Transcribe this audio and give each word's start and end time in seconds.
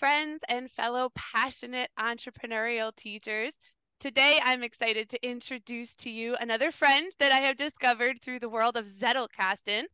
friends 0.00 0.40
and 0.48 0.70
fellow 0.70 1.10
passionate 1.14 1.90
entrepreneurial 1.98 2.90
teachers. 2.96 3.52
Today, 4.00 4.40
I'm 4.42 4.62
excited 4.62 5.10
to 5.10 5.22
introduce 5.22 5.94
to 5.96 6.10
you 6.10 6.36
another 6.36 6.70
friend 6.70 7.12
that 7.18 7.32
I 7.32 7.40
have 7.40 7.58
discovered 7.58 8.22
through 8.22 8.40
the 8.40 8.48
world 8.48 8.78
of 8.78 8.86
Zettelkasten. 8.86 9.84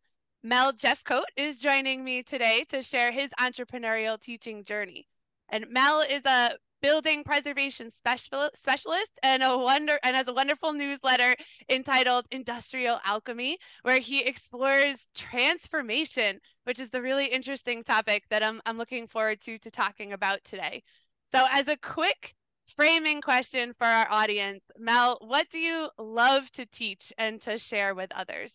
Mel 0.45 0.73
Jeffcoat 0.73 1.25
is 1.37 1.59
joining 1.59 2.05
me 2.05 2.23
today 2.23 2.63
to 2.69 2.85
share 2.85 3.11
his 3.11 3.31
entrepreneurial 3.41 4.21
teaching 4.21 4.63
journey. 4.63 5.09
And 5.49 5.71
Mel 5.71 6.03
is 6.03 6.23
a 6.25 6.53
building 6.87 7.25
preservation 7.25 7.91
special, 7.91 8.49
specialist 8.55 9.11
and 9.25 9.43
a 9.43 9.59
wonder 9.59 9.99
and 10.05 10.15
has 10.15 10.29
a 10.29 10.33
wonderful 10.33 10.73
newsletter 10.73 11.35
entitled 11.69 12.25
Industrial 12.31 12.97
Alchemy, 13.05 13.59
where 13.83 13.99
he 13.99 14.21
explores 14.23 15.11
transformation, 15.13 16.39
which 16.63 16.79
is 16.79 16.91
the 16.91 17.03
really 17.03 17.27
interesting 17.27 17.83
topic 17.83 18.23
that 18.31 18.45
I'm 18.45 18.63
I'm 18.65 18.79
looking 18.79 19.09
forward 19.09 19.41
to 19.41 19.59
to 19.59 19.69
talking 19.69 20.13
about 20.13 20.45
today. 20.45 20.85
So 21.33 21.45
as 21.51 21.67
a 21.67 21.77
quick 21.77 22.37
framing 22.77 23.21
question 23.21 23.75
for 23.77 23.85
our 23.85 24.07
audience, 24.09 24.63
Mel, 24.79 25.19
what 25.21 25.51
do 25.51 25.59
you 25.59 25.91
love 25.99 26.49
to 26.53 26.67
teach 26.67 27.13
and 27.19 27.41
to 27.41 27.59
share 27.59 27.97
with 27.97 28.13
others? 28.15 28.55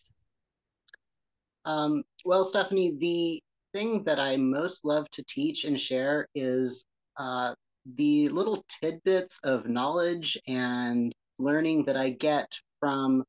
Um, 1.66 2.02
well, 2.24 2.46
Stephanie, 2.46 2.96
the 2.98 3.42
thing 3.74 4.04
that 4.04 4.18
I 4.18 4.38
most 4.38 4.86
love 4.86 5.06
to 5.10 5.22
teach 5.28 5.64
and 5.64 5.78
share 5.78 6.28
is 6.34 6.86
uh, 7.18 7.54
the 7.84 8.28
little 8.28 8.64
tidbits 8.80 9.38
of 9.44 9.68
knowledge 9.68 10.38
and 10.46 11.12
learning 11.38 11.84
that 11.86 11.96
I 11.96 12.10
get 12.10 12.48
from 12.80 13.24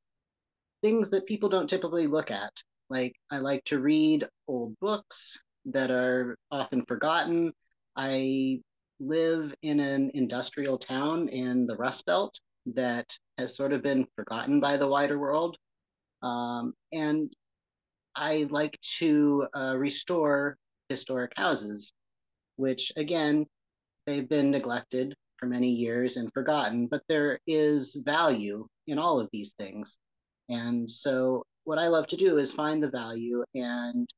things 0.81 1.09
that 1.09 1.25
people 1.25 1.49
don't 1.49 1.69
typically 1.69 2.07
look 2.07 2.29
at. 2.29 2.51
Like, 2.89 3.15
I 3.31 3.37
like 3.37 3.63
to 3.65 3.79
read 3.79 4.27
old 4.47 4.77
books 4.79 5.39
that 5.65 5.89
are 5.89 6.37
often 6.51 6.85
forgotten. 6.85 7.53
I 7.95 8.59
live 8.99 9.55
in 9.61 9.79
an 9.79 10.11
industrial 10.13 10.77
town 10.77 11.29
in 11.29 11.65
the 11.65 11.75
Rust 11.77 12.05
Belt 12.05 12.37
that 12.67 13.07
has 13.37 13.55
sort 13.55 13.73
of 13.73 13.81
been 13.81 14.07
forgotten 14.15 14.59
by 14.59 14.77
the 14.77 14.87
wider 14.87 15.17
world. 15.17 15.57
Um, 16.21 16.73
and 16.91 17.33
I 18.15 18.47
like 18.49 18.79
to 18.99 19.47
uh, 19.55 19.75
restore 19.77 20.57
historic 20.89 21.33
houses, 21.35 21.93
which 22.57 22.91
again 22.95 23.45
they've 24.05 24.27
been 24.27 24.51
neglected 24.51 25.15
for 25.37 25.45
many 25.47 25.69
years 25.69 26.17
and 26.17 26.31
forgotten, 26.33 26.87
but 26.87 27.03
there 27.09 27.39
is 27.47 27.95
value 28.05 28.65
in 28.87 28.97
all 28.97 29.19
of 29.19 29.29
these 29.31 29.53
things. 29.53 29.99
And 30.49 30.89
so, 30.89 31.43
what 31.65 31.79
I 31.79 31.87
love 31.87 32.07
to 32.07 32.17
do 32.17 32.37
is 32.37 32.51
find 32.51 32.83
the 32.83 32.89
value 32.89 33.43
and 33.55 34.09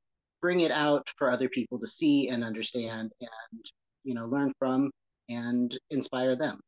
bring 0.41 0.61
it 0.61 0.71
out 0.71 1.07
for 1.17 1.31
other 1.31 1.49
people 1.49 1.79
to 1.79 1.87
see 1.87 2.29
and 2.29 2.43
understand 2.43 3.11
and 3.21 3.65
you 4.03 4.13
know 4.13 4.25
learn 4.25 4.53
from 4.59 4.91
and 5.29 5.77
inspire 5.89 6.35
them. 6.35 6.59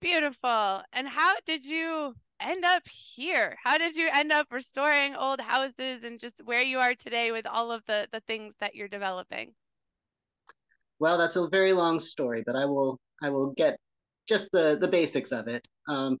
Beautiful. 0.00 0.82
And 0.92 1.08
how 1.08 1.34
did 1.46 1.64
you 1.64 2.14
end 2.40 2.64
up 2.64 2.86
here? 2.86 3.56
How 3.62 3.78
did 3.78 3.96
you 3.96 4.08
end 4.12 4.32
up 4.32 4.46
restoring 4.50 5.16
old 5.16 5.40
houses 5.40 6.04
and 6.04 6.20
just 6.20 6.44
where 6.44 6.62
you 6.62 6.78
are 6.78 6.94
today 6.94 7.32
with 7.32 7.46
all 7.46 7.72
of 7.72 7.84
the 7.86 8.08
the 8.12 8.20
things 8.20 8.54
that 8.60 8.74
you're 8.74 8.88
developing 8.88 9.54
well, 11.00 11.18
that's 11.18 11.36
a 11.36 11.48
very 11.48 11.72
long 11.72 12.00
story, 12.00 12.42
but 12.46 12.56
I 12.56 12.64
will 12.64 12.98
I 13.22 13.30
will 13.30 13.52
get 13.56 13.78
just 14.28 14.50
the 14.52 14.78
the 14.80 14.88
basics 14.88 15.32
of 15.32 15.48
it. 15.48 15.66
Um, 15.88 16.18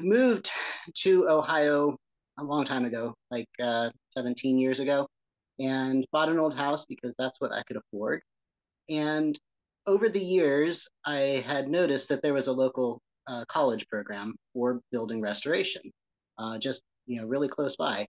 moved 0.00 0.50
to 0.94 1.28
Ohio 1.28 1.96
a 2.38 2.44
long 2.44 2.64
time 2.64 2.84
ago, 2.84 3.14
like 3.30 3.48
uh, 3.62 3.90
17 4.10 4.58
years 4.58 4.80
ago, 4.80 5.06
and 5.58 6.06
bought 6.12 6.28
an 6.28 6.38
old 6.38 6.56
house 6.56 6.86
because 6.86 7.14
that's 7.18 7.40
what 7.40 7.52
I 7.52 7.62
could 7.64 7.76
afford. 7.76 8.22
And 8.88 9.38
over 9.86 10.08
the 10.08 10.22
years, 10.24 10.88
I 11.04 11.44
had 11.46 11.68
noticed 11.68 12.08
that 12.08 12.22
there 12.22 12.34
was 12.34 12.46
a 12.46 12.52
local 12.52 13.00
uh, 13.26 13.44
college 13.48 13.86
program 13.88 14.34
for 14.52 14.80
building 14.90 15.20
restoration, 15.20 15.82
uh, 16.38 16.58
just 16.58 16.82
you 17.06 17.20
know 17.20 17.26
really 17.26 17.48
close 17.48 17.76
by. 17.76 18.06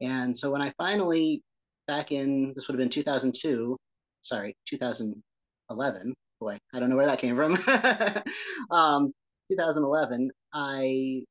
And 0.00 0.36
so 0.36 0.50
when 0.50 0.62
I 0.62 0.72
finally, 0.78 1.42
back 1.86 2.12
in 2.12 2.52
this 2.54 2.68
would 2.68 2.74
have 2.74 2.78
been 2.78 2.90
2002, 2.90 3.76
sorry, 4.22 4.56
2011. 4.68 6.14
Boy, 6.40 6.58
I 6.72 6.78
don't 6.78 6.90
know 6.90 6.96
where 6.96 7.06
that 7.06 7.20
came 7.20 7.36
from. 7.36 7.54
um, 8.70 9.12
2011, 9.50 10.30
I 10.52 11.24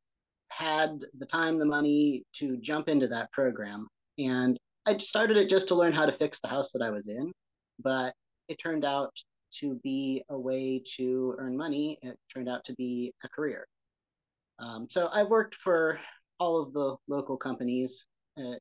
had 0.49 0.99
the 1.19 1.25
time, 1.25 1.57
the 1.57 1.65
money 1.65 2.23
to 2.33 2.57
jump 2.57 2.89
into 2.89 3.07
that 3.07 3.31
program. 3.31 3.87
And 4.17 4.57
I 4.85 4.97
started 4.97 5.37
it 5.37 5.49
just 5.49 5.67
to 5.69 5.75
learn 5.75 5.93
how 5.93 6.05
to 6.05 6.11
fix 6.11 6.39
the 6.39 6.47
house 6.47 6.71
that 6.71 6.81
I 6.81 6.89
was 6.89 7.07
in. 7.07 7.31
But 7.79 8.13
it 8.47 8.57
turned 8.61 8.85
out 8.85 9.11
to 9.59 9.75
be 9.83 10.23
a 10.29 10.37
way 10.37 10.81
to 10.97 11.35
earn 11.37 11.55
money. 11.55 11.97
It 12.01 12.17
turned 12.33 12.49
out 12.49 12.65
to 12.65 12.73
be 12.73 13.13
a 13.23 13.29
career. 13.29 13.67
Um, 14.59 14.87
so 14.89 15.07
I 15.07 15.23
worked 15.23 15.55
for 15.55 15.99
all 16.39 16.61
of 16.61 16.73
the 16.73 16.95
local 17.07 17.37
companies 17.37 18.05
uh, 18.37 18.55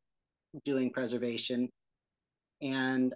doing 0.64 0.90
preservation. 0.92 1.68
And 2.62 3.14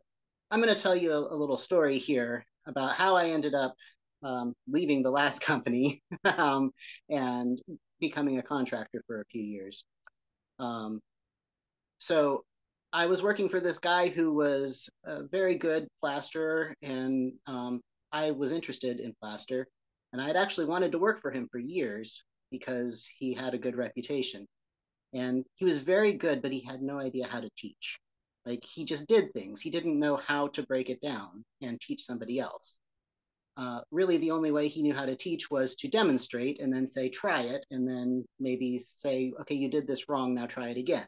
I'm 0.50 0.60
going 0.60 0.74
to 0.74 0.80
tell 0.80 0.96
you 0.96 1.12
a, 1.12 1.34
a, 1.34 1.36
little 1.36 1.58
story 1.58 1.98
here 1.98 2.44
about 2.66 2.94
how 2.94 3.16
I 3.16 3.28
ended 3.28 3.54
up 3.54 3.74
um, 4.22 4.54
leaving 4.66 5.02
the 5.02 5.10
last 5.10 5.40
company 5.42 6.02
um, 6.24 6.72
and 7.08 7.60
becoming 8.00 8.38
a 8.38 8.42
contractor 8.42 9.02
for 9.06 9.20
a 9.20 9.26
few 9.26 9.42
years. 9.42 9.84
Um, 10.58 11.00
so 11.98 12.44
I 12.92 13.06
was 13.06 13.22
working 13.22 13.48
for 13.48 13.60
this 13.60 13.78
guy 13.78 14.08
who 14.08 14.34
was 14.34 14.88
a 15.04 15.22
very 15.28 15.56
good 15.56 15.86
plasterer, 16.00 16.74
and 16.82 17.32
um, 17.46 17.80
I 18.12 18.32
was 18.32 18.52
interested 18.52 18.98
in 18.98 19.14
plaster. 19.20 19.68
And 20.12 20.20
I 20.20 20.26
had 20.26 20.36
actually 20.36 20.66
wanted 20.66 20.90
to 20.92 20.98
work 20.98 21.22
for 21.22 21.30
him 21.30 21.48
for 21.52 21.58
years 21.58 22.24
because 22.50 23.08
he 23.18 23.32
had 23.32 23.54
a 23.54 23.58
good 23.58 23.76
reputation. 23.76 24.46
And 25.12 25.44
he 25.54 25.64
was 25.64 25.78
very 25.78 26.14
good, 26.14 26.42
but 26.42 26.50
he 26.50 26.64
had 26.64 26.82
no 26.82 26.98
idea 26.98 27.28
how 27.28 27.40
to 27.40 27.50
teach. 27.56 27.98
Like 28.46 28.64
he 28.64 28.84
just 28.84 29.06
did 29.06 29.32
things. 29.32 29.60
He 29.60 29.70
didn't 29.70 29.98
know 29.98 30.16
how 30.16 30.48
to 30.48 30.62
break 30.62 30.88
it 30.88 31.00
down 31.00 31.44
and 31.60 31.80
teach 31.80 32.04
somebody 32.04 32.40
else. 32.40 32.80
Uh, 33.56 33.80
really, 33.90 34.16
the 34.16 34.30
only 34.30 34.50
way 34.50 34.68
he 34.68 34.82
knew 34.82 34.94
how 34.94 35.04
to 35.04 35.16
teach 35.16 35.50
was 35.50 35.74
to 35.74 35.88
demonstrate 35.88 36.60
and 36.60 36.72
then 36.72 36.86
say, 36.86 37.08
try 37.08 37.42
it, 37.42 37.66
and 37.70 37.86
then 37.86 38.24
maybe 38.38 38.78
say, 38.78 39.32
okay, 39.40 39.54
you 39.54 39.68
did 39.68 39.86
this 39.86 40.08
wrong, 40.08 40.34
now 40.34 40.46
try 40.46 40.68
it 40.68 40.78
again. 40.78 41.06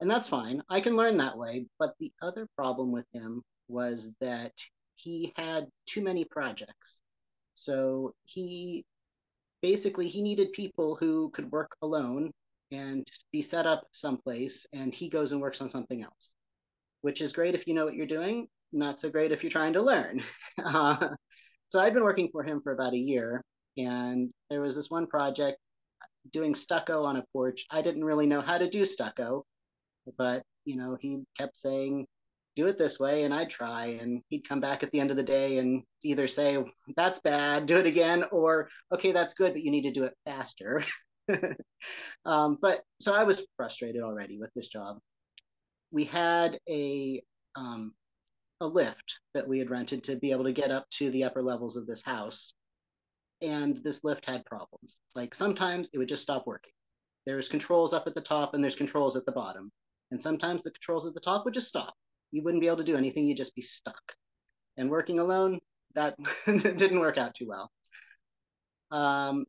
And 0.00 0.10
that's 0.10 0.28
fine. 0.28 0.62
I 0.70 0.80
can 0.80 0.96
learn 0.96 1.16
that 1.18 1.36
way. 1.36 1.66
But 1.78 1.94
the 2.00 2.12
other 2.22 2.48
problem 2.56 2.90
with 2.92 3.06
him 3.12 3.42
was 3.68 4.12
that 4.20 4.52
he 4.96 5.32
had 5.36 5.66
too 5.86 6.02
many 6.02 6.24
projects. 6.24 7.02
So 7.52 8.14
he 8.24 8.84
basically 9.60 10.08
he 10.08 10.22
needed 10.22 10.52
people 10.52 10.96
who 10.96 11.30
could 11.30 11.50
work 11.52 11.76
alone 11.82 12.32
and 12.70 13.06
be 13.32 13.42
set 13.42 13.66
up 13.66 13.86
someplace 13.92 14.66
and 14.72 14.94
he 14.94 15.08
goes 15.08 15.32
and 15.32 15.40
works 15.40 15.60
on 15.60 15.68
something 15.68 16.02
else 16.02 16.34
which 17.04 17.20
is 17.20 17.34
great 17.34 17.54
if 17.54 17.66
you 17.66 17.74
know 17.74 17.84
what 17.84 17.94
you're 17.94 18.06
doing, 18.06 18.48
not 18.72 18.98
so 18.98 19.10
great 19.10 19.30
if 19.30 19.42
you're 19.42 19.52
trying 19.52 19.74
to 19.74 19.82
learn. 19.82 20.22
Uh, 20.64 21.08
so 21.68 21.80
I'd 21.80 21.92
been 21.92 22.04
working 22.04 22.28
for 22.30 22.44
him 22.44 22.60
for 22.62 22.72
about 22.72 22.94
a 22.94 22.98
year, 22.98 23.42
and 23.76 24.30
there 24.48 24.60
was 24.60 24.76
this 24.76 24.88
one 24.88 25.08
project 25.08 25.58
doing 26.32 26.54
stucco 26.54 27.02
on 27.02 27.16
a 27.16 27.24
porch. 27.32 27.66
I 27.72 27.82
didn't 27.82 28.04
really 28.04 28.28
know 28.28 28.40
how 28.40 28.56
to 28.56 28.70
do 28.70 28.84
stucco, 28.84 29.44
but 30.16 30.44
you 30.64 30.76
know, 30.76 30.96
he 31.00 31.24
kept 31.36 31.58
saying, 31.58 32.06
do 32.54 32.68
it 32.68 32.78
this 32.78 33.00
way, 33.00 33.24
and 33.24 33.34
I'd 33.34 33.50
try, 33.50 33.98
and 34.00 34.22
he'd 34.28 34.48
come 34.48 34.60
back 34.60 34.84
at 34.84 34.92
the 34.92 35.00
end 35.00 35.10
of 35.10 35.16
the 35.16 35.24
day 35.24 35.58
and 35.58 35.82
either 36.04 36.28
say, 36.28 36.56
that's 36.96 37.20
bad, 37.20 37.66
do 37.66 37.76
it 37.76 37.86
again, 37.86 38.24
or 38.30 38.68
okay, 38.92 39.10
that's 39.10 39.34
good, 39.34 39.54
but 39.54 39.62
you 39.62 39.72
need 39.72 39.82
to 39.82 39.92
do 39.92 40.04
it 40.04 40.14
faster. 40.24 40.84
um, 42.24 42.58
but 42.62 42.82
so 43.00 43.12
I 43.12 43.24
was 43.24 43.44
frustrated 43.56 44.02
already 44.02 44.38
with 44.38 44.50
this 44.54 44.68
job 44.68 45.00
we 45.94 46.04
had 46.04 46.58
a 46.68 47.22
um, 47.54 47.94
a 48.60 48.66
lift 48.66 49.20
that 49.32 49.46
we 49.46 49.60
had 49.60 49.70
rented 49.70 50.02
to 50.04 50.16
be 50.16 50.32
able 50.32 50.44
to 50.44 50.52
get 50.52 50.72
up 50.72 50.90
to 50.90 51.08
the 51.10 51.22
upper 51.22 51.40
levels 51.40 51.76
of 51.76 51.86
this 51.86 52.02
house. 52.02 52.52
And 53.40 53.76
this 53.78 54.02
lift 54.02 54.26
had 54.26 54.44
problems. 54.44 54.96
Like 55.14 55.34
sometimes 55.34 55.88
it 55.92 55.98
would 55.98 56.08
just 56.08 56.22
stop 56.22 56.46
working. 56.46 56.72
There's 57.26 57.48
controls 57.48 57.94
up 57.94 58.06
at 58.08 58.14
the 58.14 58.20
top 58.20 58.54
and 58.54 58.62
there's 58.62 58.74
controls 58.74 59.16
at 59.16 59.24
the 59.24 59.32
bottom. 59.32 59.70
And 60.10 60.20
sometimes 60.20 60.62
the 60.62 60.72
controls 60.72 61.06
at 61.06 61.14
the 61.14 61.20
top 61.20 61.44
would 61.44 61.54
just 61.54 61.68
stop. 61.68 61.94
You 62.32 62.42
wouldn't 62.42 62.60
be 62.60 62.66
able 62.66 62.78
to 62.78 62.84
do 62.84 62.96
anything, 62.96 63.26
you'd 63.26 63.36
just 63.36 63.54
be 63.54 63.62
stuck. 63.62 64.02
And 64.76 64.90
working 64.90 65.20
alone, 65.20 65.60
that 65.94 66.16
didn't 66.46 67.00
work 67.00 67.18
out 67.18 67.34
too 67.36 67.46
well. 67.48 67.70
Um, 68.90 69.46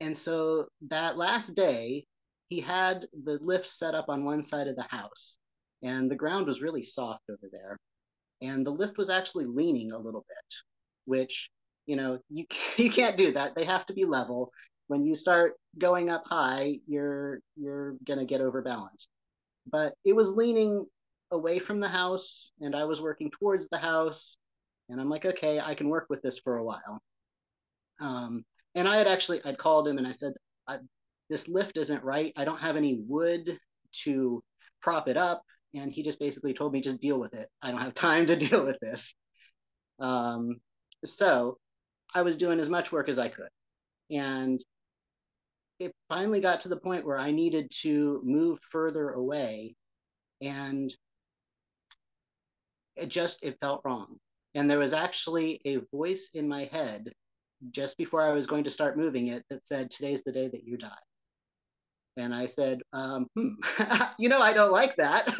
and 0.00 0.16
so 0.16 0.66
that 0.88 1.16
last 1.16 1.54
day, 1.54 2.06
he 2.48 2.60
had 2.60 3.06
the 3.24 3.38
lift 3.40 3.68
set 3.68 3.94
up 3.94 4.08
on 4.08 4.24
one 4.24 4.42
side 4.42 4.68
of 4.68 4.76
the 4.76 4.82
house, 4.82 5.38
and 5.82 6.10
the 6.10 6.16
ground 6.16 6.46
was 6.46 6.62
really 6.62 6.84
soft 6.84 7.24
over 7.30 7.48
there. 7.50 7.78
And 8.42 8.66
the 8.66 8.70
lift 8.70 8.98
was 8.98 9.10
actually 9.10 9.46
leaning 9.46 9.92
a 9.92 9.98
little 9.98 10.24
bit, 10.28 10.54
which, 11.06 11.50
you 11.86 11.96
know, 11.96 12.18
you, 12.28 12.46
you 12.76 12.90
can't 12.90 13.16
do 13.16 13.32
that. 13.32 13.54
They 13.54 13.64
have 13.64 13.86
to 13.86 13.94
be 13.94 14.04
level. 14.04 14.50
When 14.88 15.04
you 15.04 15.14
start 15.14 15.54
going 15.78 16.10
up 16.10 16.24
high, 16.26 16.80
you're 16.86 17.40
you're 17.56 17.96
gonna 18.06 18.26
get 18.26 18.40
overbalanced. 18.42 19.08
But 19.66 19.94
it 20.04 20.14
was 20.14 20.30
leaning 20.30 20.84
away 21.30 21.58
from 21.58 21.80
the 21.80 21.88
house 21.88 22.50
and 22.60 22.74
I 22.76 22.84
was 22.84 23.00
working 23.00 23.30
towards 23.30 23.68
the 23.68 23.78
house. 23.78 24.36
And 24.88 25.00
I'm 25.00 25.08
like, 25.08 25.24
okay, 25.24 25.58
I 25.58 25.74
can 25.74 25.88
work 25.88 26.06
with 26.10 26.20
this 26.22 26.38
for 26.38 26.58
a 26.58 26.64
while. 26.64 27.00
Um, 28.00 28.44
and 28.74 28.86
I 28.86 28.98
had 28.98 29.06
actually, 29.06 29.40
I'd 29.44 29.58
called 29.58 29.88
him 29.88 29.98
and 29.98 30.06
I 30.06 30.12
said, 30.12 30.34
this 31.30 31.48
lift 31.48 31.76
isn't 31.76 32.04
right. 32.04 32.32
I 32.36 32.44
don't 32.44 32.60
have 32.60 32.76
any 32.76 33.00
wood 33.06 33.58
to 34.04 34.42
prop 34.82 35.08
it 35.08 35.16
up. 35.16 35.42
And 35.74 35.90
he 35.90 36.02
just 36.02 36.20
basically 36.20 36.54
told 36.54 36.72
me, 36.72 36.80
just 36.80 37.00
deal 37.00 37.18
with 37.18 37.34
it. 37.34 37.48
I 37.62 37.70
don't 37.70 37.80
have 37.80 37.94
time 38.08 38.26
to 38.26 38.36
deal 38.36 38.64
with 38.64 38.78
this. 38.80 39.14
Um, 40.00 40.60
so 41.04 41.58
I 42.14 42.22
was 42.22 42.36
doing 42.36 42.60
as 42.60 42.68
much 42.68 42.92
work 42.92 43.08
as 43.08 43.18
I 43.18 43.28
could. 43.28 43.48
And 44.10 44.62
it 45.80 45.92
finally 46.08 46.40
got 46.40 46.60
to 46.60 46.68
the 46.68 46.76
point 46.76 47.04
where 47.04 47.18
I 47.18 47.32
needed 47.32 47.70
to 47.82 48.20
move 48.24 48.58
further 48.70 49.10
away. 49.10 49.74
And 50.40 50.94
it 52.96 53.08
just, 53.08 53.42
it 53.42 53.58
felt 53.60 53.82
wrong. 53.84 54.18
And 54.54 54.70
there 54.70 54.78
was 54.78 54.92
actually 54.92 55.60
a 55.64 55.80
voice 55.92 56.30
in 56.34 56.48
my 56.48 56.66
head 56.66 57.10
just 57.72 57.96
before 57.96 58.20
I 58.20 58.32
was 58.32 58.46
going 58.46 58.64
to 58.64 58.70
start 58.70 58.96
moving 58.98 59.28
it 59.28 59.44
that 59.50 59.66
said, 59.66 59.90
Today's 59.90 60.22
the 60.22 60.32
day 60.32 60.48
that 60.48 60.64
you 60.64 60.76
die. 60.76 60.90
And 62.16 62.34
I 62.34 62.46
said, 62.46 62.80
um, 62.92 63.26
hmm, 63.34 63.54
you 64.18 64.28
know, 64.28 64.40
I 64.40 64.52
don't 64.52 64.72
like 64.72 64.96
that. 64.96 65.34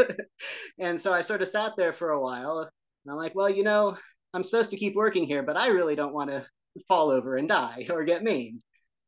and 0.79 1.00
so 1.00 1.12
I 1.12 1.23
sort 1.23 1.43
of 1.43 1.49
sat 1.49 1.73
there 1.76 1.93
for 1.93 2.11
a 2.11 2.21
while. 2.21 2.61
And 2.61 3.12
I'm 3.12 3.17
like, 3.17 3.35
well, 3.35 3.50
you 3.50 3.62
know, 3.62 3.97
I'm 4.32 4.43
supposed 4.43 4.71
to 4.73 4.76
keep 4.76 4.94
working 4.94 5.26
here, 5.26 5.43
but 5.43 5.56
I 5.56 5.69
really 5.69 5.94
don't 5.94 6.15
want 6.15 6.31
to 6.31 6.44
fall 6.88 7.11
over 7.11 7.37
and 7.37 7.49
die 7.49 7.87
or 7.91 8.05
get 8.05 8.25
maimed. 8.25 8.61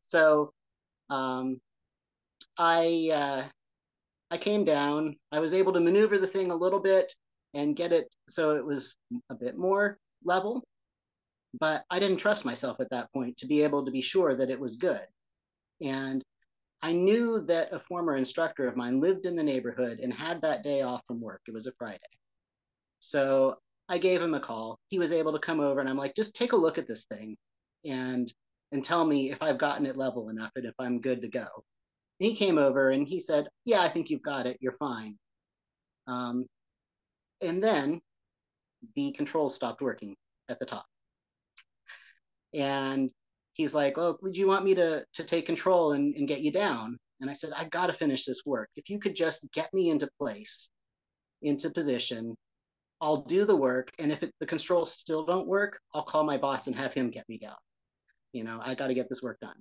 So 0.04 0.52
um, 1.10 1.60
I 2.58 3.10
uh, 3.12 3.48
I 4.30 4.38
came 4.38 4.64
down. 4.64 5.16
I 5.32 5.40
was 5.40 5.52
able 5.52 5.72
to 5.72 5.80
maneuver 5.80 6.18
the 6.18 6.26
thing 6.26 6.50
a 6.50 6.56
little 6.56 6.80
bit 6.80 7.12
and 7.54 7.76
get 7.76 7.92
it 7.92 8.14
so 8.28 8.56
it 8.56 8.64
was 8.64 8.96
a 9.30 9.34
bit 9.34 9.56
more 9.56 9.98
level. 10.24 10.62
But 11.58 11.84
I 11.90 11.98
didn't 11.98 12.18
trust 12.18 12.44
myself 12.44 12.80
at 12.80 12.90
that 12.90 13.12
point 13.12 13.38
to 13.38 13.46
be 13.46 13.62
able 13.62 13.84
to 13.84 13.90
be 13.90 14.02
sure 14.02 14.36
that 14.36 14.50
it 14.50 14.60
was 14.60 14.76
good. 14.76 15.06
And 15.80 16.22
I 16.82 16.92
knew 16.92 17.40
that 17.46 17.72
a 17.72 17.80
former 17.80 18.16
instructor 18.16 18.68
of 18.68 18.76
mine 18.76 19.00
lived 19.00 19.26
in 19.26 19.36
the 19.36 19.42
neighborhood 19.42 19.98
and 20.00 20.12
had 20.12 20.40
that 20.42 20.62
day 20.62 20.82
off 20.82 21.02
from 21.06 21.20
work. 21.20 21.40
It 21.46 21.54
was 21.54 21.66
a 21.66 21.72
Friday. 21.78 22.00
So 22.98 23.56
I 23.88 23.98
gave 23.98 24.20
him 24.20 24.34
a 24.34 24.40
call. 24.40 24.78
He 24.88 24.98
was 24.98 25.12
able 25.12 25.32
to 25.32 25.38
come 25.38 25.60
over 25.60 25.80
and 25.80 25.88
I'm 25.88 25.96
like, 25.96 26.14
just 26.14 26.34
take 26.34 26.52
a 26.52 26.56
look 26.56 26.78
at 26.78 26.88
this 26.88 27.04
thing 27.06 27.36
and 27.84 28.32
and 28.72 28.84
tell 28.84 29.06
me 29.06 29.30
if 29.30 29.40
I've 29.40 29.58
gotten 29.58 29.86
it 29.86 29.96
level 29.96 30.28
enough 30.28 30.50
and 30.56 30.66
if 30.66 30.74
I'm 30.78 31.00
good 31.00 31.22
to 31.22 31.28
go. 31.28 31.46
And 32.20 32.28
he 32.28 32.36
came 32.36 32.58
over 32.58 32.90
and 32.90 33.06
he 33.06 33.20
said, 33.20 33.48
Yeah, 33.64 33.80
I 33.80 33.92
think 33.92 34.10
you've 34.10 34.22
got 34.22 34.46
it. 34.46 34.58
You're 34.60 34.76
fine. 34.78 35.16
Um, 36.06 36.46
and 37.40 37.62
then 37.62 38.00
the 38.94 39.12
controls 39.12 39.54
stopped 39.54 39.80
working 39.80 40.16
at 40.48 40.58
the 40.58 40.66
top. 40.66 40.86
And 42.54 43.10
he's 43.56 43.74
like, 43.74 43.96
"Oh, 43.98 44.18
would 44.22 44.36
you 44.36 44.46
want 44.46 44.64
me 44.64 44.74
to 44.74 45.04
to 45.14 45.24
take 45.24 45.46
control 45.46 45.92
and, 45.92 46.14
and 46.14 46.28
get 46.28 46.42
you 46.42 46.52
down?" 46.52 46.98
And 47.20 47.30
I 47.30 47.32
said, 47.32 47.52
"I 47.56 47.64
got 47.64 47.88
to 47.88 47.92
finish 47.92 48.24
this 48.24 48.42
work. 48.46 48.68
If 48.76 48.90
you 48.90 49.00
could 49.00 49.16
just 49.16 49.46
get 49.52 49.72
me 49.74 49.90
into 49.90 50.08
place, 50.18 50.70
into 51.42 51.70
position, 51.70 52.36
I'll 53.00 53.22
do 53.22 53.44
the 53.44 53.56
work. 53.56 53.90
And 53.98 54.12
if 54.12 54.22
it, 54.22 54.34
the 54.40 54.46
controls 54.46 54.92
still 54.92 55.24
don't 55.24 55.46
work, 55.48 55.80
I'll 55.94 56.04
call 56.04 56.24
my 56.24 56.36
boss 56.36 56.66
and 56.66 56.76
have 56.76 56.92
him 56.92 57.10
get 57.10 57.28
me 57.28 57.38
down. 57.38 57.56
You 58.32 58.44
know, 58.44 58.60
I 58.62 58.74
got 58.74 58.88
to 58.88 58.94
get 58.94 59.08
this 59.08 59.22
work 59.22 59.40
done." 59.40 59.60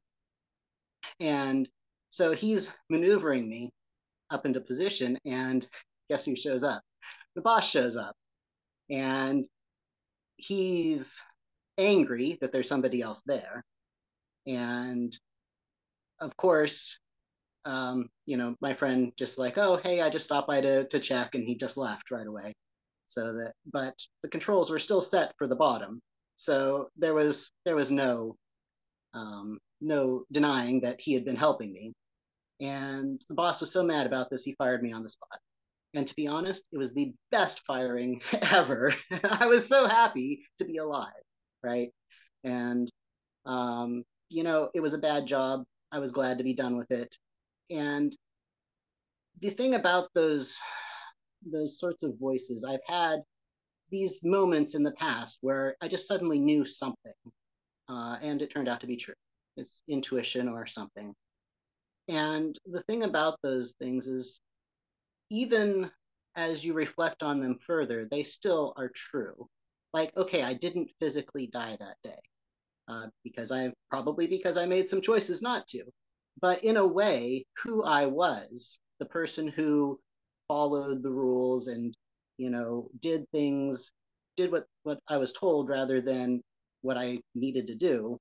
And 1.19 1.67
so 2.09 2.33
he's 2.33 2.71
maneuvering 2.89 3.47
me 3.49 3.71
up 4.29 4.45
into 4.45 4.61
position, 4.61 5.17
and 5.25 5.67
guess 6.09 6.25
who 6.25 6.35
shows 6.35 6.63
up? 6.63 6.83
The 7.35 7.41
boss 7.41 7.67
shows 7.69 7.95
up, 7.95 8.15
and 8.89 9.47
he's 10.37 11.17
angry 11.77 12.37
that 12.41 12.51
there's 12.51 12.69
somebody 12.69 13.01
else 13.01 13.21
there 13.25 13.63
and 14.47 15.15
of 16.19 16.35
course, 16.37 16.99
um, 17.65 18.09
you 18.25 18.37
know, 18.37 18.55
my 18.61 18.73
friend 18.73 19.11
just 19.17 19.37
like, 19.37 19.57
oh, 19.57 19.77
hey, 19.77 20.01
I 20.01 20.09
just 20.09 20.25
stopped 20.25 20.47
by 20.47 20.61
to, 20.61 20.87
to 20.87 20.99
check, 20.99 21.35
and 21.35 21.43
he 21.47 21.57
just 21.57 21.77
left 21.77 22.11
right 22.11 22.27
away. 22.27 22.53
So 23.07 23.33
that, 23.33 23.53
but 23.71 23.95
the 24.23 24.29
controls 24.29 24.69
were 24.69 24.79
still 24.79 25.01
set 25.01 25.33
for 25.37 25.47
the 25.47 25.55
bottom, 25.55 26.01
so 26.35 26.89
there 26.97 27.13
was 27.13 27.51
there 27.65 27.75
was 27.75 27.91
no 27.91 28.35
um, 29.13 29.59
no 29.81 30.25
denying 30.31 30.81
that 30.81 30.99
he 30.99 31.13
had 31.13 31.25
been 31.25 31.35
helping 31.35 31.71
me. 31.73 31.93
And 32.61 33.21
the 33.29 33.35
boss 33.35 33.59
was 33.59 33.71
so 33.71 33.83
mad 33.83 34.07
about 34.07 34.29
this, 34.29 34.43
he 34.43 34.55
fired 34.55 34.81
me 34.83 34.91
on 34.93 35.03
the 35.03 35.09
spot. 35.09 35.39
And 35.93 36.07
to 36.07 36.15
be 36.15 36.27
honest, 36.27 36.67
it 36.71 36.77
was 36.77 36.93
the 36.93 37.13
best 37.31 37.61
firing 37.65 38.21
ever. 38.41 38.93
I 39.23 39.45
was 39.47 39.67
so 39.67 39.87
happy 39.87 40.43
to 40.59 40.65
be 40.65 40.77
alive, 40.77 41.13
right? 41.63 41.91
And 42.43 42.91
um, 43.45 44.03
you 44.29 44.43
know, 44.43 44.69
it 44.73 44.79
was 44.79 44.93
a 44.93 44.99
bad 44.99 45.25
job. 45.25 45.63
I 45.91 45.99
was 45.99 46.11
glad 46.11 46.37
to 46.37 46.43
be 46.43 46.53
done 46.53 46.77
with 46.77 46.91
it. 46.91 47.15
And 47.69 48.15
the 49.41 49.51
thing 49.51 49.75
about 49.75 50.09
those 50.13 50.57
those 51.51 51.79
sorts 51.79 52.03
of 52.03 52.17
voices, 52.19 52.63
I've 52.63 52.83
had 52.87 53.19
these 53.91 54.23
moments 54.23 54.73
in 54.73 54.81
the 54.81 54.93
past 54.93 55.37
where 55.41 55.75
I 55.81 55.87
just 55.87 56.07
suddenly 56.07 56.39
knew 56.39 56.65
something, 56.65 57.13
uh, 57.87 58.17
and 58.21 58.41
it 58.41 58.51
turned 58.51 58.67
out 58.67 58.81
to 58.81 58.87
be 58.87 58.97
true. 58.97 59.13
It's 59.57 59.83
intuition 59.87 60.49
or 60.49 60.65
something. 60.65 61.13
And 62.07 62.57
the 62.65 62.81
thing 62.83 63.03
about 63.03 63.39
those 63.43 63.75
things 63.79 64.07
is, 64.07 64.41
even 65.29 65.91
as 66.35 66.65
you 66.65 66.73
reflect 66.73 67.23
on 67.23 67.39
them 67.39 67.59
further, 67.65 68.07
they 68.09 68.23
still 68.23 68.73
are 68.75 68.89
true. 68.89 69.47
Like, 69.93 70.15
okay, 70.17 70.41
I 70.43 70.53
didn't 70.55 70.91
physically 70.99 71.47
die 71.47 71.77
that 71.79 71.97
day 72.03 72.19
uh, 72.87 73.07
because 73.23 73.51
I 73.51 73.71
probably 73.89 74.27
because 74.27 74.57
I 74.57 74.65
made 74.65 74.89
some 74.89 75.01
choices 75.01 75.41
not 75.41 75.67
to. 75.69 75.83
But 76.41 76.63
in 76.63 76.77
a 76.77 76.85
way, 76.85 77.45
who 77.63 77.83
I 77.83 78.05
was, 78.05 78.79
the 78.99 79.05
person 79.05 79.47
who 79.47 79.99
followed 80.47 81.01
the 81.01 81.09
rules 81.11 81.67
and 81.67 81.95
you 82.37 82.49
know 82.49 82.89
did 83.01 83.25
things, 83.31 83.91
did 84.37 84.51
what 84.51 84.65
what 84.83 84.99
I 85.07 85.17
was 85.17 85.33
told 85.33 85.69
rather 85.69 86.01
than 86.01 86.41
what 86.81 86.97
I 86.97 87.19
needed 87.33 87.67
to 87.67 87.75
do, 87.75 88.19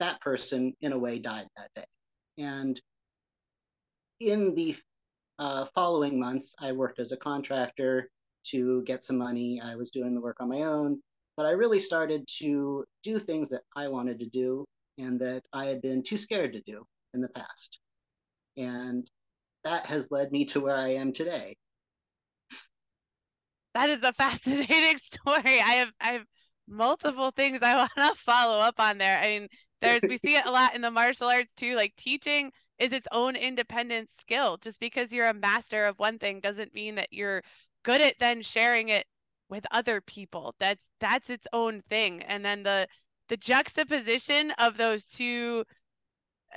that 0.00 0.20
person 0.20 0.74
in 0.80 0.92
a 0.92 0.98
way 0.98 1.18
died 1.18 1.46
that 1.56 1.70
day. 1.74 1.84
And 2.38 2.80
in 4.20 4.54
the 4.54 4.76
uh, 5.38 5.66
following 5.74 6.18
months, 6.18 6.54
I 6.58 6.72
worked 6.72 6.98
as 6.98 7.12
a 7.12 7.16
contractor 7.16 8.08
to 8.46 8.82
get 8.84 9.04
some 9.04 9.18
money. 9.18 9.60
I 9.62 9.76
was 9.76 9.90
doing 9.90 10.14
the 10.14 10.20
work 10.20 10.38
on 10.40 10.48
my 10.48 10.62
own 10.62 11.00
but 11.38 11.46
I 11.46 11.52
really 11.52 11.78
started 11.78 12.26
to 12.40 12.84
do 13.04 13.20
things 13.20 13.48
that 13.50 13.62
I 13.76 13.86
wanted 13.86 14.18
to 14.18 14.26
do 14.26 14.64
and 14.98 15.20
that 15.20 15.44
I 15.52 15.66
had 15.66 15.80
been 15.80 16.02
too 16.02 16.18
scared 16.18 16.52
to 16.52 16.60
do 16.62 16.84
in 17.14 17.20
the 17.20 17.28
past. 17.28 17.78
And 18.56 19.08
that 19.62 19.86
has 19.86 20.10
led 20.10 20.32
me 20.32 20.46
to 20.46 20.58
where 20.58 20.74
I 20.74 20.94
am 20.94 21.12
today. 21.12 21.56
That 23.74 23.88
is 23.88 24.02
a 24.02 24.12
fascinating 24.12 24.96
story. 25.02 25.60
I 25.60 25.74
have 25.74 25.92
I 26.00 26.12
have 26.14 26.24
multiple 26.66 27.30
things 27.30 27.60
I 27.62 27.76
want 27.76 27.92
to 27.96 28.14
follow 28.16 28.58
up 28.58 28.80
on 28.80 28.98
there. 28.98 29.20
I 29.20 29.28
mean, 29.28 29.48
there's 29.80 30.02
we 30.02 30.16
see 30.16 30.34
it 30.34 30.44
a 30.44 30.50
lot 30.50 30.74
in 30.74 30.82
the 30.82 30.90
martial 30.90 31.28
arts 31.28 31.54
too, 31.54 31.76
like 31.76 31.94
teaching 31.94 32.50
is 32.80 32.92
its 32.92 33.06
own 33.12 33.36
independent 33.36 34.10
skill. 34.18 34.56
Just 34.56 34.80
because 34.80 35.12
you're 35.12 35.28
a 35.28 35.34
master 35.34 35.86
of 35.86 36.00
one 36.00 36.18
thing 36.18 36.40
doesn't 36.40 36.74
mean 36.74 36.96
that 36.96 37.12
you're 37.12 37.44
good 37.84 38.00
at 38.00 38.18
then 38.18 38.42
sharing 38.42 38.88
it 38.88 39.06
with 39.48 39.66
other 39.70 40.00
people. 40.00 40.54
That's 40.58 40.82
that's 41.00 41.30
its 41.30 41.46
own 41.52 41.82
thing. 41.88 42.22
And 42.22 42.44
then 42.44 42.62
the 42.62 42.88
the 43.28 43.36
juxtaposition 43.36 44.52
of 44.52 44.76
those 44.76 45.04
two 45.06 45.64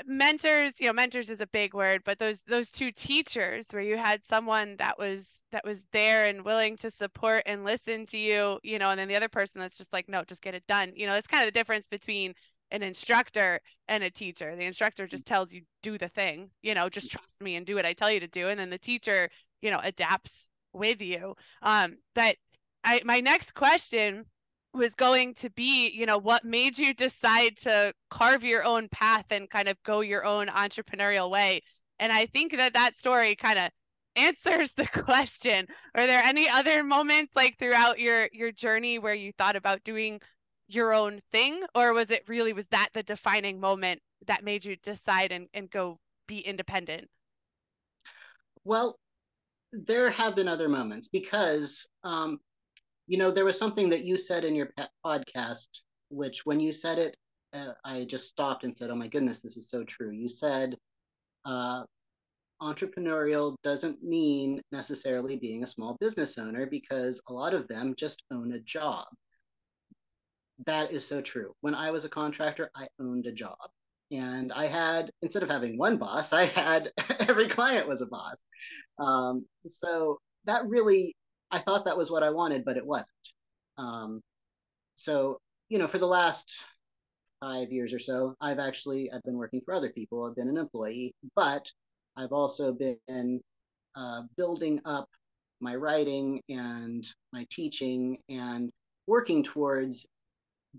mentors, 0.05 0.79
you 0.79 0.87
know, 0.87 0.93
mentors 0.93 1.29
is 1.29 1.41
a 1.41 1.47
big 1.47 1.73
word, 1.73 2.01
but 2.05 2.19
those 2.19 2.39
those 2.47 2.71
two 2.71 2.91
teachers 2.91 3.67
where 3.71 3.81
you 3.81 3.97
had 3.97 4.23
someone 4.23 4.75
that 4.77 4.97
was 4.97 5.27
that 5.51 5.65
was 5.65 5.85
there 5.91 6.27
and 6.27 6.45
willing 6.45 6.77
to 6.77 6.89
support 6.89 7.43
and 7.45 7.65
listen 7.65 8.05
to 8.07 8.17
you, 8.17 8.59
you 8.63 8.79
know, 8.79 8.89
and 8.89 8.99
then 8.99 9.07
the 9.07 9.15
other 9.15 9.27
person 9.29 9.59
that's 9.59 9.77
just 9.77 9.91
like, 9.91 10.07
no, 10.07 10.23
just 10.23 10.41
get 10.41 10.55
it 10.55 10.65
done. 10.67 10.93
You 10.95 11.07
know, 11.07 11.15
it's 11.15 11.27
kind 11.27 11.43
of 11.43 11.47
the 11.47 11.59
difference 11.59 11.87
between 11.89 12.33
an 12.71 12.83
instructor 12.83 13.59
and 13.89 14.03
a 14.03 14.09
teacher. 14.09 14.55
The 14.55 14.65
instructor 14.65 15.07
just 15.07 15.25
tells 15.25 15.51
you 15.51 15.63
do 15.83 15.97
the 15.97 16.07
thing, 16.07 16.49
you 16.61 16.73
know, 16.73 16.87
just 16.89 17.11
trust 17.11 17.41
me 17.41 17.55
and 17.57 17.65
do 17.65 17.75
what 17.75 17.85
I 17.85 17.93
tell 17.93 18.11
you 18.11 18.21
to 18.21 18.27
do. 18.27 18.47
And 18.47 18.59
then 18.59 18.69
the 18.69 18.77
teacher, 18.79 19.29
you 19.61 19.71
know, 19.71 19.79
adapts 19.83 20.49
with 20.73 21.01
you. 21.01 21.35
Um, 21.61 21.97
that 22.15 22.37
I 22.83 23.01
my 23.05 23.19
next 23.19 23.53
question 23.53 24.25
was 24.73 24.95
going 24.95 25.33
to 25.35 25.49
be, 25.51 25.89
you 25.89 26.05
know, 26.05 26.17
what 26.17 26.45
made 26.45 26.77
you 26.77 26.93
decide 26.93 27.57
to 27.57 27.93
carve 28.09 28.43
your 28.43 28.63
own 28.63 28.87
path 28.89 29.25
and 29.31 29.49
kind 29.49 29.67
of 29.67 29.77
go 29.83 29.99
your 30.01 30.25
own 30.25 30.47
entrepreneurial 30.47 31.29
way? 31.29 31.61
And 31.99 32.11
I 32.11 32.25
think 32.27 32.55
that 32.55 32.73
that 32.73 32.95
story 32.95 33.35
kind 33.35 33.59
of 33.59 33.69
answers 34.15 34.73
the 34.73 34.87
question. 34.87 35.67
Are 35.95 36.07
there 36.07 36.23
any 36.23 36.49
other 36.49 36.83
moments 36.83 37.35
like 37.35 37.57
throughout 37.57 37.99
your 37.99 38.29
your 38.33 38.51
journey 38.51 38.99
where 38.99 39.13
you 39.13 39.31
thought 39.37 39.55
about 39.55 39.83
doing 39.83 40.19
your 40.67 40.93
own 40.93 41.19
thing 41.31 41.63
or 41.75 41.93
was 41.93 42.11
it 42.11 42.23
really 42.27 42.53
was 42.53 42.67
that 42.67 42.89
the 42.93 43.03
defining 43.03 43.59
moment 43.59 44.01
that 44.27 44.43
made 44.43 44.63
you 44.63 44.75
decide 44.77 45.31
and, 45.31 45.47
and 45.53 45.69
go 45.69 45.99
be 46.27 46.39
independent? 46.39 47.09
Well, 48.63 48.99
there 49.71 50.09
have 50.11 50.35
been 50.35 50.47
other 50.47 50.69
moments 50.69 51.07
because, 51.07 51.87
um, 52.03 52.39
you 53.11 53.17
know, 53.17 53.29
there 53.29 53.43
was 53.43 53.59
something 53.59 53.89
that 53.89 54.05
you 54.05 54.17
said 54.17 54.45
in 54.45 54.55
your 54.55 54.69
podcast, 55.05 55.67
which 56.09 56.45
when 56.45 56.61
you 56.61 56.71
said 56.71 56.97
it, 56.97 57.17
uh, 57.51 57.73
I 57.83 58.05
just 58.05 58.29
stopped 58.29 58.63
and 58.63 58.73
said, 58.73 58.89
"Oh 58.89 58.95
my 58.95 59.09
goodness, 59.09 59.41
this 59.41 59.57
is 59.57 59.69
so 59.69 59.83
true." 59.83 60.11
You 60.11 60.29
said, 60.29 60.77
uh, 61.43 61.83
"Entrepreneurial 62.61 63.57
doesn't 63.63 64.01
mean 64.01 64.61
necessarily 64.71 65.35
being 65.35 65.61
a 65.61 65.67
small 65.67 65.97
business 65.99 66.37
owner 66.37 66.65
because 66.65 67.21
a 67.27 67.33
lot 67.33 67.53
of 67.53 67.67
them 67.67 67.95
just 67.97 68.23
own 68.31 68.53
a 68.53 68.61
job." 68.61 69.05
That 70.65 70.93
is 70.93 71.05
so 71.05 71.21
true. 71.21 71.53
When 71.59 71.75
I 71.75 71.91
was 71.91 72.05
a 72.05 72.09
contractor, 72.09 72.71
I 72.77 72.87
owned 72.97 73.25
a 73.25 73.33
job, 73.33 73.57
and 74.11 74.53
I 74.53 74.67
had 74.67 75.11
instead 75.21 75.43
of 75.43 75.49
having 75.49 75.77
one 75.77 75.97
boss, 75.97 76.31
I 76.41 76.45
had 76.45 76.93
every 77.19 77.49
client 77.49 77.89
was 77.89 77.99
a 77.99 78.05
boss. 78.05 78.41
Um, 78.99 79.45
so 79.67 80.21
that 80.45 80.65
really, 80.65 81.13
I 81.51 81.59
thought 81.59 81.85
that 81.85 81.97
was 81.97 82.11
what 82.11 82.23
I 82.23 82.29
wanted, 82.29 82.65
but 82.65 82.77
it 82.77 82.85
wasn't. 82.85 83.09
Um, 83.77 84.21
so 84.95 85.39
you 85.69 85.79
know, 85.79 85.87
for 85.87 85.99
the 85.99 86.07
last 86.07 86.53
five 87.39 87.71
years 87.71 87.93
or 87.93 87.99
so, 87.99 88.35
I've 88.41 88.59
actually 88.59 89.11
I've 89.11 89.23
been 89.23 89.37
working 89.37 89.61
for 89.63 89.73
other 89.73 89.89
people. 89.89 90.23
I've 90.25 90.35
been 90.35 90.49
an 90.49 90.57
employee, 90.57 91.13
but 91.35 91.65
I've 92.17 92.33
also 92.33 92.73
been 92.73 93.41
uh, 93.95 94.23
building 94.37 94.81
up 94.85 95.07
my 95.61 95.75
writing 95.75 96.41
and 96.49 97.07
my 97.31 97.45
teaching 97.51 98.17
and 98.29 98.69
working 99.07 99.43
towards 99.43 100.07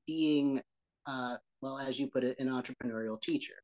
being, 0.06 0.60
uh, 1.06 1.36
well, 1.60 1.78
as 1.78 1.98
you 1.98 2.08
put 2.08 2.24
it, 2.24 2.38
an 2.38 2.48
entrepreneurial 2.48 3.20
teacher. 3.20 3.54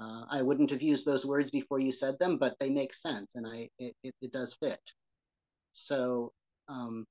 Uh, 0.00 0.24
I 0.28 0.42
wouldn't 0.42 0.70
have 0.70 0.82
used 0.82 1.06
those 1.06 1.24
words 1.24 1.50
before 1.50 1.78
you 1.78 1.92
said 1.92 2.18
them, 2.18 2.36
but 2.36 2.56
they 2.58 2.68
make 2.68 2.94
sense, 2.94 3.36
and 3.36 3.46
I 3.46 3.68
it, 3.78 3.94
it, 4.02 4.14
it 4.20 4.32
does 4.32 4.54
fit. 4.54 4.80
So 5.72 6.32
um, 6.68 7.04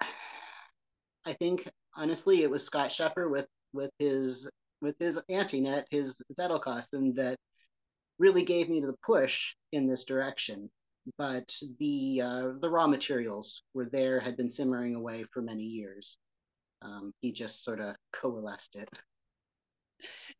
I 1.24 1.32
think 1.34 1.68
honestly, 1.94 2.42
it 2.42 2.50
was 2.50 2.64
Scott 2.64 2.90
Scheper 2.90 3.30
with 3.30 3.46
with 3.72 3.90
his 3.98 4.48
with 4.80 4.96
his 4.98 5.18
AntiNet, 5.30 5.84
his 5.90 6.16
Zettelkasten, 6.38 7.14
that 7.14 7.36
really 8.18 8.44
gave 8.44 8.68
me 8.68 8.80
the 8.80 8.94
push 9.04 9.54
in 9.72 9.86
this 9.86 10.04
direction. 10.04 10.70
But 11.18 11.52
the 11.80 12.20
uh, 12.22 12.48
the 12.60 12.70
raw 12.70 12.86
materials 12.86 13.62
were 13.74 13.88
there, 13.90 14.20
had 14.20 14.36
been 14.36 14.50
simmering 14.50 14.94
away 14.94 15.24
for 15.32 15.42
many 15.42 15.64
years. 15.64 16.18
Um, 16.80 17.12
he 17.20 17.32
just 17.32 17.64
sort 17.64 17.80
of 17.80 17.96
coalesced 18.12 18.76
it. 18.76 18.88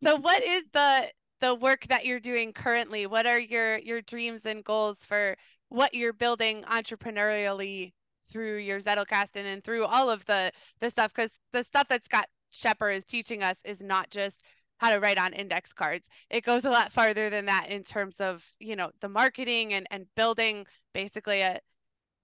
So, 0.02 0.16
what 0.16 0.42
is 0.42 0.64
the 0.72 1.10
the 1.40 1.54
work 1.54 1.86
that 1.88 2.04
you're 2.04 2.20
doing 2.20 2.52
currently? 2.52 3.06
What 3.06 3.26
are 3.26 3.40
your 3.40 3.78
your 3.78 4.02
dreams 4.02 4.46
and 4.46 4.62
goals 4.62 5.04
for 5.04 5.36
what 5.72 5.94
you're 5.94 6.12
building 6.12 6.62
entrepreneurially 6.64 7.92
through 8.30 8.58
your 8.58 8.80
Zettelkasten 8.80 9.44
and 9.46 9.62
through 9.62 9.84
all 9.84 10.10
of 10.10 10.24
the 10.26 10.52
the 10.80 10.90
stuff? 10.90 11.12
Because 11.14 11.40
the 11.52 11.64
stuff 11.64 11.88
that 11.88 12.04
Scott 12.04 12.28
Scheper 12.52 12.94
is 12.94 13.04
teaching 13.04 13.42
us 13.42 13.58
is 13.64 13.80
not 13.82 14.10
just 14.10 14.44
how 14.78 14.90
to 14.90 15.00
write 15.00 15.18
on 15.18 15.32
index 15.32 15.72
cards. 15.72 16.08
It 16.28 16.44
goes 16.44 16.64
a 16.64 16.70
lot 16.70 16.92
farther 16.92 17.30
than 17.30 17.46
that 17.46 17.68
in 17.70 17.84
terms 17.84 18.20
of, 18.20 18.44
you 18.58 18.74
know, 18.74 18.90
the 19.00 19.08
marketing 19.08 19.74
and, 19.74 19.86
and 19.90 20.06
building 20.16 20.66
basically 20.92 21.40
a 21.40 21.60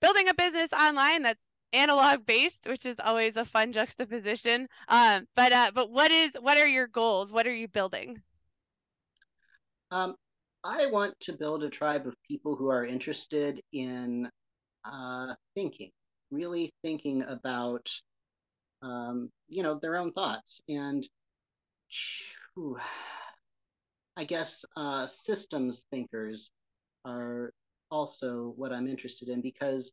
building 0.00 0.28
a 0.28 0.35
business 0.35 0.73
online 0.73 1.23
that's 1.23 1.40
analog 1.73 2.26
based, 2.26 2.67
which 2.67 2.87
is 2.87 2.97
always 3.05 3.37
a 3.37 3.45
fun 3.45 3.73
juxtaposition. 3.73 4.69
Um, 4.88 5.26
but 5.37 5.52
uh, 5.52 5.71
but 5.75 5.90
what 5.90 6.11
is 6.11 6.31
what 6.40 6.59
are 6.59 6.67
your 6.67 6.88
goals? 6.88 7.33
What 7.33 7.47
are 7.47 7.55
you 7.55 7.69
building? 7.69 8.21
Um, 9.90 10.17
I 10.65 10.87
want 10.87 11.19
to 11.21 11.33
build 11.33 11.62
a 11.62 11.71
tribe 11.71 12.07
of 12.07 12.15
people 12.27 12.57
who 12.57 12.69
are 12.69 12.85
interested 12.85 13.61
in 13.73 14.29
uh, 14.85 15.35
thinking, 15.55 15.91
really 16.31 16.73
thinking 16.83 17.23
about 17.23 17.88
um, 18.83 19.31
you 19.49 19.62
know, 19.62 19.79
their 19.81 19.97
own 19.97 20.12
thoughts. 20.12 20.61
And 20.69 21.07
whew, 22.55 22.79
I 24.17 24.25
guess 24.25 24.65
uh, 24.77 25.07
systems 25.07 25.87
thinkers 25.91 26.50
are 27.05 27.53
also 27.91 28.53
what 28.57 28.73
I'm 28.73 28.87
interested 28.88 29.29
in 29.29 29.41
because 29.41 29.93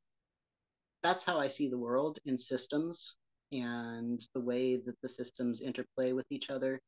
that's 1.03 1.23
how 1.23 1.39
I 1.39 1.47
see 1.47 1.69
the 1.69 1.77
world 1.77 2.19
in 2.25 2.37
systems 2.37 3.15
and 3.51 4.25
the 4.33 4.41
way 4.41 4.77
that 4.77 4.95
the 5.01 5.09
systems 5.09 5.61
interplay 5.61 6.11
with 6.11 6.25
each 6.29 6.49
other. 6.49 6.81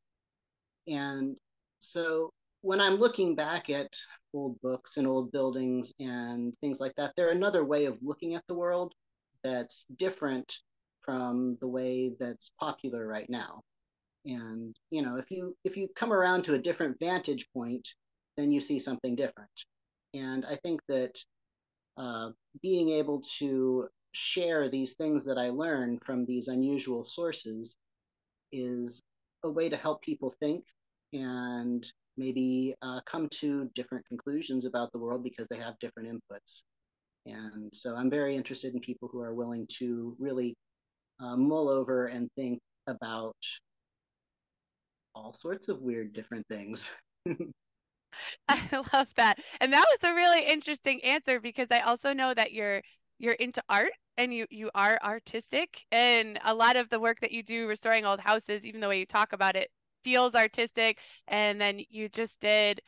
And 0.88 1.36
so 1.80 2.32
when 2.62 2.82
I'm 2.82 2.96
looking 2.96 3.36
back 3.36 3.70
at 3.70 3.96
old 4.34 4.60
books 4.62 4.98
and 4.98 5.08
old 5.08 5.32
buildings 5.32 5.94
and 6.00 6.54
things 6.60 6.80
like 6.80 6.94
that, 6.96 7.14
they're 7.16 7.32
another 7.32 7.64
way 7.64 7.86
of 7.86 7.98
looking 8.02 8.36
at 8.36 8.44
the 8.48 8.56
world 8.56 8.94
that's 9.44 9.86
different 9.98 10.58
from 11.02 11.58
the 11.62 11.68
way 11.68 12.16
that's 12.20 12.52
popular 12.60 13.08
right 13.08 13.30
now. 13.30 13.62
And 14.26 14.76
you 14.92 15.02
know, 15.02 15.16
if 15.18 15.32
you 15.32 15.56
if 15.64 15.78
you 15.78 15.88
come 15.96 16.12
around 16.12 16.44
to 16.44 16.56
a 16.56 16.60
different 16.60 16.98
vantage 17.00 17.48
point, 17.54 17.88
then 18.36 18.52
you 18.52 18.60
see 18.60 18.80
something 18.80 19.16
different. 19.16 19.50
And 20.14 20.46
I 20.46 20.58
think 20.58 20.82
that 20.90 21.18
uh, 21.98 22.32
being 22.62 22.90
able 22.90 23.22
to 23.40 23.88
share 24.12 24.70
these 24.70 24.94
things 24.96 25.24
that 25.26 25.38
I 25.38 25.50
learn 25.50 26.00
from 26.06 26.26
these 26.26 26.48
unusual 26.48 27.06
sources 27.06 27.76
is 28.52 29.02
a 29.44 29.50
way 29.50 29.70
to 29.70 29.78
help 29.78 30.02
people 30.02 30.36
think 30.40 30.66
and 31.14 31.86
maybe 32.18 32.76
uh, 32.82 33.00
come 33.06 33.30
to 33.40 33.70
different 33.76 34.06
conclusions 34.08 34.66
about 34.66 34.92
the 34.92 35.00
world 35.00 35.24
because 35.24 35.48
they 35.48 35.58
have 35.58 35.78
different 35.80 36.10
inputs. 36.10 36.64
And 37.26 37.70
so 37.74 37.96
I'm 37.96 38.10
very 38.10 38.36
interested 38.36 38.74
in 38.74 38.80
people 38.80 39.10
who 39.12 39.22
are 39.22 39.34
willing 39.34 39.68
to 39.80 40.16
really 40.20 40.56
uh, 41.20 41.36
mull 41.36 41.70
over 41.70 42.08
and 42.08 42.30
think 42.36 42.60
about 42.88 43.36
all 45.16 45.34
sorts 45.34 45.68
of 45.68 45.82
weird 45.82 46.14
different 46.14 46.46
things. 46.48 46.90
I 48.50 48.84
love 48.94 49.14
that. 49.16 49.40
And 49.62 49.74
that 49.74 49.86
was 49.92 50.10
a 50.10 50.14
really 50.14 50.46
interesting 50.46 51.04
answer 51.04 51.40
because 51.40 51.68
I 51.72 51.80
also 51.82 52.14
know 52.14 52.34
that 52.34 52.54
you're 52.54 52.82
you're 53.20 53.34
into 53.34 53.62
art 53.70 53.92
and 54.18 54.34
you 54.34 54.46
you 54.50 54.70
are 54.76 55.00
artistic 55.04 55.86
and 55.92 56.40
a 56.46 56.54
lot 56.54 56.76
of 56.76 56.90
the 56.90 57.00
work 57.00 57.20
that 57.22 57.32
you 57.32 57.44
do 57.44 57.68
restoring 57.68 58.06
old 58.06 58.20
houses 58.20 58.66
even 58.66 58.80
the 58.80 58.88
way 58.88 59.00
you 59.00 59.06
talk 59.06 59.34
about 59.34 59.56
it 59.56 59.70
feels 60.04 60.36
artistic 60.36 61.00
and 61.28 61.60
then 61.60 61.82
you 61.90 62.10
just 62.10 62.40
did 62.40 62.82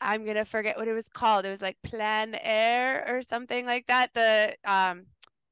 I'm 0.00 0.24
to 0.24 0.44
forget 0.44 0.76
what 0.76 0.88
it 0.88 0.92
was 0.92 1.08
called. 1.08 1.44
It 1.44 1.50
was 1.50 1.62
like 1.62 1.76
Plein 1.82 2.34
air 2.34 3.04
or 3.06 3.22
something 3.22 3.66
like 3.66 3.86
that. 3.88 4.12
The 4.14 4.56
um 4.64 5.06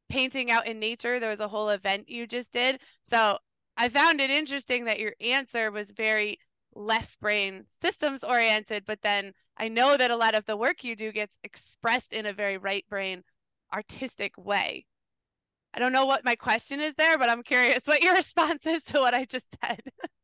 painting 0.09 0.51
out 0.51 0.67
in 0.67 0.79
nature. 0.79 1.21
There 1.21 1.31
was 1.31 1.41
a 1.41 1.49
whole 1.49 1.69
event 1.71 2.09
you 2.09 2.27
just 2.27 2.53
did. 2.53 2.81
So 3.11 3.39
I 3.77 3.89
found 3.91 4.21
it 4.21 4.31
interesting 4.31 4.87
that 4.87 5.01
your 5.01 5.15
answer 5.21 5.71
was 5.71 5.91
very 5.91 6.39
left 6.75 7.21
brain 7.21 7.67
systems 7.83 8.25
oriented, 8.25 8.85
but 8.87 9.03
then 9.03 9.35
I 9.57 9.69
know 9.69 9.97
that 9.97 10.11
a 10.11 10.17
lot 10.17 10.35
of 10.35 10.47
the 10.47 10.57
work 10.57 10.85
you 10.85 10.97
do 10.97 11.13
gets 11.13 11.39
expressed 11.45 12.13
in 12.13 12.27
a 12.27 12.33
very 12.33 12.57
right 12.59 12.87
brain 12.89 13.25
artistic 13.73 14.37
way. 14.39 14.87
I 15.75 15.79
don't 15.81 15.93
know 15.93 16.07
what 16.07 16.25
my 16.25 16.37
question 16.37 16.81
is 16.81 16.95
there, 16.95 17.19
but 17.19 17.31
I'm 17.31 17.43
curious 17.43 17.87
what 17.87 18.03
your 18.03 18.15
response 18.23 18.67
is 18.67 18.85
to 18.85 19.01
what 19.01 19.15
I 19.15 19.25
just 19.27 19.49
said. 19.65 19.83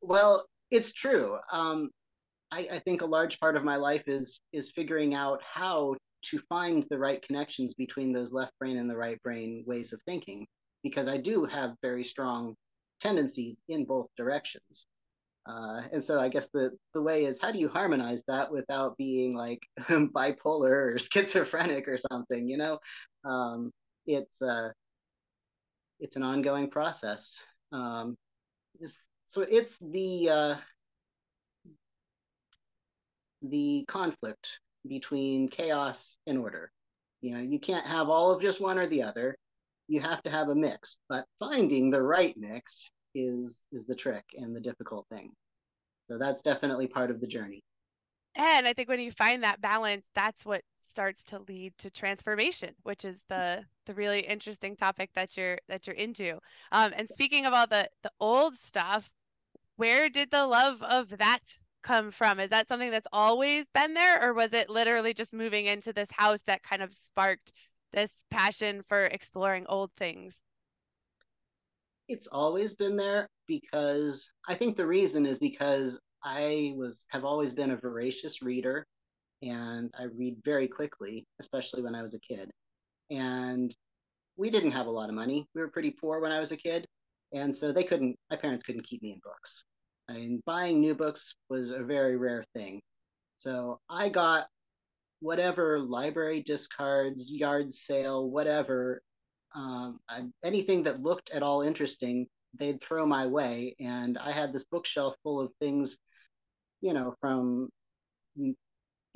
well, 0.00 0.46
it's 0.70 0.92
true. 0.92 1.38
Um, 1.52 1.90
I, 2.52 2.68
I 2.72 2.78
think 2.80 3.02
a 3.02 3.06
large 3.06 3.38
part 3.40 3.56
of 3.56 3.64
my 3.64 3.76
life 3.76 4.04
is 4.06 4.40
is 4.52 4.72
figuring 4.72 5.14
out 5.14 5.40
how 5.42 5.96
to 6.22 6.38
find 6.48 6.84
the 6.90 6.98
right 6.98 7.22
connections 7.22 7.74
between 7.74 8.12
those 8.12 8.32
left 8.32 8.52
brain 8.58 8.76
and 8.78 8.90
the 8.90 8.96
right 8.96 9.22
brain 9.22 9.64
ways 9.66 9.92
of 9.92 10.02
thinking 10.02 10.46
because 10.82 11.08
I 11.08 11.16
do 11.18 11.44
have 11.44 11.74
very 11.82 12.04
strong 12.04 12.54
tendencies 13.00 13.56
in 13.68 13.84
both 13.84 14.08
directions. 14.16 14.86
Uh, 15.46 15.82
and 15.92 16.04
so 16.04 16.20
I 16.20 16.28
guess 16.28 16.48
the 16.52 16.70
the 16.94 17.02
way 17.02 17.24
is 17.24 17.38
how 17.40 17.50
do 17.52 17.58
you 17.58 17.68
harmonize 17.68 18.22
that 18.28 18.52
without 18.52 18.96
being 18.98 19.34
like 19.36 19.60
bipolar 19.88 20.94
or 20.94 20.98
schizophrenic 20.98 21.88
or 21.88 21.98
something? 22.10 22.48
You 22.48 22.58
know, 22.58 22.78
um, 23.24 23.72
it's 24.06 24.42
uh, 24.42 24.70
it's 26.00 26.16
an 26.16 26.22
ongoing 26.22 26.70
process. 26.70 27.42
Um, 27.72 28.16
so 29.30 29.42
it's 29.42 29.78
the 29.78 30.28
uh, 30.28 30.56
the 33.42 33.84
conflict 33.86 34.58
between 34.88 35.48
chaos 35.48 36.18
and 36.26 36.36
order. 36.36 36.72
You 37.20 37.34
know, 37.34 37.40
you 37.40 37.60
can't 37.60 37.86
have 37.86 38.08
all 38.08 38.32
of 38.32 38.42
just 38.42 38.60
one 38.60 38.76
or 38.76 38.88
the 38.88 39.04
other. 39.04 39.36
You 39.86 40.00
have 40.00 40.20
to 40.24 40.30
have 40.30 40.48
a 40.48 40.54
mix, 40.54 40.98
but 41.08 41.26
finding 41.38 41.90
the 41.90 42.02
right 42.02 42.34
mix 42.36 42.90
is 43.14 43.62
is 43.70 43.86
the 43.86 43.94
trick 43.94 44.24
and 44.34 44.54
the 44.54 44.60
difficult 44.60 45.06
thing. 45.12 45.30
So 46.10 46.18
that's 46.18 46.42
definitely 46.42 46.88
part 46.88 47.12
of 47.12 47.20
the 47.20 47.28
journey. 47.28 47.62
And 48.34 48.66
I 48.66 48.72
think 48.72 48.88
when 48.88 48.98
you 48.98 49.12
find 49.12 49.44
that 49.44 49.60
balance, 49.60 50.06
that's 50.16 50.44
what 50.44 50.62
starts 50.80 51.22
to 51.24 51.38
lead 51.46 51.72
to 51.78 51.90
transformation, 51.90 52.74
which 52.82 53.04
is 53.04 53.16
the 53.28 53.64
the 53.86 53.94
really 53.94 54.20
interesting 54.20 54.74
topic 54.74 55.10
that 55.14 55.36
you're 55.36 55.58
that 55.68 55.86
you're 55.86 55.94
into. 55.94 56.38
Um, 56.72 56.92
and 56.96 57.08
speaking 57.08 57.46
of 57.46 57.52
all 57.52 57.68
the 57.68 57.88
the 58.02 58.10
old 58.18 58.56
stuff, 58.56 59.08
where 59.80 60.10
did 60.10 60.30
the 60.30 60.46
love 60.46 60.82
of 60.82 61.08
that 61.16 61.38
come 61.82 62.10
from? 62.10 62.38
Is 62.38 62.50
that 62.50 62.68
something 62.68 62.90
that's 62.90 63.06
always 63.14 63.64
been 63.72 63.94
there, 63.94 64.22
or 64.22 64.34
was 64.34 64.52
it 64.52 64.68
literally 64.68 65.14
just 65.14 65.32
moving 65.32 65.64
into 65.64 65.94
this 65.94 66.10
house 66.10 66.42
that 66.42 66.62
kind 66.62 66.82
of 66.82 66.92
sparked 66.92 67.50
this 67.90 68.10
passion 68.30 68.82
for 68.90 69.04
exploring 69.04 69.64
old 69.70 69.90
things? 69.96 70.36
It's 72.08 72.26
always 72.26 72.74
been 72.74 72.94
there 72.94 73.26
because 73.46 74.28
I 74.46 74.54
think 74.54 74.76
the 74.76 74.86
reason 74.86 75.24
is 75.24 75.38
because 75.38 75.98
I 76.22 76.74
was 76.76 77.06
have 77.08 77.24
always 77.24 77.54
been 77.54 77.70
a 77.70 77.76
voracious 77.76 78.42
reader 78.42 78.84
and 79.40 79.90
I 79.98 80.04
read 80.14 80.36
very 80.44 80.68
quickly, 80.68 81.24
especially 81.38 81.82
when 81.82 81.94
I 81.94 82.02
was 82.02 82.12
a 82.12 82.20
kid. 82.20 82.50
And 83.10 83.74
we 84.36 84.50
didn't 84.50 84.72
have 84.72 84.88
a 84.88 84.90
lot 84.90 85.08
of 85.08 85.14
money. 85.14 85.46
We 85.54 85.62
were 85.62 85.70
pretty 85.70 85.92
poor 85.98 86.20
when 86.20 86.32
I 86.32 86.40
was 86.40 86.52
a 86.52 86.56
kid. 86.58 86.86
And 87.32 87.54
so 87.54 87.72
they 87.72 87.84
couldn't, 87.84 88.16
my 88.30 88.36
parents 88.36 88.64
couldn't 88.64 88.86
keep 88.86 89.02
me 89.02 89.12
in 89.12 89.20
books. 89.22 89.64
I 90.08 90.14
mean, 90.14 90.42
buying 90.44 90.80
new 90.80 90.94
books 90.94 91.34
was 91.48 91.70
a 91.70 91.84
very 91.84 92.16
rare 92.16 92.44
thing. 92.54 92.80
So 93.38 93.78
I 93.88 94.08
got 94.08 94.48
whatever 95.20 95.78
library 95.80 96.42
discards, 96.42 97.30
yard 97.30 97.72
sale, 97.72 98.28
whatever, 98.28 99.02
um, 99.54 100.00
I, 100.08 100.24
anything 100.44 100.82
that 100.84 101.02
looked 101.02 101.30
at 101.30 101.42
all 101.42 101.62
interesting, 101.62 102.26
they'd 102.58 102.82
throw 102.82 103.06
my 103.06 103.26
way. 103.26 103.76
And 103.78 104.18
I 104.18 104.32
had 104.32 104.52
this 104.52 104.64
bookshelf 104.64 105.14
full 105.22 105.40
of 105.40 105.52
things, 105.60 105.98
you 106.80 106.92
know, 106.92 107.14
from 107.20 107.68
the 108.36 108.54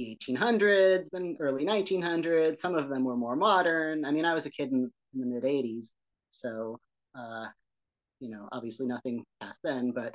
1800s 0.01 1.09
and 1.13 1.37
early 1.41 1.65
1900s. 1.65 2.59
Some 2.59 2.77
of 2.77 2.89
them 2.89 3.05
were 3.05 3.17
more 3.17 3.37
modern. 3.37 4.05
I 4.05 4.11
mean, 4.11 4.25
I 4.25 4.35
was 4.35 4.47
a 4.47 4.51
kid 4.51 4.73
in, 4.73 4.91
in 5.15 5.21
the 5.21 5.27
mid 5.27 5.45
80s, 5.45 5.93
so 6.31 6.79
uh, 7.17 7.47
you 8.21 8.31
know, 8.31 8.49
obviously 8.53 8.87
nothing 8.87 9.25
past 9.41 9.61
then. 9.63 9.93
But 9.93 10.15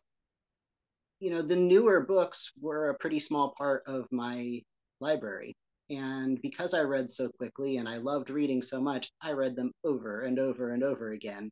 you 1.20 1.32
know, 1.32 1.42
the 1.42 1.56
newer 1.56 2.02
books 2.02 2.52
were 2.62 2.90
a 2.90 2.98
pretty 2.98 3.20
small 3.20 3.54
part 3.58 3.84
of 3.88 4.08
my 4.12 4.62
library. 5.02 5.56
And 5.90 6.42
because 6.42 6.74
I 6.74 6.82
read 6.82 7.12
so 7.12 7.30
quickly 7.38 7.78
and 7.78 7.90
I 7.90 7.98
loved 7.98 8.30
reading 8.30 8.62
so 8.62 8.80
much, 8.80 9.10
I 9.22 9.32
read 9.32 9.56
them 9.56 9.72
over 9.84 10.22
and 10.22 10.40
over 10.40 10.74
and 10.74 10.84
over 10.84 11.10
again. 11.10 11.50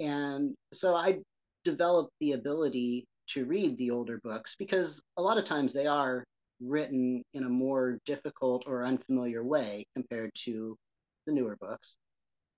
And 0.00 0.54
so 0.72 0.94
I 0.94 1.20
developed 1.64 2.12
the 2.20 2.32
ability 2.32 3.06
to 3.28 3.44
read 3.44 3.76
the 3.78 3.90
older 3.90 4.20
books 4.22 4.56
because 4.58 5.02
a 5.16 5.22
lot 5.22 5.38
of 5.38 5.44
times 5.44 5.72
they 5.72 5.86
are 5.86 6.24
written 6.60 7.22
in 7.34 7.44
a 7.44 7.48
more 7.48 7.98
difficult 8.06 8.64
or 8.66 8.84
unfamiliar 8.84 9.44
way 9.44 9.86
compared 9.94 10.30
to 10.34 10.76
the 11.26 11.32
newer 11.32 11.56
books. 11.60 11.96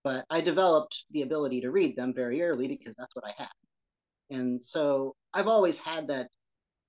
But 0.04 0.24
I 0.30 0.40
developed 0.40 1.04
the 1.10 1.22
ability 1.22 1.60
to 1.62 1.70
read 1.70 1.96
them 1.96 2.14
very 2.14 2.42
early 2.42 2.68
because 2.68 2.94
that's 2.96 3.14
what 3.14 3.24
I 3.26 3.32
had. 3.36 3.48
And 4.30 4.62
so 4.62 5.14
I've 5.34 5.48
always 5.48 5.78
had 5.78 6.08
that 6.08 6.28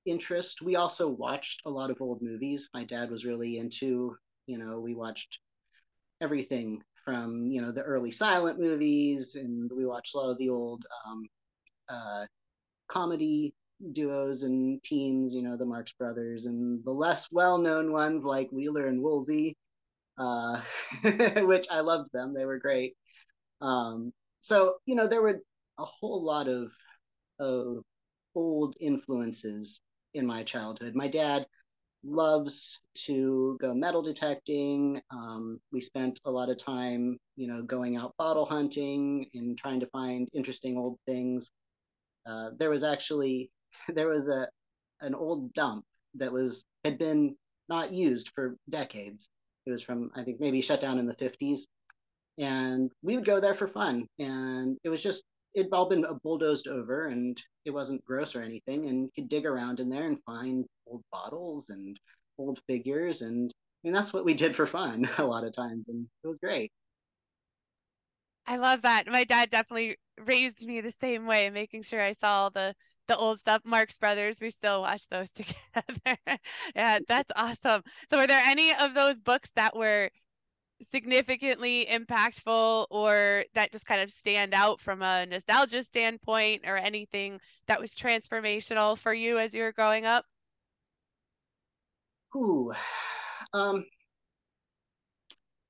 interest. 0.05 0.61
We 0.61 0.75
also 0.75 1.09
watched 1.09 1.61
a 1.65 1.69
lot 1.69 1.91
of 1.91 2.01
old 2.01 2.21
movies. 2.21 2.69
My 2.73 2.83
dad 2.83 3.11
was 3.11 3.25
really 3.25 3.57
into, 3.57 4.15
you 4.47 4.57
know, 4.57 4.79
we 4.79 4.95
watched 4.95 5.39
everything 6.21 6.81
from, 7.05 7.47
you 7.49 7.61
know, 7.61 7.71
the 7.71 7.83
early 7.83 8.11
silent 8.11 8.59
movies, 8.59 9.35
and 9.35 9.71
we 9.75 9.85
watched 9.85 10.13
a 10.15 10.17
lot 10.17 10.29
of 10.29 10.37
the 10.37 10.49
old 10.49 10.83
um, 11.07 11.27
uh, 11.89 12.25
comedy 12.89 13.53
duos 13.93 14.43
and 14.43 14.83
teams, 14.83 15.33
you 15.33 15.41
know, 15.41 15.57
the 15.57 15.65
Marx 15.65 15.93
Brothers, 15.93 16.45
and 16.45 16.83
the 16.85 16.91
less 16.91 17.31
well 17.31 17.57
known 17.57 17.91
ones 17.91 18.23
like 18.23 18.51
Wheeler 18.51 18.87
and 18.87 19.01
Woolsey, 19.01 19.57
uh, 20.17 20.61
which 21.03 21.67
I 21.71 21.81
loved 21.81 22.11
them. 22.13 22.33
They 22.33 22.45
were 22.45 22.59
great. 22.59 22.95
Um, 23.61 24.13
so, 24.41 24.75
you 24.85 24.95
know, 24.95 25.07
there 25.07 25.21
were 25.21 25.39
a 25.79 25.85
whole 25.85 26.23
lot 26.23 26.47
of, 26.47 26.71
of 27.39 27.83
old 28.35 28.75
influences 28.79 29.81
in 30.13 30.25
my 30.25 30.43
childhood. 30.43 30.95
My 30.95 31.07
dad 31.07 31.45
loves 32.03 32.79
to 32.95 33.57
go 33.61 33.73
metal 33.73 34.01
detecting. 34.01 35.01
Um, 35.11 35.59
we 35.71 35.81
spent 35.81 36.19
a 36.25 36.31
lot 36.31 36.49
of 36.49 36.57
time, 36.57 37.17
you 37.35 37.47
know, 37.47 37.61
going 37.61 37.95
out 37.95 38.15
bottle 38.17 38.45
hunting 38.45 39.27
and 39.33 39.57
trying 39.57 39.79
to 39.79 39.87
find 39.87 40.27
interesting 40.33 40.77
old 40.77 40.97
things. 41.05 41.51
Uh, 42.25 42.49
there 42.57 42.69
was 42.69 42.83
actually 42.83 43.51
there 43.93 44.09
was 44.09 44.27
a 44.27 44.47
an 45.01 45.15
old 45.15 45.53
dump 45.53 45.85
that 46.15 46.31
was 46.31 46.65
had 46.83 46.97
been 46.97 47.35
not 47.69 47.91
used 47.91 48.31
for 48.35 48.55
decades. 48.69 49.29
It 49.65 49.71
was 49.71 49.83
from 49.83 50.11
I 50.15 50.23
think 50.23 50.39
maybe 50.39 50.61
shut 50.61 50.81
down 50.81 50.99
in 50.99 51.05
the 51.05 51.15
50s, 51.15 51.61
and 52.41 52.91
we 53.03 53.15
would 53.15 53.25
go 53.25 53.39
there 53.39 53.55
for 53.55 53.67
fun. 53.67 54.07
And 54.19 54.77
it 54.83 54.89
was 54.89 55.01
just 55.01 55.23
it'd 55.53 55.71
all 55.73 55.89
been 55.89 56.05
bulldozed 56.23 56.67
over 56.67 57.07
and 57.07 57.41
it 57.65 57.71
wasn't 57.71 58.03
gross 58.05 58.35
or 58.35 58.41
anything 58.41 58.87
and 58.87 59.03
you 59.03 59.09
could 59.15 59.29
dig 59.29 59.45
around 59.45 59.79
in 59.79 59.89
there 59.89 60.07
and 60.07 60.23
find 60.25 60.65
old 60.87 61.03
bottles 61.11 61.69
and 61.69 61.99
old 62.37 62.59
figures 62.67 63.21
and 63.21 63.51
I 63.53 63.87
mean 63.87 63.93
that's 63.93 64.13
what 64.13 64.23
we 64.23 64.33
did 64.33 64.55
for 64.55 64.65
fun 64.65 65.09
a 65.17 65.25
lot 65.25 65.43
of 65.43 65.55
times 65.55 65.85
and 65.87 66.07
it 66.23 66.27
was 66.27 66.39
great. 66.39 66.71
I 68.47 68.57
love 68.57 68.81
that. 68.81 69.07
My 69.07 69.23
dad 69.23 69.49
definitely 69.49 69.97
raised 70.25 70.65
me 70.65 70.81
the 70.81 70.93
same 70.99 71.25
way, 71.25 71.49
making 71.49 71.83
sure 71.83 72.01
I 72.01 72.13
saw 72.13 72.49
the 72.49 72.73
the 73.07 73.17
old 73.17 73.39
stuff. 73.39 73.61
Marx 73.65 73.97
Brothers, 73.97 74.39
we 74.41 74.49
still 74.49 74.81
watch 74.81 75.07
those 75.09 75.29
together. 75.35 76.39
yeah, 76.75 76.99
that's 77.07 77.31
awesome. 77.35 77.83
So, 78.09 78.17
were 78.17 78.27
there 78.27 78.41
any 78.45 78.73
of 78.73 78.93
those 78.93 79.19
books 79.19 79.51
that 79.55 79.75
were 79.75 80.09
significantly 80.89 81.87
impactful 81.89 82.87
or 82.89 83.45
that 83.53 83.71
just 83.71 83.85
kind 83.85 84.01
of 84.01 84.09
stand 84.09 84.53
out 84.53 84.79
from 84.79 85.01
a 85.01 85.25
nostalgia 85.25 85.83
standpoint 85.83 86.63
or 86.65 86.77
anything 86.77 87.39
that 87.67 87.79
was 87.79 87.91
transformational 87.91 88.97
for 88.97 89.13
you 89.13 89.37
as 89.37 89.53
you 89.53 89.63
were 89.63 89.71
growing 89.71 90.05
up? 90.05 90.25
Ooh. 92.35 92.71
Um, 93.53 93.83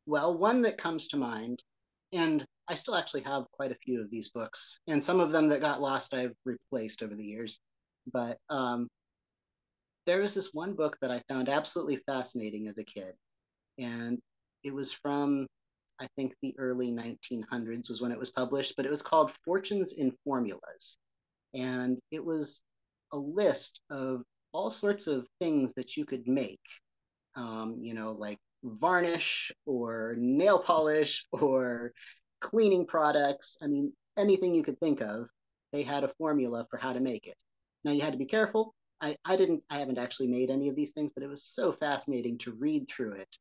well, 0.06 0.38
one 0.38 0.62
that 0.62 0.78
comes 0.78 1.08
to 1.08 1.18
mind, 1.18 1.64
and 2.14 2.46
I 2.68 2.76
still 2.76 2.96
actually 2.96 3.22
have 3.22 3.46
quite 3.52 3.72
a 3.72 3.76
few 3.84 4.00
of 4.02 4.12
these 4.12 4.30
books, 4.30 4.80
and 4.88 5.04
some 5.04 5.20
of 5.20 5.32
them 5.32 5.48
that 5.50 5.62
got 5.62 5.82
lost 5.82 6.14
I've 6.14 6.36
replaced 6.46 7.02
over 7.02 7.16
the 7.16 7.26
years. 7.26 7.60
But 8.14 8.38
um, 8.50 8.88
there 10.06 10.22
was 10.22 10.36
this 10.36 10.54
one 10.54 10.74
book 10.74 10.96
that 11.02 11.10
I 11.10 11.24
found 11.28 11.50
absolutely 11.50 12.02
fascinating 12.06 12.68
as 12.68 12.78
a 12.78 12.84
kid, 12.84 13.14
and 13.80 14.20
it 14.64 14.74
was 14.74 14.92
from 14.94 15.48
I 16.02 16.08
think 16.16 16.34
the 16.42 16.56
early 16.58 16.92
1900s 16.92 17.88
was 17.88 18.02
when 18.02 18.12
it 18.12 18.18
was 18.18 18.32
published, 18.32 18.74
but 18.76 18.86
it 18.88 18.92
was 18.92 19.04
called 19.04 19.32
Fortunes 19.46 19.94
in 19.94 20.12
Formulas. 20.24 20.98
And 21.54 22.00
it 22.10 22.26
was 22.26 22.64
a 23.14 23.18
list 23.18 23.82
of 23.92 24.24
all 24.52 24.72
sorts 24.72 25.06
of 25.06 25.28
things 25.40 25.74
that 25.76 25.96
you 25.96 26.06
could 26.06 26.28
make, 26.28 26.60
um, 27.36 27.78
you 27.82 27.94
know, 27.94 28.14
like 28.14 28.40
varnish 28.64 29.52
or 29.68 30.16
nail 30.18 30.58
polish 30.58 31.26
or 31.32 31.92
cleaning 32.40 32.88
products. 32.88 33.58
I 33.62 33.68
mean, 33.68 33.94
anything 34.18 34.56
you 34.56 34.64
could 34.64 34.80
think 34.80 35.02
of, 35.02 35.30
they 35.72 35.84
had 35.84 36.04
a 36.04 36.14
formula 36.18 36.66
for 36.72 36.78
how 36.78 36.94
to 36.94 37.00
make 37.00 37.28
it. 37.28 37.38
Now 37.84 37.92
you 37.92 38.02
had 38.02 38.14
to 38.14 38.20
be 38.20 38.26
careful. 38.26 38.74
I, 39.02 39.16
I 39.24 39.36
didn't, 39.36 39.64
I 39.70 39.78
haven't 39.80 40.00
actually 40.00 40.28
made 40.28 40.50
any 40.50 40.68
of 40.68 40.76
these 40.76 40.94
things, 40.94 41.12
but 41.14 41.24
it 41.24 41.30
was 41.30 41.44
so 41.44 41.72
fascinating 41.72 42.40
to 42.40 42.54
read 42.54 42.88
through 42.90 43.14
it. 43.14 43.38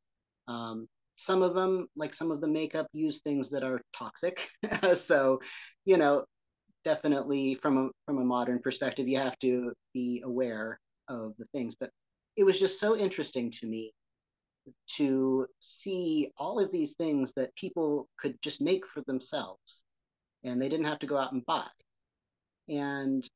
Um, 0.47 0.89
some 1.21 1.43
of 1.43 1.55
them, 1.55 1.87
like 1.97 2.15
some 2.15 2.31
of 2.31 2.41
the 2.41 2.49
makeup, 2.49 2.87
use 2.93 3.21
things 3.21 3.51
that 3.51 3.63
are 3.63 3.81
toxic. 3.97 4.49
so, 4.95 5.41
you 5.85 5.97
know, 5.97 6.25
definitely 6.85 7.57
from 7.57 7.77
a 7.79 7.91
from 8.07 8.19
a 8.19 8.25
modern 8.25 8.59
perspective, 8.61 9.09
you 9.09 9.19
have 9.19 9.39
to 9.41 9.73
be 9.93 10.23
aware 10.25 10.79
of 11.09 11.35
the 11.39 11.47
things. 11.53 11.77
But 11.79 11.91
it 12.37 12.45
was 12.45 12.59
just 12.59 12.81
so 12.81 12.97
interesting 12.97 13.51
to 13.53 13.67
me 13.67 13.93
to 14.97 15.47
see 15.61 16.33
all 16.39 16.59
of 16.61 16.71
these 16.73 16.95
things 16.95 17.33
that 17.37 17.55
people 17.57 18.09
could 18.19 18.41
just 18.43 18.61
make 18.61 18.87
for 18.87 19.03
themselves 19.07 19.85
and 20.45 20.61
they 20.61 20.69
didn't 20.69 20.87
have 20.87 20.99
to 21.01 21.07
go 21.07 21.17
out 21.17 21.33
and 21.33 21.45
buy. 21.47 21.67
And 22.69 23.29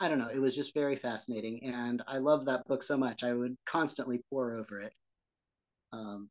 I 0.00 0.08
don't 0.08 0.18
know, 0.18 0.28
it 0.28 0.38
was 0.38 0.54
just 0.54 0.74
very 0.74 0.96
fascinating. 0.96 1.64
And 1.64 2.02
I 2.06 2.18
love 2.18 2.44
that 2.46 2.66
book 2.66 2.82
so 2.82 2.96
much. 2.96 3.22
I 3.22 3.32
would 3.32 3.56
constantly 3.68 4.22
pore 4.30 4.56
over 4.56 4.80
it. 4.80 4.92
Um, 5.92 6.28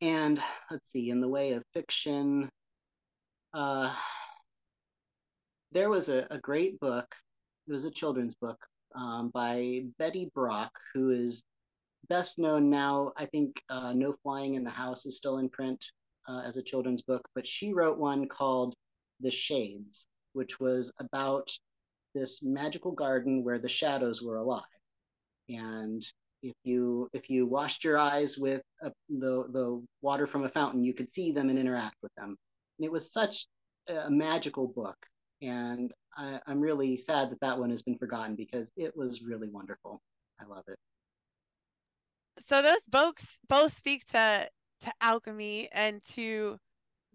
and 0.00 0.40
let's 0.70 0.90
see, 0.90 1.10
in 1.10 1.20
the 1.20 1.28
way 1.28 1.52
of 1.52 1.64
fiction, 1.74 2.50
uh, 3.54 3.94
there 5.72 5.90
was 5.90 6.08
a, 6.08 6.26
a 6.30 6.38
great 6.38 6.78
book. 6.80 7.06
It 7.66 7.72
was 7.72 7.84
a 7.84 7.90
children's 7.90 8.34
book 8.34 8.58
um, 8.94 9.30
by 9.34 9.82
Betty 9.98 10.30
Brock, 10.34 10.70
who 10.94 11.10
is 11.10 11.42
best 12.08 12.38
known 12.38 12.70
now. 12.70 13.12
I 13.16 13.26
think 13.26 13.60
uh, 13.68 13.92
No 13.92 14.14
Flying 14.22 14.54
in 14.54 14.64
the 14.64 14.70
House 14.70 15.04
is 15.04 15.16
still 15.16 15.38
in 15.38 15.48
print 15.48 15.84
uh, 16.28 16.42
as 16.44 16.56
a 16.56 16.62
children's 16.62 17.02
book, 17.02 17.22
but 17.34 17.46
she 17.46 17.72
wrote 17.72 17.98
one 17.98 18.28
called 18.28 18.74
The 19.20 19.30
Shades, 19.30 20.06
which 20.32 20.60
was 20.60 20.92
about 21.00 21.50
this 22.14 22.42
magical 22.42 22.92
garden 22.92 23.44
where 23.44 23.58
the 23.58 23.68
shadows 23.68 24.22
were 24.22 24.36
alive. 24.36 24.62
And 25.48 26.06
if 26.42 26.54
you 26.64 27.08
if 27.12 27.30
you 27.30 27.46
washed 27.46 27.84
your 27.84 27.98
eyes 27.98 28.36
with 28.38 28.62
a, 28.82 28.90
the 29.08 29.44
the 29.52 29.82
water 30.02 30.26
from 30.26 30.44
a 30.44 30.48
fountain, 30.48 30.84
you 30.84 30.94
could 30.94 31.10
see 31.10 31.32
them 31.32 31.50
and 31.50 31.58
interact 31.58 31.96
with 32.02 32.12
them. 32.16 32.36
And 32.78 32.84
it 32.84 32.92
was 32.92 33.12
such 33.12 33.46
a 33.88 34.10
magical 34.10 34.68
book, 34.68 34.96
and 35.42 35.92
I, 36.16 36.40
I'm 36.46 36.60
really 36.60 36.96
sad 36.96 37.30
that 37.30 37.40
that 37.40 37.58
one 37.58 37.70
has 37.70 37.82
been 37.82 37.98
forgotten 37.98 38.34
because 38.36 38.66
it 38.76 38.96
was 38.96 39.22
really 39.22 39.48
wonderful. 39.48 40.00
I 40.40 40.44
love 40.46 40.64
it. 40.68 40.78
So 42.40 42.62
those 42.62 42.86
books 42.88 43.26
both 43.48 43.76
speak 43.76 44.04
to 44.08 44.48
to 44.82 44.92
alchemy 45.00 45.68
and 45.72 46.02
to 46.04 46.58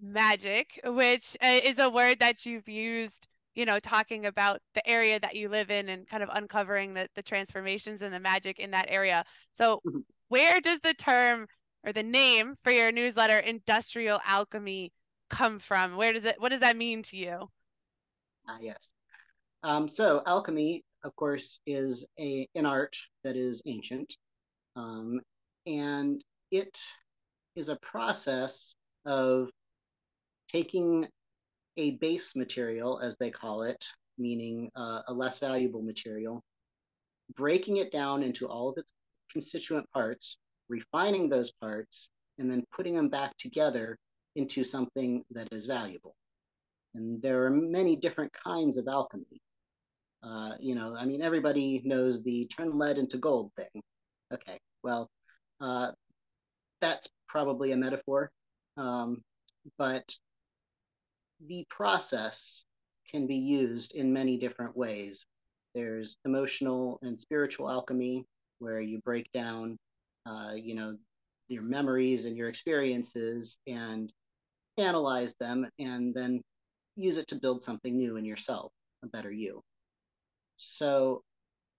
magic, 0.02 0.80
which 0.84 1.38
uh, 1.42 1.60
is 1.64 1.80
a 1.80 1.90
word 1.90 2.20
that 2.20 2.46
you've 2.46 2.68
used, 2.68 3.28
you 3.56 3.66
know, 3.66 3.80
talking 3.80 4.26
about 4.26 4.60
the 4.74 4.88
area 4.88 5.20
that 5.20 5.36
you 5.36 5.50
live 5.50 5.72
in 5.72 5.90
and 5.90 6.08
kind 6.08 6.24
of 6.24 6.30
uncovering 6.34 6.94
the, 6.94 7.08
the 7.16 7.24
transformations 7.24 8.02
and 8.02 8.14
the 8.14 8.20
magic 8.20 8.60
in 8.60 8.72
that 8.72 8.88
area. 8.90 9.24
So, 9.54 9.82
Mm-hmm. 9.86 10.00
where 10.30 10.60
does 10.62 10.80
the 10.84 10.94
term 10.94 11.48
or 11.86 11.94
the 11.94 12.04
name 12.04 12.56
for 12.64 12.72
your 12.72 12.92
newsletter, 12.92 13.38
Industrial 13.40 14.20
Alchemy, 14.26 14.92
come 15.30 15.60
from? 15.60 15.96
Where 15.98 16.14
does 16.14 16.26
it, 16.26 16.36
what 16.40 16.50
does 16.50 16.62
that 16.62 16.78
mean 16.78 17.04
to 17.04 17.18
you? 17.18 17.50
Ah, 18.48 18.58
yes. 18.62 18.90
Um, 19.64 19.88
so 19.88 20.22
alchemy, 20.26 20.84
of 21.04 21.16
course, 21.16 21.60
is 21.66 22.06
a 22.20 22.48
an 22.56 22.66
art 22.66 22.96
that 23.24 23.36
is 23.36 23.62
ancient, 23.66 24.14
um, 24.76 25.22
and 25.66 26.22
it 26.52 26.78
is 27.56 27.70
a 27.70 27.78
process 27.78 28.76
of 29.06 29.50
taking 30.50 31.08
a 31.78 31.92
base 31.98 32.36
material, 32.36 33.00
as 33.00 33.16
they 33.18 33.32
call 33.32 33.64
it, 33.64 33.84
meaning 34.18 34.70
uh, 34.76 35.02
a 35.08 35.14
less 35.14 35.40
valuable 35.40 35.82
material, 35.82 36.44
breaking 37.36 37.78
it 37.78 37.92
down 37.92 38.24
into 38.24 38.48
all 38.48 38.70
of 38.70 38.78
its 38.78 38.92
constituent 39.32 39.90
parts, 39.92 40.38
refining 40.70 41.30
those 41.30 41.52
parts, 41.62 42.10
and 42.38 42.50
then 42.50 42.64
putting 42.76 42.94
them 42.96 43.10
back 43.10 43.36
together 43.38 43.98
into 44.36 44.64
something 44.64 45.24
that 45.32 45.52
is 45.52 45.66
valuable. 45.66 46.16
And 46.96 47.22
there 47.22 47.44
are 47.46 47.50
many 47.50 47.96
different 47.96 48.32
kinds 48.34 48.78
of 48.78 48.88
alchemy. 48.88 49.42
Uh, 50.24 50.54
you 50.60 50.76
know, 50.76 50.96
I 50.98 51.06
mean, 51.06 51.22
everybody 51.22 51.82
knows 51.84 52.24
the 52.24 52.48
turn 52.56 52.78
lead 52.78 52.98
into 52.98 53.18
gold 53.18 53.52
thing. 53.58 53.82
Okay, 54.34 54.60
well, 54.84 55.10
uh, 55.60 55.92
that's 56.82 57.08
probably 57.28 57.72
a 57.72 57.78
metaphor, 57.78 58.32
um, 58.78 59.22
but 59.78 60.04
the 61.48 61.66
process 61.70 62.64
can 63.10 63.28
be 63.28 63.36
used 63.36 63.94
in 63.94 64.14
many 64.14 64.38
different 64.38 64.76
ways. 64.76 65.26
There's 65.76 66.18
emotional 66.26 67.00
and 67.02 67.20
spiritual 67.20 67.70
alchemy, 67.70 68.26
where 68.60 68.80
you 68.80 69.00
break 69.04 69.32
down, 69.34 69.78
uh, 70.26 70.54
you 70.56 70.76
know, 70.76 70.98
your 71.50 71.64
memories 71.64 72.26
and 72.26 72.38
your 72.38 72.48
experiences 72.48 73.58
and 73.68 74.12
analyze 74.78 75.36
them, 75.40 75.68
and 75.80 76.14
then 76.14 76.42
use 76.96 77.18
it 77.18 77.28
to 77.28 77.36
build 77.36 77.64
something 77.64 77.98
new 77.98 78.18
in 78.18 78.26
yourself, 78.26 78.72
a 79.04 79.08
better 79.08 79.32
you. 79.32 79.62
So 80.58 81.24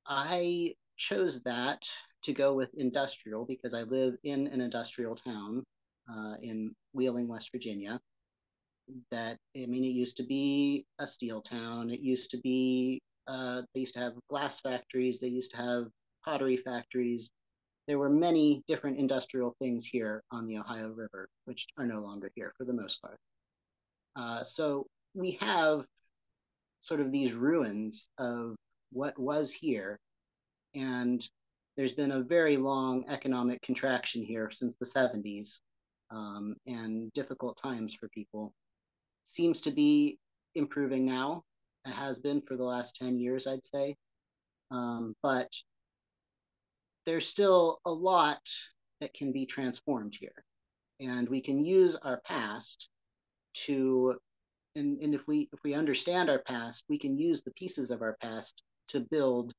I 0.07 0.75
chose 0.97 1.43
that 1.43 1.89
to 2.25 2.33
go 2.33 2.55
with 2.55 2.75
industrial 2.75 3.45
because 3.45 3.75
I 3.75 3.83
live 3.83 4.15
in 4.25 4.47
an 4.49 4.61
industrial 4.61 5.17
town 5.17 5.65
uh, 6.13 6.35
in 6.43 6.75
Wheeling, 6.93 7.29
West 7.29 7.51
Virginia. 7.53 8.01
That 9.11 9.39
I 9.57 9.67
mean, 9.67 9.85
it 9.85 9.89
used 9.89 10.17
to 10.19 10.23
be 10.23 10.87
a 10.99 11.07
steel 11.07 11.41
town. 11.41 11.91
It 11.91 12.01
used 12.01 12.31
to 12.33 12.39
be 12.39 13.01
uh, 13.27 13.63
they 13.73 13.81
used 13.81 13.95
to 13.95 14.01
have 14.01 14.15
glass 14.29 14.61
factories. 14.61 15.19
They 15.19 15.29
used 15.29 15.51
to 15.53 15.57
have 15.57 15.87
pottery 16.25 16.57
factories. 16.59 17.31
There 17.87 17.99
were 17.99 18.11
many 18.11 18.63
different 18.67 18.99
industrial 18.99 19.55
things 19.61 19.85
here 19.85 20.23
on 20.31 20.47
the 20.47 20.59
Ohio 20.59 20.89
River, 20.89 21.29
which 21.45 21.67
are 21.79 21.87
no 21.87 22.01
longer 22.01 22.31
here 22.35 22.53
for 22.57 22.65
the 22.65 22.73
most 22.73 23.01
part. 23.01 23.19
Uh, 24.17 24.43
so 24.43 24.87
we 25.15 25.33
have 25.41 25.85
sort 26.81 27.01
of 27.01 27.13
these 27.13 27.33
ruins 27.33 28.09
of 28.19 28.57
what 28.93 29.19
was 29.19 29.51
here. 29.51 29.99
And 30.75 31.27
there's 31.77 31.93
been 31.93 32.13
a 32.13 32.23
very 32.23 32.57
long 32.57 33.05
economic 33.09 33.61
contraction 33.63 34.23
here 34.23 34.51
since 34.51 34.77
the 34.77 34.87
70s 34.87 35.61
um, 36.11 36.57
and 36.67 37.13
difficult 37.13 37.59
times 37.63 37.95
for 37.99 38.09
people. 38.11 38.53
Seems 39.25 39.61
to 39.63 39.71
be 39.71 40.19
improving 40.55 41.05
now. 41.05 41.43
It 41.87 41.93
has 41.93 42.19
been 42.19 42.41
for 42.43 42.57
the 42.57 42.65
last 42.65 42.97
10 42.97 43.19
years, 43.19 43.47
I'd 43.47 43.65
say. 43.65 43.97
Um, 44.71 45.15
but 45.23 45.51
there's 47.07 47.27
still 47.27 47.81
a 47.85 47.91
lot 47.91 48.41
that 49.01 49.15
can 49.15 49.33
be 49.33 49.47
transformed 49.47 50.17
here. 50.19 50.45
And 51.01 51.29
we 51.29 51.41
can 51.41 51.65
use 51.65 51.97
our 51.97 52.21
past 52.25 52.89
to 53.67 54.17
and, 54.77 55.01
and 55.01 55.15
if 55.15 55.27
we 55.29 55.49
if 55.53 55.61
we 55.63 55.75
understand 55.75 56.29
our 56.29 56.41
past, 56.41 56.85
we 56.89 56.99
can 56.99 57.17
use 57.17 57.43
the 57.43 57.53
pieces 57.53 57.91
of 57.91 58.03
our 58.03 58.17
past 58.21 58.63
to 58.89 59.01
build 59.01 59.53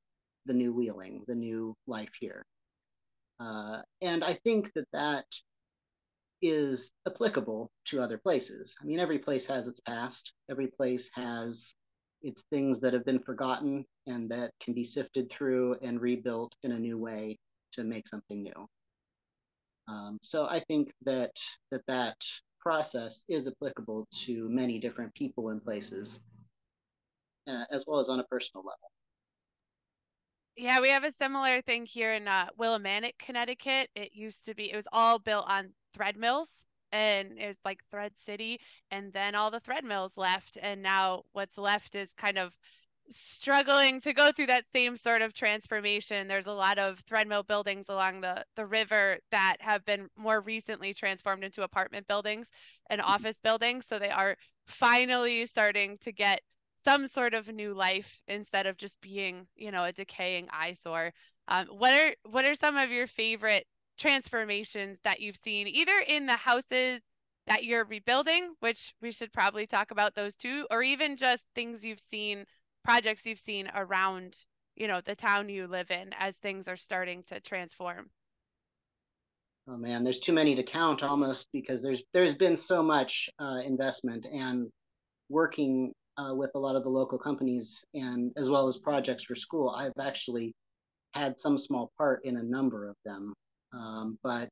the 0.46 0.54
new 0.54 0.74
Wheeling, 0.74 1.24
the 1.28 1.36
new 1.36 1.76
life 1.88 2.12
here. 2.20 2.46
Uh, 3.40 3.82
and 4.02 4.24
I 4.24 4.34
think 4.44 4.72
that 4.74 4.88
that 4.94 5.26
is 6.50 6.92
applicable 7.08 7.72
to 7.86 8.02
other 8.02 8.18
places. 8.18 8.76
I 8.82 8.86
mean, 8.86 9.00
every 9.00 9.20
place 9.20 9.46
has 9.48 9.68
its 9.68 9.80
past. 9.82 10.34
Every 10.50 10.68
place 10.68 11.10
has 11.14 11.74
its 12.22 12.44
things 12.52 12.80
that 12.80 12.94
have 12.94 13.06
been 13.06 13.20
forgotten 13.20 13.86
and 14.08 14.30
that 14.32 14.52
can 14.62 14.74
be 14.74 14.84
sifted 14.84 15.32
through 15.32 15.76
and 15.82 16.02
rebuilt 16.02 16.56
in 16.64 16.72
a 16.72 16.80
new 16.80 16.98
way 16.98 17.38
to 17.74 17.84
make 17.84 18.08
something 18.08 18.44
new. 18.44 18.68
Um, 19.88 20.18
so 20.24 20.46
I 20.46 20.62
think 20.62 20.92
that 21.04 21.32
that 21.72 21.84
that 21.88 22.18
process 22.60 23.26
is 23.30 23.48
applicable 23.48 24.08
to 24.26 24.50
many 24.50 24.80
different 24.80 25.14
people 25.14 25.50
and 25.50 25.64
places, 25.64 26.20
uh, 27.48 27.66
as 27.70 27.84
well 27.86 28.00
as 28.00 28.10
on 28.10 28.20
a 28.20 28.24
personal 28.24 28.64
level. 28.64 28.90
Yeah, 30.58 30.80
we 30.80 30.90
have 30.90 31.04
a 31.04 31.12
similar 31.12 31.62
thing 31.62 31.86
here 31.86 32.14
in 32.14 32.28
uh, 32.28 32.48
Willimantic, 32.58 33.18
Connecticut. 33.20 33.90
It 33.96 34.12
used 34.14 34.46
to 34.46 34.56
be, 34.56 34.72
it 34.72 34.76
was 34.76 34.88
all 34.92 35.20
built 35.20 35.46
on 35.50 35.74
thread 35.94 36.16
mills 36.16 36.50
and 36.94 37.38
it 37.38 37.48
was 37.48 37.58
like 37.66 37.84
Thread 37.92 38.14
City. 38.26 38.62
And 38.90 39.12
then 39.12 39.36
all 39.36 39.52
the 39.52 39.60
thread 39.60 39.84
mills 39.84 40.14
left. 40.16 40.58
And 40.62 40.82
now 40.82 41.24
what's 41.34 41.58
left 41.58 41.96
is 41.96 42.14
kind 42.14 42.38
of 42.38 42.54
struggling 43.10 44.00
to 44.02 44.14
go 44.14 44.32
through 44.32 44.48
that 44.48 44.66
same 44.74 44.96
sort 44.96 45.22
of 45.22 45.34
transformation. 45.34 46.28
There's 46.28 46.48
a 46.48 46.54
lot 46.54 46.78
of 46.78 47.00
thread 47.00 47.28
mill 47.28 47.44
buildings 47.44 47.90
along 47.90 48.22
the, 48.22 48.46
the 48.56 48.66
river 48.66 49.18
that 49.32 49.58
have 49.60 49.84
been 49.86 50.08
more 50.18 50.40
recently 50.40 50.94
transformed 50.94 51.44
into 51.44 51.64
apartment 51.64 52.08
buildings 52.08 52.50
and 52.90 53.02
office 53.02 53.40
buildings. 53.44 53.88
So 53.88 54.00
they 54.00 54.10
are 54.10 54.38
finally 54.68 55.46
starting 55.48 55.98
to 56.00 56.14
get 56.14 56.42
some 56.86 57.08
sort 57.08 57.34
of 57.34 57.48
new 57.50 57.74
life 57.74 58.22
instead 58.28 58.68
of 58.68 58.78
just 58.78 59.02
being, 59.02 59.48
you 59.56 59.72
know, 59.72 59.84
a 59.84 59.92
decaying 59.92 60.48
eyesore. 60.52 61.12
Um, 61.48 61.68
what 61.68 61.94
are 61.94 62.16
what 62.30 62.46
are 62.46 62.56
some 62.56 62.78
of 62.78 62.92
your 62.92 63.08
favorite 63.08 63.66
transformations 63.98 65.00
that 65.04 65.20
you've 65.20 65.38
seen, 65.44 65.68
either 65.68 66.00
in 66.08 66.26
the 66.26 66.36
houses 66.36 67.02
that 67.48 67.64
you're 67.64 67.86
rebuilding, 67.86 68.54
which 68.60 68.94
we 69.02 69.12
should 69.12 69.32
probably 69.34 69.68
talk 69.68 69.92
about 69.92 70.16
those 70.16 70.36
too, 70.36 70.68
or 70.72 70.82
even 70.84 71.18
just 71.18 71.44
things 71.56 71.86
you've 71.86 72.00
seen, 72.00 72.46
projects 72.84 73.26
you've 73.26 73.40
seen 73.40 73.70
around, 73.76 74.36
you 74.76 74.88
know, 74.88 75.02
the 75.02 75.16
town 75.16 75.50
you 75.50 75.68
live 75.68 75.92
in 75.92 76.14
as 76.20 76.38
things 76.38 76.68
are 76.68 76.76
starting 76.78 77.24
to 77.24 77.40
transform? 77.40 78.10
Oh 79.68 79.78
man, 79.78 80.04
there's 80.04 80.20
too 80.20 80.34
many 80.34 80.56
to 80.56 80.64
count 80.64 81.04
almost 81.04 81.48
because 81.52 81.82
there's 81.82 82.04
there's 82.14 82.36
been 82.36 82.56
so 82.56 82.84
much 82.84 83.30
uh, 83.40 83.62
investment 83.66 84.26
and 84.32 84.72
working 85.30 85.94
uh, 86.18 86.34
with 86.34 86.52
a 86.56 86.60
lot 86.60 86.76
of 86.76 86.84
the 86.84 86.90
local 86.90 87.18
companies 87.18 87.84
and 87.94 88.32
as 88.38 88.50
well 88.50 88.68
as 88.68 88.78
projects 88.78 89.24
for 89.24 89.36
school. 89.36 89.70
I've 89.70 89.94
actually 90.00 90.54
had 91.14 91.40
some 91.40 91.58
small 91.58 91.92
part 91.98 92.24
in 92.26 92.38
a 92.38 92.44
number 92.44 92.88
of 92.90 92.96
them, 93.06 93.34
um, 93.74 94.18
but 94.24 94.50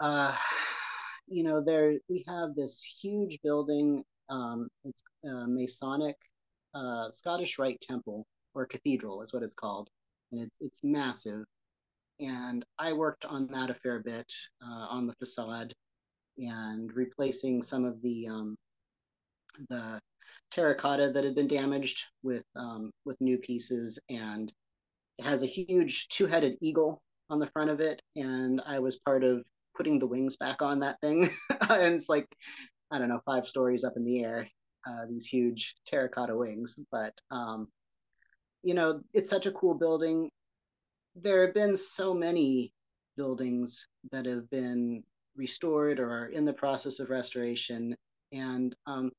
uh, 0.00 0.34
you 1.28 1.42
know, 1.42 1.62
there 1.62 1.94
we 2.08 2.24
have 2.26 2.54
this 2.54 2.82
huge 3.00 3.38
building. 3.42 4.02
Um, 4.30 4.68
it's 4.84 5.02
a 5.24 5.46
Masonic 5.46 6.16
uh, 6.74 7.10
Scottish 7.10 7.58
Rite 7.58 7.80
Temple 7.80 8.26
or 8.54 8.66
Cathedral 8.66 9.22
is 9.22 9.32
what 9.32 9.42
it's 9.42 9.54
called, 9.54 9.88
and 10.32 10.42
it's 10.42 10.56
it's 10.60 10.80
massive. 10.82 11.44
And 12.20 12.64
I 12.78 12.92
worked 12.92 13.24
on 13.24 13.46
that 13.48 13.70
a 13.70 13.74
fair 13.74 14.00
bit 14.00 14.30
uh, 14.62 14.86
on 14.90 15.06
the 15.06 15.14
facade 15.20 15.72
and 16.38 16.92
replacing 16.94 17.62
some 17.62 17.84
of 17.84 18.00
the 18.02 18.26
um, 18.28 18.56
the 19.68 20.00
terracotta 20.50 21.10
that 21.12 21.24
had 21.24 21.34
been 21.34 21.48
damaged 21.48 22.02
with 22.22 22.44
um, 22.56 22.90
with 23.04 23.20
new 23.20 23.38
pieces, 23.38 23.98
and 24.08 24.52
it 25.18 25.24
has 25.24 25.42
a 25.42 25.46
huge 25.46 26.08
two-headed 26.08 26.56
eagle 26.60 27.02
on 27.30 27.38
the 27.38 27.50
front 27.50 27.70
of 27.70 27.80
it, 27.80 28.02
and 28.16 28.60
I 28.66 28.78
was 28.78 28.96
part 28.96 29.24
of 29.24 29.44
putting 29.76 29.98
the 29.98 30.06
wings 30.06 30.36
back 30.36 30.62
on 30.62 30.80
that 30.80 31.00
thing, 31.00 31.30
and 31.68 31.94
it's 31.94 32.08
like 32.08 32.26
I 32.90 32.98
don't 32.98 33.08
know 33.08 33.20
five 33.24 33.46
stories 33.46 33.84
up 33.84 33.94
in 33.96 34.04
the 34.04 34.24
air, 34.24 34.48
uh, 34.86 35.06
these 35.08 35.26
huge 35.26 35.76
terracotta 35.86 36.36
wings, 36.36 36.76
but 36.90 37.14
um, 37.30 37.68
you 38.62 38.74
know 38.74 39.00
it's 39.12 39.30
such 39.30 39.46
a 39.46 39.52
cool 39.52 39.74
building. 39.74 40.30
There 41.16 41.44
have 41.44 41.54
been 41.54 41.76
so 41.76 42.14
many 42.14 42.72
buildings 43.16 43.88
that 44.12 44.26
have 44.26 44.48
been 44.50 45.02
restored 45.36 45.98
or 45.98 46.10
are 46.10 46.26
in 46.26 46.44
the 46.44 46.52
process 46.52 47.00
of 47.00 47.10
restoration, 47.10 47.96
and 48.32 48.74
um, 48.86 49.10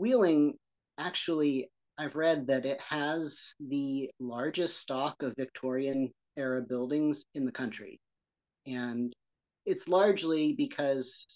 Wheeling 0.00 0.54
actually, 0.96 1.68
I've 1.98 2.14
read 2.14 2.46
that 2.46 2.64
it 2.64 2.80
has 2.80 3.52
the 3.60 4.10
largest 4.18 4.78
stock 4.78 5.22
of 5.22 5.34
Victorian 5.36 6.10
era 6.38 6.62
buildings 6.62 7.26
in 7.34 7.44
the 7.44 7.52
country. 7.52 8.00
And 8.66 9.12
it's 9.66 9.88
largely 9.88 10.54
because 10.54 11.26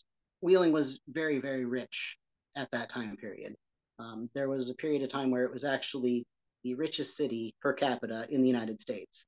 Wheeling 0.40 0.72
was 0.72 0.98
very, 1.08 1.40
very 1.40 1.66
rich 1.66 2.16
at 2.56 2.70
that 2.72 2.90
time 2.90 3.18
period. 3.18 3.54
Um, 3.98 4.30
there 4.34 4.48
was 4.48 4.70
a 4.70 4.74
period 4.74 5.02
of 5.02 5.10
time 5.10 5.30
where 5.30 5.44
it 5.44 5.52
was 5.52 5.64
actually 5.64 6.24
the 6.62 6.74
richest 6.74 7.18
city 7.18 7.54
per 7.60 7.74
capita 7.74 8.26
in 8.30 8.40
the 8.40 8.48
United 8.48 8.80
States. 8.80 9.26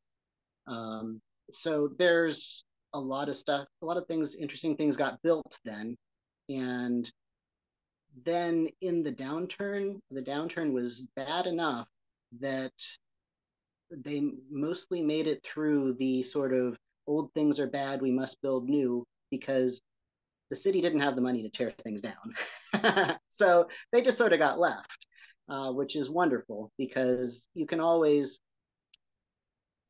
Um, 0.66 1.20
so 1.52 1.90
there's 1.98 2.64
a 2.94 2.98
lot 2.98 3.28
of 3.28 3.36
stuff, 3.36 3.68
a 3.82 3.84
lot 3.84 3.98
of 3.98 4.06
things, 4.06 4.34
interesting 4.34 4.78
things 4.78 4.96
got 4.96 5.20
built 5.22 5.58
then. 5.62 5.94
And 6.48 7.12
then 8.24 8.68
in 8.80 9.02
the 9.02 9.12
downturn, 9.12 9.98
the 10.10 10.22
downturn 10.22 10.72
was 10.72 11.06
bad 11.16 11.46
enough 11.46 11.88
that 12.40 12.72
they 13.90 14.30
mostly 14.50 15.02
made 15.02 15.26
it 15.26 15.44
through 15.44 15.94
the 15.98 16.22
sort 16.22 16.52
of 16.52 16.76
old 17.06 17.32
things 17.34 17.60
are 17.60 17.68
bad, 17.68 18.02
we 18.02 18.10
must 18.10 18.40
build 18.42 18.68
new 18.68 19.06
because 19.30 19.80
the 20.50 20.56
city 20.56 20.80
didn't 20.80 21.00
have 21.00 21.14
the 21.14 21.22
money 21.22 21.42
to 21.42 21.50
tear 21.50 21.72
things 21.84 22.00
down. 22.00 23.16
so 23.30 23.68
they 23.92 24.02
just 24.02 24.18
sort 24.18 24.32
of 24.32 24.38
got 24.38 24.58
left, 24.58 25.06
uh, 25.48 25.72
which 25.72 25.96
is 25.96 26.10
wonderful 26.10 26.70
because 26.78 27.48
you 27.54 27.66
can 27.66 27.80
always, 27.80 28.40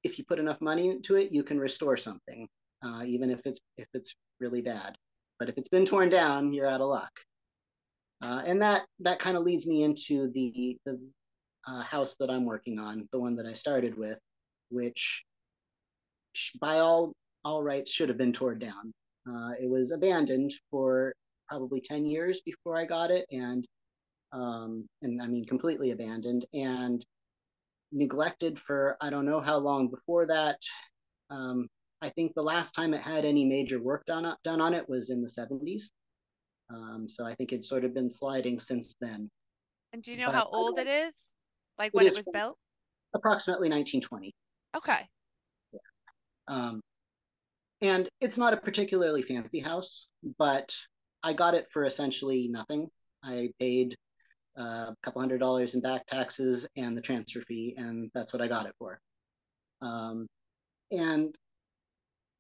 if 0.03 0.19
you 0.19 0.25
put 0.25 0.39
enough 0.39 0.61
money 0.61 0.89
into 0.89 1.17
it, 1.17 1.33
you 1.33 1.43
can 1.43 1.59
restore 1.59 1.97
something, 1.97 2.49
uh, 2.83 3.03
even 3.07 3.31
if 3.31 3.41
it's 3.45 3.61
if 3.77 3.89
it's 3.95 4.15
really 4.41 4.63
bad. 4.63 4.97
But 5.39 5.49
if 5.49 5.59
it's 5.59 5.69
been 5.69 5.87
torn 5.87 6.09
down, 6.09 6.53
you're 6.53 6.69
out 6.69 6.81
of 6.81 6.89
luck. 6.89 7.11
Uh, 8.23 8.43
and 8.47 8.61
that 8.63 8.87
that 9.01 9.19
kind 9.19 9.37
of 9.37 9.45
leads 9.45 9.67
me 9.67 9.83
into 9.83 10.31
the 10.33 10.79
the 10.87 10.99
uh, 11.67 11.83
house 11.83 12.17
that 12.21 12.31
I'm 12.31 12.45
working 12.45 12.79
on, 12.79 13.09
the 13.13 13.19
one 13.19 13.37
that 13.37 13.47
I 13.47 13.55
started 13.55 13.97
with, 13.97 14.19
which 14.71 15.25
by 16.61 16.79
all 16.79 17.13
all 17.45 17.63
rights 17.63 17.91
should 17.91 18.09
have 18.09 18.19
been 18.19 18.33
torn 18.33 18.59
down. 18.59 18.93
Uh, 19.29 19.53
it 19.61 19.69
was 19.69 19.91
abandoned 19.93 20.53
for 20.71 21.13
probably 21.49 21.81
10 21.81 22.05
years 22.05 22.41
before 22.45 22.77
I 22.77 22.85
got 22.85 23.11
it, 23.11 23.27
and 23.31 23.67
um, 24.33 24.89
and 25.03 25.21
I 25.23 25.27
mean 25.27 25.45
completely 25.47 25.91
abandoned 25.91 26.47
and 26.55 27.05
neglected 27.93 28.59
for 28.59 28.97
I 29.01 29.11
don't 29.11 29.27
know 29.27 29.41
how 29.41 29.59
long 29.59 29.89
before 29.89 30.27
that. 30.27 30.59
Um, 31.31 31.69
I 32.03 32.11
think 32.11 32.35
the 32.35 32.43
last 32.43 32.73
time 32.73 32.95
it 32.95 33.01
had 33.01 33.25
any 33.25 33.45
major 33.45 33.81
work 33.81 34.05
done 34.07 34.35
done 34.45 34.61
on 34.61 34.75
it 34.75 34.89
was 34.89 35.11
in 35.11 35.23
the 35.23 35.29
70s. 35.29 35.91
Um, 36.71 37.09
so 37.09 37.25
I 37.25 37.35
think 37.35 37.53
it's 37.53 37.69
sort 37.69 37.85
of 37.85 37.95
been 37.95 38.11
sliding 38.11 38.59
since 38.61 38.97
then. 39.01 39.31
And 39.93 40.03
do 40.03 40.13
you 40.13 40.19
know 40.19 40.27
but 40.27 40.35
how 40.35 40.49
old 40.53 40.79
it 40.79 40.87
is? 40.87 41.15
Like 41.79 41.93
when 41.93 42.07
it, 42.07 42.13
it 42.13 42.17
was 42.17 42.27
built? 42.33 42.59
Approximately 43.15 43.69
1920. 43.69 44.35
Okay. 44.77 45.09
Yeah. 45.73 45.79
Um, 46.49 46.81
and 47.81 48.09
it's 48.21 48.39
not 48.39 48.55
a 48.55 48.59
particularly 48.59 49.23
fancy 49.23 49.61
house, 49.61 50.07
but 50.39 50.75
I 51.23 51.33
got 51.33 51.55
it 51.55 51.67
for 51.73 51.85
essentially 51.85 52.49
nothing. 52.49 52.89
I 53.23 53.51
paid 53.61 53.97
uh, 54.59 54.91
a 54.91 54.97
couple 55.03 55.21
hundred 55.21 55.39
dollars 55.39 55.75
in 55.75 55.81
back 55.81 56.07
taxes 56.07 56.67
and 56.77 56.97
the 56.97 57.03
transfer 57.03 57.43
fee, 57.43 57.75
and 57.77 58.11
that's 58.15 58.33
what 58.33 58.43
I 58.43 58.49
got 58.49 58.67
it 58.67 58.75
for. 58.79 58.99
Um, 59.83 60.27
and 60.91 61.35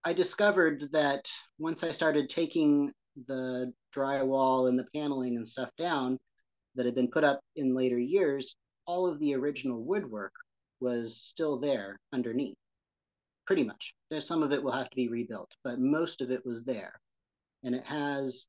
I 0.05 0.13
discovered 0.13 0.89
that 0.93 1.29
once 1.59 1.83
I 1.83 1.93
started 1.93 2.31
taking 2.31 2.93
the 3.27 3.73
drywall 3.95 4.69
and 4.69 4.79
the 4.79 4.87
paneling 4.95 5.37
and 5.37 5.47
stuff 5.47 5.71
down 5.79 6.19
that 6.75 6.87
had 6.87 6.95
been 6.95 7.11
put 7.11 7.25
up 7.25 7.41
in 7.57 7.75
later 7.75 7.99
years, 7.99 8.57
all 8.87 9.07
of 9.07 9.19
the 9.21 9.35
original 9.35 9.83
woodwork 9.83 10.33
was 10.81 11.17
still 11.17 11.59
there 11.59 11.99
underneath 12.13 12.57
pretty 13.47 13.65
much. 13.65 13.95
There's 14.11 14.27
some 14.27 14.43
of 14.43 14.53
it 14.53 14.63
will 14.63 14.73
have 14.73 14.91
to 14.91 14.97
be 14.97 15.09
rebuilt, 15.09 15.51
but 15.65 15.79
most 15.79 16.21
of 16.21 16.31
it 16.31 16.45
was 16.45 16.65
there. 16.65 16.93
And 17.65 17.75
it 17.75 17.85
has 17.85 18.47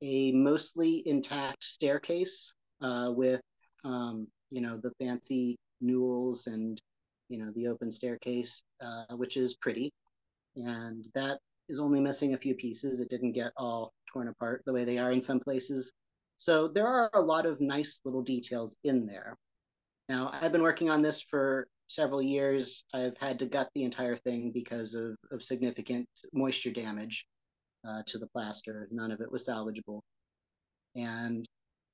a 0.00 0.32
mostly 0.32 1.02
intact 1.06 1.64
staircase 1.64 2.52
uh, 2.80 3.12
with, 3.14 3.40
um, 3.84 4.28
you 4.50 4.60
know, 4.60 4.78
the 4.82 4.92
fancy 5.00 5.58
newels 5.80 6.46
and, 6.46 6.80
you 7.28 7.38
know, 7.38 7.52
the 7.54 7.66
open 7.66 7.90
staircase, 7.90 8.62
uh, 8.80 9.16
which 9.16 9.36
is 9.36 9.56
pretty. 9.56 9.92
And 10.56 11.06
that 11.14 11.38
is 11.72 11.80
only 11.80 12.00
missing 12.00 12.34
a 12.34 12.38
few 12.38 12.54
pieces. 12.54 13.00
It 13.00 13.08
didn't 13.08 13.32
get 13.32 13.52
all 13.56 13.92
torn 14.12 14.28
apart 14.28 14.62
the 14.66 14.72
way 14.72 14.84
they 14.84 14.98
are 14.98 15.10
in 15.10 15.22
some 15.22 15.40
places. 15.40 15.92
So 16.36 16.68
there 16.68 16.86
are 16.86 17.10
a 17.14 17.20
lot 17.20 17.46
of 17.46 17.60
nice 17.60 18.00
little 18.04 18.22
details 18.22 18.76
in 18.84 19.06
there. 19.06 19.36
Now, 20.08 20.30
I've 20.32 20.52
been 20.52 20.62
working 20.62 20.90
on 20.90 21.00
this 21.00 21.22
for 21.22 21.66
several 21.86 22.22
years, 22.22 22.84
I've 22.92 23.16
had 23.18 23.38
to 23.38 23.46
gut 23.46 23.70
the 23.74 23.84
entire 23.84 24.16
thing 24.16 24.50
because 24.52 24.94
of, 24.94 25.16
of 25.30 25.42
significant 25.42 26.06
moisture 26.32 26.70
damage 26.70 27.26
uh, 27.86 28.02
to 28.06 28.18
the 28.18 28.28
plaster. 28.28 28.88
None 28.90 29.10
of 29.10 29.20
it 29.20 29.30
was 29.30 29.46
salvageable. 29.46 30.00
And 30.94 31.46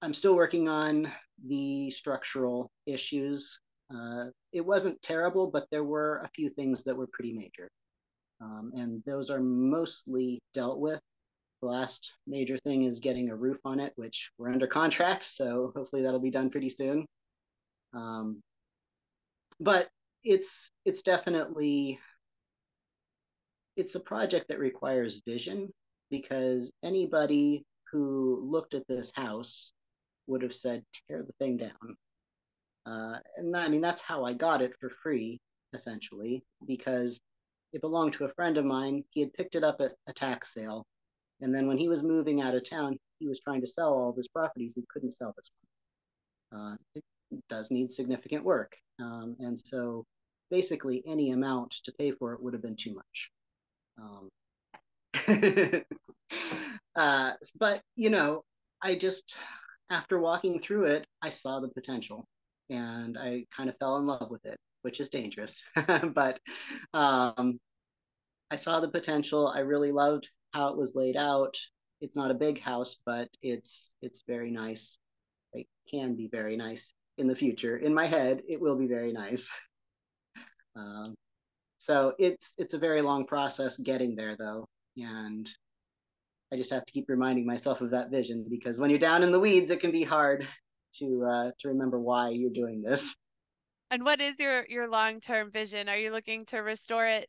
I'm 0.03 0.15
still 0.15 0.35
working 0.35 0.69
on 0.69 1.11
the 1.47 1.91
structural 1.91 2.71
issues. 2.87 3.59
Uh, 3.95 4.27
it 4.53 4.65
wasn't 4.65 5.01
terrible, 5.03 5.51
but 5.51 5.67
there 5.71 5.85
were 5.85 6.23
a 6.25 6.31
few 6.35 6.51
things 6.51 6.85
that 6.85 6.97
were 6.97 7.09
pretty 7.13 7.33
major. 7.33 7.69
Um, 8.41 8.73
and 8.75 9.03
those 9.05 9.31
are 9.31 9.41
mostly 9.41 10.41
dealt 10.55 10.79
with. 10.79 11.01
The 11.61 11.69
last 11.69 12.13
major 12.27 12.57
thing 12.59 12.85
is 12.85 13.01
getting 13.01 13.31
a 13.31 13.37
roof 13.37 13.59
on 13.65 13.81
it, 13.81 13.93
which 13.97 14.31
we're 14.39 14.53
under 14.53 14.69
contract, 14.69 15.25
so 15.25 15.73
hopefully 15.75 16.03
that'll 16.03 16.21
be 16.21 16.31
done 16.31 16.51
pretty 16.51 16.71
soon. 16.71 17.05
Um, 17.93 18.41
but 19.61 19.89
it's 20.25 20.71
it's 20.85 21.03
definitely 21.03 21.99
it's 23.77 23.95
a 23.95 24.01
project 24.01 24.49
that 24.49 24.59
requires 24.59 25.23
vision 25.27 25.69
because 26.11 26.73
anybody 26.83 27.65
who 27.91 28.43
looked 28.45 28.75
at 28.75 28.87
this 28.89 29.13
house 29.15 29.73
would 30.27 30.43
have 30.43 30.55
said 30.55 30.85
tear 31.09 31.23
the 31.23 31.33
thing 31.39 31.57
down 31.57 31.97
uh, 32.87 33.19
and 33.37 33.57
i 33.57 33.69
mean 33.69 33.81
that's 33.81 34.03
how 34.03 34.25
i 34.25 34.33
got 34.33 34.61
it 34.61 34.75
for 34.81 34.91
free 35.03 35.41
essentially 35.73 36.43
because 36.67 37.21
it 37.73 37.81
belonged 37.81 38.15
to 38.15 38.25
a 38.25 38.33
friend 38.35 38.57
of 38.57 38.65
mine. 38.65 39.05
He 39.11 39.21
had 39.21 39.33
picked 39.33 39.55
it 39.55 39.65
up 39.65 39.81
at 39.81 39.93
a 40.07 40.13
tax 40.13 40.55
sale. 40.55 40.87
And 41.41 41.55
then 41.55 41.69
when 41.69 41.79
he 41.79 41.89
was 41.89 42.03
moving 42.03 42.41
out 42.41 42.55
of 42.55 42.69
town 42.69 42.99
he 43.19 43.29
was 43.29 43.41
trying 43.41 43.61
to 43.61 43.67
sell 43.67 43.93
all 43.93 44.11
of 44.11 44.17
his 44.17 44.29
properties. 44.29 44.75
He 44.75 44.85
couldn't 44.89 45.13
sell 45.13 45.35
this 45.37 45.51
one. 46.51 46.61
Uh, 46.61 46.77
it 46.95 47.05
does 47.49 47.71
need 47.71 47.91
significant 47.91 48.45
work. 48.45 48.77
Um, 49.01 49.37
and 49.41 49.59
so 49.59 50.05
basically 50.51 51.03
any 51.07 51.33
amount 51.33 51.73
to 51.85 51.93
pay 51.93 52.13
for 52.13 52.33
it 52.33 52.43
would 52.43 52.55
have 52.55 52.63
been 52.63 52.77
too 52.77 52.95
much. 52.95 53.31
Um, 54.01 54.29
uh, 56.97 57.33
but, 57.59 57.83
you 57.97 58.11
know, 58.11 58.45
I 58.83 58.95
just, 58.95 59.37
after 59.91 60.19
walking 60.19 60.61
through 60.61 60.85
it, 60.87 61.07
I 61.23 61.31
saw 61.31 61.61
the 61.61 61.69
potential 61.69 62.25
and 62.71 63.19
I 63.19 63.45
kind 63.55 63.69
of 63.69 63.77
fell 63.79 63.99
in 63.99 64.07
love 64.07 64.31
with 64.31 64.45
it, 64.47 64.59
which 64.83 65.01
is 65.01 65.09
dangerous. 65.09 65.63
but 66.15 66.41
um, 66.95 67.59
I 68.51 68.57
saw 68.57 68.81
the 68.81 68.89
potential. 68.89 69.49
I 69.49 69.61
really 69.61 69.93
loved 69.93 70.29
how 70.53 70.69
it 70.69 70.77
was 70.77 70.95
laid 70.95 71.17
out. 71.17 71.57
It's 72.01 72.17
not 72.17 72.31
a 72.31 72.35
big 72.35 72.61
house, 72.61 72.97
but 73.05 73.29
it's 73.43 73.95
it's 74.03 74.23
very 74.27 74.51
nice. 74.51 74.99
It 75.53 75.67
can 75.91 76.15
be 76.15 76.29
very 76.29 76.57
nice 76.57 76.95
in 77.17 77.27
the 77.27 77.35
future. 77.35 77.77
In 77.77 77.93
my 77.93 78.07
head, 78.07 78.43
it 78.49 78.61
will 78.61 78.77
be 78.77 78.87
very 78.87 79.13
nice. 79.13 79.49
Um, 80.77 81.17
so 81.79 82.13
it's 82.21 82.53
it's 82.57 82.75
a 82.75 82.79
very 82.79 83.03
long 83.03 83.27
process 83.27 83.77
getting 83.79 84.15
there 84.15 84.37
though, 84.37 84.69
and 84.97 85.49
I 86.53 86.57
just 86.57 86.71
have 86.71 86.85
to 86.85 86.93
keep 86.93 87.07
reminding 87.09 87.47
myself 87.47 87.81
of 87.81 87.91
that 87.91 88.11
vision 88.11 88.47
because 88.49 88.79
when 88.79 88.91
you're 88.91 88.99
down 88.99 89.25
in 89.25 89.33
the 89.33 89.41
weeds, 89.41 89.73
it 89.73 89.81
can 89.81 89.91
be 89.91 90.05
hard 90.05 90.47
to 90.95 91.25
uh, 91.25 91.51
to 91.59 91.69
remember 91.69 91.99
why 91.99 92.31
you're 92.31 92.51
doing 92.51 92.83
this. 92.83 93.15
And 93.91 94.05
what 94.05 94.21
is 94.21 94.39
your 94.39 94.67
your 94.69 94.89
long 94.89 95.21
term 95.21 95.51
vision? 95.51 95.89
Are 95.89 95.97
you 95.97 96.11
looking 96.11 96.45
to 96.47 96.59
restore 96.59 97.07
it 97.07 97.29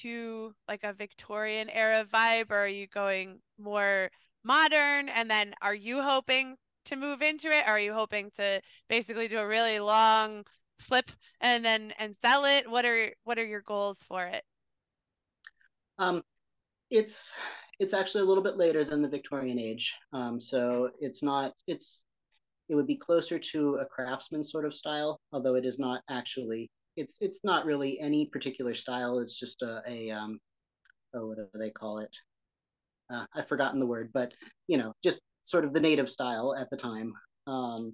to 0.00 0.54
like 0.68 0.84
a 0.84 0.92
Victorian 0.92 1.70
era 1.70 2.04
vibe, 2.04 2.50
or 2.50 2.64
are 2.64 2.68
you 2.68 2.86
going 2.86 3.40
more 3.58 4.10
modern? 4.44 5.08
And 5.08 5.30
then 5.30 5.54
are 5.62 5.74
you 5.74 6.02
hoping 6.02 6.56
to 6.86 6.96
move 6.96 7.22
into 7.22 7.48
it? 7.50 7.66
Are 7.66 7.80
you 7.80 7.92
hoping 7.92 8.30
to 8.36 8.60
basically 8.88 9.28
do 9.28 9.38
a 9.38 9.46
really 9.46 9.78
long 9.78 10.44
flip 10.78 11.10
and 11.40 11.64
then 11.64 11.92
and 11.98 12.16
sell 12.22 12.44
it? 12.44 12.68
What 12.70 12.84
are 12.84 13.12
what 13.24 13.38
are 13.38 13.44
your 13.44 13.62
goals 13.62 14.02
for 14.06 14.26
it? 14.26 14.44
Um, 15.98 16.22
it's 16.90 17.32
it's 17.78 17.94
actually 17.94 18.22
a 18.22 18.26
little 18.26 18.42
bit 18.42 18.56
later 18.56 18.84
than 18.84 19.02
the 19.02 19.08
Victorian 19.08 19.58
age. 19.58 19.94
Um, 20.12 20.40
so 20.40 20.90
it's 21.00 21.22
not 21.22 21.54
it's 21.66 22.04
it 22.68 22.74
would 22.74 22.86
be 22.86 22.96
closer 22.96 23.38
to 23.38 23.76
a 23.76 23.86
craftsman 23.86 24.42
sort 24.42 24.64
of 24.64 24.74
style, 24.74 25.20
although 25.32 25.54
it 25.54 25.64
is 25.64 25.78
not 25.78 26.02
actually. 26.10 26.70
It's 26.96 27.14
it's 27.20 27.40
not 27.44 27.66
really 27.66 28.00
any 28.00 28.26
particular 28.26 28.74
style. 28.74 29.18
It's 29.18 29.38
just 29.38 29.62
a, 29.62 29.82
a 29.86 30.10
um, 30.10 30.38
oh, 31.14 31.28
what 31.28 31.36
do 31.36 31.46
they 31.58 31.70
call 31.70 31.98
it? 31.98 32.14
Uh, 33.10 33.26
I've 33.34 33.48
forgotten 33.48 33.78
the 33.78 33.86
word, 33.86 34.10
but 34.12 34.32
you 34.66 34.78
know, 34.78 34.92
just 35.04 35.20
sort 35.42 35.64
of 35.64 35.72
the 35.72 35.80
native 35.80 36.10
style 36.10 36.54
at 36.58 36.68
the 36.70 36.76
time. 36.76 37.14
Um, 37.46 37.92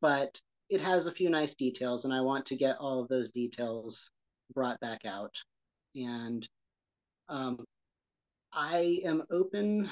but 0.00 0.40
it 0.70 0.80
has 0.80 1.06
a 1.06 1.12
few 1.12 1.30
nice 1.30 1.54
details, 1.54 2.04
and 2.04 2.12
I 2.12 2.20
want 2.20 2.46
to 2.46 2.56
get 2.56 2.76
all 2.78 3.00
of 3.00 3.08
those 3.08 3.30
details 3.30 4.10
brought 4.54 4.78
back 4.80 5.04
out. 5.04 5.34
And 5.96 6.46
um, 7.28 7.64
I 8.52 9.00
am 9.04 9.24
open 9.30 9.90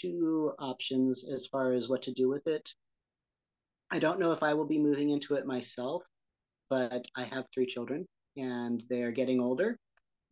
to 0.00 0.52
options 0.58 1.24
as 1.28 1.46
far 1.46 1.72
as 1.72 1.88
what 1.88 2.02
to 2.02 2.12
do 2.12 2.28
with 2.28 2.46
it. 2.46 2.72
I 3.90 3.98
don't 3.98 4.18
know 4.18 4.32
if 4.32 4.42
I 4.42 4.54
will 4.54 4.66
be 4.66 4.78
moving 4.78 5.10
into 5.10 5.34
it 5.34 5.46
myself, 5.46 6.02
but 6.68 7.06
I 7.16 7.24
have 7.24 7.44
three 7.54 7.66
children 7.66 8.06
and 8.36 8.82
they're 8.90 9.12
getting 9.12 9.40
older. 9.40 9.78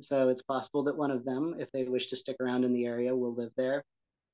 So 0.01 0.29
it's 0.29 0.43
possible 0.43 0.83
that 0.85 0.97
one 0.97 1.13
of 1.13 1.25
them, 1.25 1.55
if 1.59 1.71
they 1.73 1.85
wish 1.85 2.09
to 2.09 2.17
stick 2.17 2.37
around 2.41 2.65
in 2.65 2.73
the 2.73 2.87
area, 2.87 3.15
will 3.15 3.35
live 3.35 3.53
there. 3.57 3.85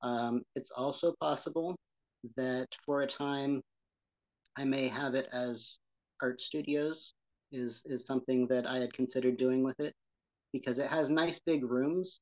Um, 0.02 0.42
it's 0.56 0.70
also 0.70 1.14
possible 1.20 1.76
that 2.36 2.68
for 2.86 3.02
a 3.02 3.06
time 3.06 3.60
I 4.56 4.64
may 4.64 4.88
have 4.88 5.14
it 5.14 5.28
as 5.32 5.78
art 6.22 6.40
studios 6.40 7.12
is 7.52 7.82
is 7.86 8.06
something 8.06 8.46
that 8.46 8.66
I 8.66 8.78
had 8.78 8.92
considered 8.92 9.36
doing 9.36 9.62
with 9.62 9.78
it 9.80 9.94
because 10.52 10.78
it 10.78 10.88
has 10.88 11.10
nice 11.10 11.38
big 11.40 11.64
rooms. 11.64 12.20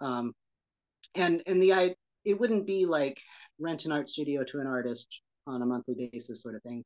Um, 0.00 0.32
and 1.14 1.42
and 1.46 1.60
the 1.62 1.72
I 1.72 1.94
it 2.24 2.38
wouldn't 2.38 2.66
be 2.66 2.86
like 2.86 3.20
rent 3.58 3.84
an 3.84 3.92
art 3.92 4.08
studio 4.08 4.44
to 4.44 4.60
an 4.60 4.66
artist 4.66 5.20
on 5.48 5.62
a 5.62 5.66
monthly 5.66 6.10
basis 6.12 6.42
sort 6.42 6.54
of 6.54 6.62
thing. 6.62 6.84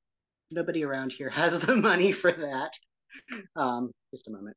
Nobody 0.50 0.84
around 0.84 1.12
here 1.12 1.30
has 1.42 1.58
the 1.58 1.76
money 1.76 2.12
for 2.12 2.32
that. 2.32 2.72
Um, 3.56 3.90
just 4.12 4.28
a 4.28 4.30
moment. 4.30 4.56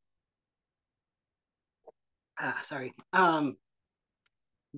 Ah, 2.40 2.60
sorry. 2.64 2.94
Um, 3.14 3.56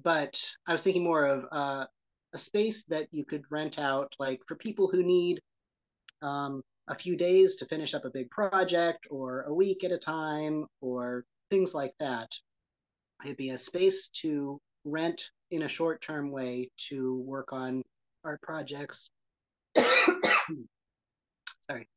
but 0.03 0.39
I 0.67 0.73
was 0.73 0.83
thinking 0.83 1.03
more 1.03 1.25
of 1.25 1.45
uh, 1.51 1.85
a 2.33 2.37
space 2.37 2.83
that 2.87 3.07
you 3.11 3.25
could 3.25 3.43
rent 3.49 3.79
out, 3.79 4.13
like 4.19 4.41
for 4.47 4.55
people 4.55 4.87
who 4.87 5.03
need 5.03 5.41
um, 6.21 6.61
a 6.87 6.95
few 6.95 7.15
days 7.15 7.55
to 7.57 7.65
finish 7.65 7.93
up 7.93 8.05
a 8.05 8.11
big 8.11 8.29
project, 8.29 9.07
or 9.09 9.41
a 9.43 9.53
week 9.53 9.83
at 9.83 9.91
a 9.91 9.97
time, 9.97 10.65
or 10.81 11.25
things 11.49 11.73
like 11.73 11.93
that. 11.99 12.29
It'd 13.23 13.37
be 13.37 13.49
a 13.49 13.57
space 13.57 14.09
to 14.21 14.59
rent 14.85 15.29
in 15.49 15.63
a 15.63 15.67
short 15.67 16.01
term 16.01 16.31
way 16.31 16.69
to 16.89 17.17
work 17.25 17.51
on 17.51 17.83
art 18.23 18.41
projects. 18.41 19.09
Sorry. 21.69 21.87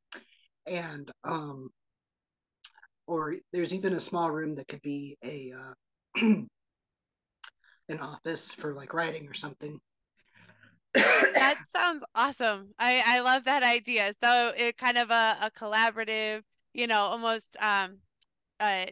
And 0.67 1.11
um, 1.25 1.71
or 3.07 3.37
there's 3.53 3.75
even 3.75 3.95
a 3.95 4.01
small 4.01 4.31
room 4.31 4.55
that 4.55 4.69
could 4.69 4.83
be 4.83 5.17
a 5.25 5.53
uh, 5.53 5.75
an 7.89 7.99
office 8.01 8.53
for 8.53 8.75
like 8.75 8.95
writing 8.95 9.29
or 9.29 9.35
something. 9.35 9.81
that 10.95 11.57
sounds 11.75 12.05
awesome. 12.15 12.73
I 12.79 13.03
I 13.07 13.21
love 13.21 13.45
that 13.45 13.63
idea. 13.63 14.13
So 14.23 14.53
it 14.57 14.77
kind 14.77 14.99
of 14.99 15.11
a, 15.11 15.37
a 15.43 15.51
collaborative, 15.51 16.43
you 16.75 16.87
know, 16.87 17.01
almost 17.01 17.57
um 17.61 17.99
uh 18.59 18.87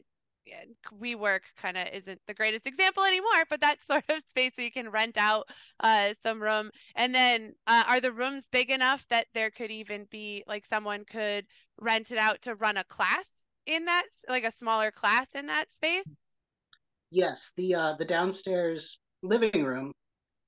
WeWork 1.01 1.41
kind 1.61 1.77
of 1.77 1.89
isn't 1.93 2.21
the 2.27 2.35
greatest 2.35 2.67
example 2.67 3.05
anymore, 3.05 3.45
but 3.49 3.61
that 3.61 3.83
sort 3.83 4.05
of 4.09 4.23
space 4.29 4.53
where 4.57 4.65
you 4.65 4.73
can 4.73 4.91
rent 4.91 5.17
out 5.17 5.49
uh, 5.81 6.15
some 6.23 6.43
room. 6.43 6.71
And 6.95 7.15
then, 7.15 7.55
uh, 7.67 7.85
are 7.87 8.01
the 8.01 8.13
rooms 8.13 8.49
big 8.51 8.71
enough 8.71 9.05
that 9.11 9.27
there 9.35 9.51
could 9.51 9.71
even 9.71 10.07
be 10.11 10.45
like 10.47 10.67
someone 10.67 11.05
could 11.05 11.47
rent 11.81 12.11
it 12.11 12.19
out 12.19 12.43
to 12.43 12.55
run 12.55 12.77
a 12.77 12.85
class 12.85 13.29
in 13.67 13.85
that, 13.85 14.05
like 14.29 14.45
a 14.45 14.53
smaller 14.53 14.91
class 14.91 15.29
in 15.35 15.47
that 15.47 15.71
space? 15.73 16.09
Yes, 17.11 17.53
the 17.57 17.75
uh, 17.75 17.95
the 17.99 18.05
downstairs 18.05 18.99
living 19.23 19.65
room 19.65 19.93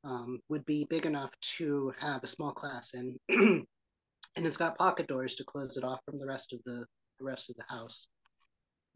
um, 0.05 0.41
would 0.49 0.65
be 0.67 0.87
big 0.89 1.07
enough 1.07 1.31
to 1.59 1.93
have 1.99 2.23
a 2.23 2.27
small 2.27 2.53
class 2.53 2.95
in, 2.95 3.17
and 3.29 3.67
it's 4.37 4.57
got 4.57 4.79
pocket 4.79 5.07
doors 5.07 5.35
to 5.37 5.45
close 5.45 5.77
it 5.77 5.85
off 5.85 6.01
from 6.05 6.19
the 6.19 6.27
rest 6.27 6.53
of 6.53 6.61
the, 6.65 6.85
the 7.19 7.25
rest 7.25 7.51
of 7.51 7.57
the 7.57 7.65
house. 7.69 8.09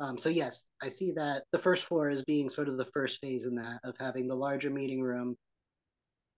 Um, 0.01 0.19
so 0.19 0.29
yes, 0.29 0.67
I 0.83 0.89
see 0.89 1.13
that 1.13 1.45
the 1.53 1.59
first 1.59 1.85
floor 1.85 2.11
is 2.11 2.25
being 2.25 2.49
sort 2.49 2.69
of 2.69 2.77
the 2.77 2.89
first 2.93 3.21
phase 3.21 3.47
in 3.47 3.55
that 3.57 3.79
of 3.85 3.95
having 3.99 4.27
the 4.27 4.35
larger 4.35 4.71
meeting 4.71 5.01
room. 5.01 5.37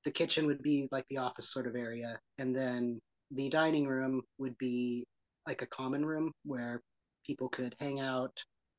The 0.04 0.10
kitchen 0.10 0.46
would 0.46 0.62
be 0.62 0.88
like 0.92 1.06
the 1.08 1.18
office 1.18 1.52
sort 1.52 1.66
of 1.66 1.74
area, 1.74 2.18
and 2.38 2.54
then 2.54 3.00
the 3.30 3.48
dining 3.48 3.86
room 3.88 4.22
would 4.38 4.56
be 4.58 5.06
like 5.46 5.62
a 5.62 5.66
common 5.66 6.04
room 6.04 6.32
where 6.44 6.82
people 7.26 7.48
could 7.48 7.74
hang 7.80 7.98
out 7.98 8.32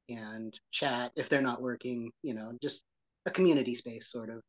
and 0.09 0.57
chat 0.71 1.11
if 1.15 1.27
they're 1.27 1.41
not 1.41 1.61
working. 1.61 2.11
You 2.21 2.35
know, 2.35 2.51
just 2.61 2.83
a 3.25 3.31
community 3.31 3.75
space 3.75 4.11
sort 4.11 4.29
of. 4.29 4.41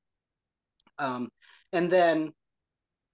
Um, 0.98 1.28
and 1.72 1.90
then 1.90 2.32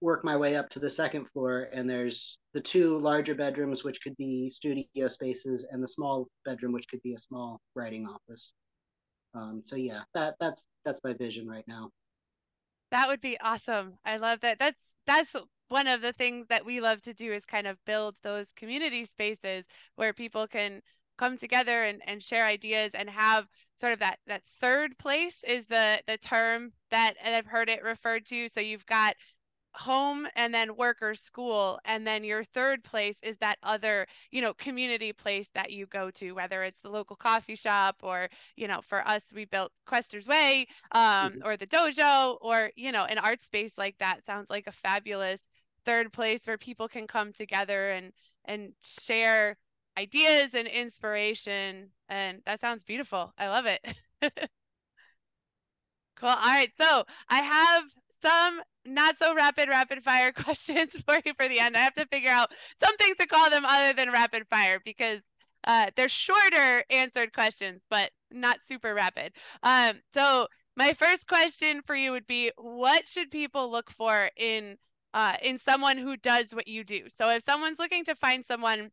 work 0.05 0.23
my 0.23 0.37
way 0.37 0.55
up 0.55 0.69
to 0.69 0.79
the 0.79 0.89
second 0.89 1.25
floor 1.33 1.67
and 1.73 1.89
there's 1.89 2.37
the 2.53 2.61
two 2.61 2.99
larger 2.99 3.33
bedrooms 3.33 3.83
which 3.83 3.99
could 4.03 4.15
be 4.17 4.47
studio 4.47 5.07
spaces 5.07 5.65
and 5.71 5.81
the 5.81 5.87
small 5.87 6.27
bedroom 6.45 6.71
which 6.71 6.87
could 6.87 7.01
be 7.01 7.15
a 7.15 7.17
small 7.17 7.59
writing 7.75 8.07
office. 8.07 8.53
Um, 9.33 9.63
so 9.65 9.75
yeah 9.75 10.03
that 10.13 10.35
that's 10.39 10.67
that's 10.85 11.01
my 11.03 11.13
vision 11.13 11.47
right 11.47 11.65
now. 11.67 11.89
That 12.91 13.07
would 13.07 13.19
be 13.19 13.37
awesome. 13.41 13.97
I 14.05 14.17
love 14.17 14.41
that. 14.41 14.59
That's 14.59 14.95
that's 15.07 15.35
one 15.69 15.87
of 15.87 16.01
the 16.01 16.13
things 16.13 16.45
that 16.49 16.65
we 16.65 16.79
love 16.81 17.01
to 17.01 17.13
do 17.13 17.33
is 17.33 17.43
kind 17.43 17.65
of 17.65 17.83
build 17.85 18.15
those 18.21 18.45
community 18.55 19.05
spaces 19.05 19.65
where 19.95 20.13
people 20.13 20.47
can 20.47 20.81
come 21.17 21.37
together 21.37 21.83
and, 21.83 22.01
and 22.05 22.21
share 22.21 22.45
ideas 22.45 22.91
and 22.93 23.09
have 23.09 23.47
sort 23.79 23.93
of 23.93 23.99
that 23.99 24.19
that 24.27 24.43
third 24.61 24.97
place 24.97 25.37
is 25.47 25.65
the 25.67 25.99
the 26.07 26.17
term 26.17 26.71
that 26.91 27.15
I've 27.23 27.47
heard 27.47 27.69
it 27.69 27.83
referred 27.83 28.25
to. 28.27 28.47
So 28.49 28.59
you've 28.59 28.85
got 28.85 29.15
home 29.75 30.27
and 30.35 30.53
then 30.53 30.75
work 30.75 31.01
or 31.01 31.13
school 31.13 31.79
and 31.85 32.07
then 32.07 32.23
your 32.23 32.43
third 32.43 32.83
place 32.83 33.17
is 33.21 33.35
that 33.37 33.57
other 33.61 34.07
you 34.31 34.41
know 34.41 34.53
community 34.53 35.11
place 35.11 35.49
that 35.53 35.71
you 35.71 35.85
go 35.87 36.09
to 36.09 36.31
whether 36.31 36.63
it's 36.63 36.79
the 36.81 36.89
local 36.89 37.15
coffee 37.15 37.55
shop 37.55 37.97
or 38.01 38.29
you 38.55 38.67
know 38.67 38.81
for 38.81 39.05
us 39.07 39.23
we 39.33 39.45
built 39.45 39.71
questers 39.85 40.27
way 40.27 40.65
um, 40.91 41.33
mm-hmm. 41.33 41.39
or 41.45 41.57
the 41.57 41.67
dojo 41.67 42.37
or 42.41 42.71
you 42.75 42.91
know 42.91 43.03
an 43.05 43.17
art 43.17 43.41
space 43.41 43.73
like 43.77 43.97
that 43.99 44.25
sounds 44.25 44.49
like 44.49 44.67
a 44.67 44.71
fabulous 44.71 45.41
third 45.83 46.11
place 46.13 46.41
where 46.45 46.57
people 46.57 46.87
can 46.87 47.05
come 47.05 47.33
together 47.33 47.91
and 47.91 48.11
and 48.45 48.71
share 48.81 49.57
ideas 49.97 50.49
and 50.53 50.67
inspiration 50.67 51.89
and 52.09 52.41
that 52.45 52.61
sounds 52.61 52.83
beautiful. 52.83 53.33
I 53.37 53.47
love 53.47 53.65
it. 53.65 53.81
Cool. 56.15 56.29
All 56.29 56.35
right. 56.35 56.71
So 56.79 57.03
i 57.29 57.41
have 57.41 57.83
some 58.25 58.61
not 58.85 59.17
so 59.17 59.33
rapid 59.35 59.69
rapid 59.69 60.03
fire 60.03 60.31
questions 60.43 60.95
for 61.05 61.17
you 61.25 61.33
for 61.37 61.47
the 61.47 61.59
end. 61.59 61.75
I 61.75 61.81
have 61.81 61.93
to 61.95 62.07
figure 62.07 62.31
out 62.31 62.51
something 62.81 63.13
to 63.19 63.27
call 63.27 63.49
them 63.49 63.65
other 63.65 63.93
than 63.93 64.11
rapid 64.11 64.47
fire 64.49 64.79
because 64.83 65.21
uh, 65.65 65.87
they're 65.95 66.09
shorter 66.09 66.83
answered 66.89 67.33
questions, 67.33 67.81
but 67.89 68.11
not 68.31 68.59
super 68.67 68.93
rapid. 68.93 69.33
Um, 69.63 69.99
so 70.13 70.47
my 70.75 70.93
first 70.93 71.27
question 71.27 71.81
for 71.85 71.95
you 71.95 72.11
would 72.11 72.27
be, 72.27 72.51
what 72.57 73.07
should 73.07 73.31
people 73.31 73.71
look 73.71 73.89
for 73.91 74.29
in 74.37 74.77
uh, 75.13 75.37
in 75.41 75.57
someone 75.59 75.97
who 75.97 76.17
does 76.17 76.53
what 76.53 76.67
you 76.67 76.83
do? 76.83 77.03
So 77.09 77.29
if 77.29 77.43
someone's 77.45 77.79
looking 77.79 78.03
to 78.05 78.15
find 78.15 78.45
someone 78.45 78.91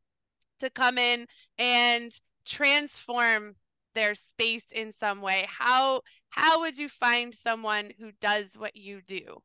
to 0.60 0.70
come 0.70 0.96
in 0.96 1.26
and 1.58 2.12
transform 2.46 3.56
their 3.94 4.14
space 4.14 4.66
in 4.72 4.92
some 4.92 5.20
way, 5.20 5.46
how 5.48 6.02
how 6.30 6.60
would 6.60 6.76
you 6.76 6.88
find 6.88 7.34
someone 7.34 7.90
who 7.98 8.10
does 8.20 8.56
what 8.56 8.76
you 8.76 9.00
do? 9.06 9.38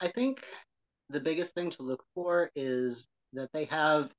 I 0.00 0.08
think 0.08 0.44
the 1.08 1.20
biggest 1.20 1.54
thing 1.54 1.70
to 1.70 1.82
look 1.82 2.04
for 2.14 2.50
is 2.54 3.06
that 3.32 3.48
they 3.52 3.64
have 3.66 4.10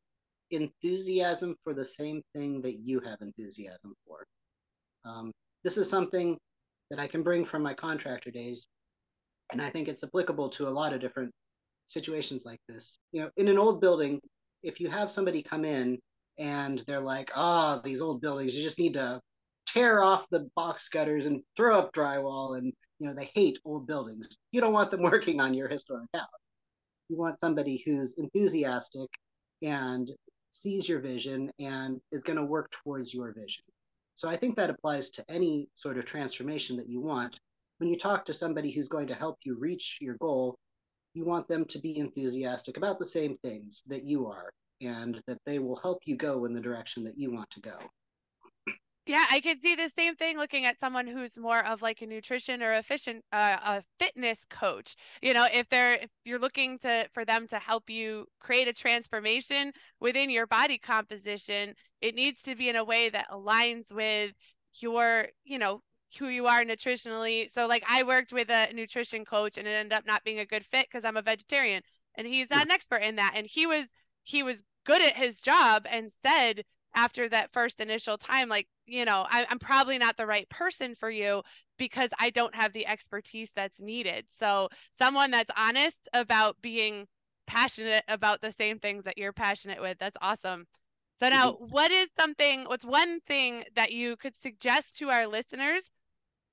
enthusiasm 0.51 1.56
for 1.63 1.73
the 1.73 1.86
same 1.86 2.21
thing 2.34 2.62
that 2.62 2.75
you 2.80 2.99
have 3.01 3.21
enthusiasm 3.21 3.93
for. 4.08 4.25
Um, 5.04 5.32
this 5.63 5.78
is 5.78 5.89
something 5.89 6.38
that 6.89 6.99
I 6.99 7.08
can 7.08 7.23
bring 7.23 7.45
from 7.45 7.63
my 7.63 7.73
contractor 7.73 8.32
days, 8.32 8.67
and 9.51 9.62
I 9.62 9.69
think 9.69 9.88
it's 9.88 10.04
applicable 10.04 10.50
to 10.50 10.67
a 10.67 10.69
lot 10.69 10.94
of 10.94 11.02
different 11.02 11.31
situations 11.85 12.46
like 12.46 12.60
this. 12.67 12.98
You 13.12 13.21
know, 13.21 13.29
in 13.37 13.48
an 13.48 13.58
old 13.58 13.81
building, 13.81 14.19
if 14.63 14.79
you 14.79 14.90
have 14.90 15.12
somebody 15.12 15.44
come 15.44 15.65
in 15.65 16.00
and 16.38 16.83
they're 16.88 17.00
like, 17.00 17.31
"Ah, 17.36 17.77
oh, 17.77 17.81
these 17.83 18.02
old 18.02 18.21
buildings, 18.21 18.56
you 18.56 18.63
just 18.63 18.79
need 18.79 18.94
to 18.94 19.21
tear 19.67 20.02
off 20.04 20.25
the 20.29 20.50
box 20.56 20.90
gutters 20.90 21.25
and 21.25 21.44
throw 21.58 21.77
up 21.79 21.94
drywall 21.94 22.58
and 22.58 22.73
you 23.00 23.08
know 23.08 23.13
they 23.13 23.29
hate 23.33 23.60
old 23.65 23.88
buildings. 23.88 24.27
You 24.52 24.62
don't 24.62 24.73
want 24.73 24.92
them 24.92 25.02
working 25.12 25.40
on 25.40 25.54
your 25.54 25.67
historic 25.67 26.10
house. 26.13 26.27
You 27.10 27.17
want 27.17 27.40
somebody 27.40 27.83
who's 27.86 28.15
enthusiastic 28.17 29.10
and 29.62 30.10
sees 30.52 30.88
your 30.88 31.00
vision 31.00 31.52
and 31.60 32.00
is 32.12 32.23
going 32.23 32.38
to 32.38 32.46
work 32.46 32.71
towards 32.83 33.13
your 33.13 33.33
vision. 33.33 33.63
So 34.15 34.29
i 34.29 34.38
think 34.38 34.56
that 34.56 34.69
applies 34.69 35.10
to 35.12 35.25
any 35.29 35.69
sort 35.73 35.98
of 35.98 36.06
transformation 36.06 36.77
that 36.77 36.90
you 36.90 37.02
want. 37.02 37.40
When 37.79 37.90
you 37.90 37.98
talk 37.98 38.25
to 38.25 38.33
somebody 38.33 38.71
who's 38.71 38.88
going 38.88 39.08
to 39.08 39.15
help 39.15 39.38
you 39.44 39.58
reach 39.58 39.98
your 40.00 40.15
goal 40.15 40.58
you 41.15 41.25
want 41.25 41.48
them 41.48 41.65
to 41.65 41.79
be 41.79 41.98
enthusiastic 41.98 42.77
about 42.77 43.00
the 43.00 43.06
same 43.06 43.38
things 43.38 43.83
that 43.88 44.04
you 44.04 44.27
are 44.27 44.52
and 44.82 45.21
that 45.28 45.40
they 45.46 45.60
will 45.60 45.78
help 45.78 46.02
you 46.06 46.15
go 46.17 46.46
in 46.46 46.54
the 46.54 46.62
direction 46.62 47.04
that 47.04 47.17
you 47.17 47.32
want 47.32 47.50
to 47.52 47.62
go 47.62 47.78
Yeah, 49.08 49.23
I 49.30 49.40
could 49.40 49.62
see 49.62 49.76
the 49.76 49.90
same 49.90 50.15
thing 50.15 50.38
looking 50.38 50.65
at 50.65 50.80
someone 50.80 51.06
who's 51.06 51.38
more 51.38 51.63
of 51.63 51.84
like 51.84 52.02
a 52.02 52.08
nutrition 52.08 52.63
or 52.63 52.73
efficient 52.73 53.23
uh, 53.32 53.58
a 53.63 53.84
fitness 54.00 54.40
coach. 54.50 54.96
You 55.21 55.34
know, 55.36 55.48
if 55.52 55.69
they're 55.69 55.96
if 55.96 56.10
you're 56.23 56.40
looking 56.40 56.80
to 56.80 57.08
for 57.13 57.23
them 57.23 57.48
to 57.50 57.60
help 57.60 57.88
you 57.90 58.26
create 58.40 58.67
a 58.67 58.73
transformation 58.73 59.71
within 60.00 60.32
your 60.32 60.48
body 60.48 60.80
composition, 60.80 61.76
it 62.02 62.15
needs 62.15 62.42
to 62.44 62.56
be 62.56 62.67
in 62.69 62.78
a 62.78 62.84
way 62.84 63.10
that 63.10 63.30
aligns 63.30 63.92
with 63.92 64.34
your, 64.82 65.28
you 65.44 65.60
know, 65.60 65.82
who 66.17 66.28
you 66.28 66.48
are 66.48 66.63
nutritionally. 66.63 67.52
So 67.52 67.67
like 67.67 67.84
I 67.88 68.04
worked 68.04 68.34
with 68.34 68.50
a 68.50 68.71
nutrition 68.73 69.23
coach 69.23 69.58
and 69.58 69.67
it 69.67 69.71
ended 69.71 69.94
up 69.94 70.08
not 70.08 70.23
being 70.23 70.40
a 70.40 70.46
good 70.46 70.65
fit 70.65 70.88
because 70.90 71.06
I'm 71.06 71.17
a 71.17 71.21
vegetarian 71.21 71.84
and 72.17 72.26
he's 72.26 72.50
not 72.50 72.65
an 72.65 72.71
expert 72.71 73.04
in 73.04 73.17
that 73.17 73.34
and 73.36 73.46
he 73.46 73.67
was 73.67 73.86
he 74.26 74.44
was 74.44 74.63
good 74.86 75.02
at 75.02 75.15
his 75.15 75.40
job 75.40 75.88
and 75.90 76.12
said 76.21 76.63
after 76.96 77.28
that 77.30 77.52
first 77.54 77.82
initial 77.82 78.17
time 78.17 78.50
like 78.50 78.67
you 78.86 79.06
know 79.06 79.26
I, 79.30 79.46
i'm 79.50 79.60
probably 79.60 79.98
not 79.98 80.17
the 80.17 80.28
right 80.28 80.48
person 80.50 80.96
for 80.96 81.10
you 81.10 81.44
because 81.78 82.10
i 82.19 82.30
don't 82.30 82.56
have 82.56 82.73
the 82.73 82.88
expertise 82.88 83.52
that's 83.56 83.82
needed. 83.82 84.26
So 84.40 84.69
someone 84.98 85.32
that's 85.32 85.52
honest 85.58 86.10
about 86.13 86.62
being 86.62 87.08
passionate 87.48 88.04
about 88.08 88.42
the 88.42 88.52
same 88.52 88.80
things 88.80 89.04
that 89.06 89.17
you're 89.17 89.34
passionate 89.34 89.82
with 89.82 89.98
that's 90.00 90.17
awesome. 90.21 90.65
So 91.19 91.30
now 91.30 91.54
mm-hmm. 91.54 91.65
what 91.65 91.92
is 91.92 92.08
something 92.19 92.65
what's 92.65 92.86
one 92.86 93.19
thing 93.21 93.63
that 93.76 93.92
you 93.92 94.17
could 94.17 94.34
suggest 94.42 94.98
to 94.98 95.10
our 95.10 95.28
listeners 95.28 95.84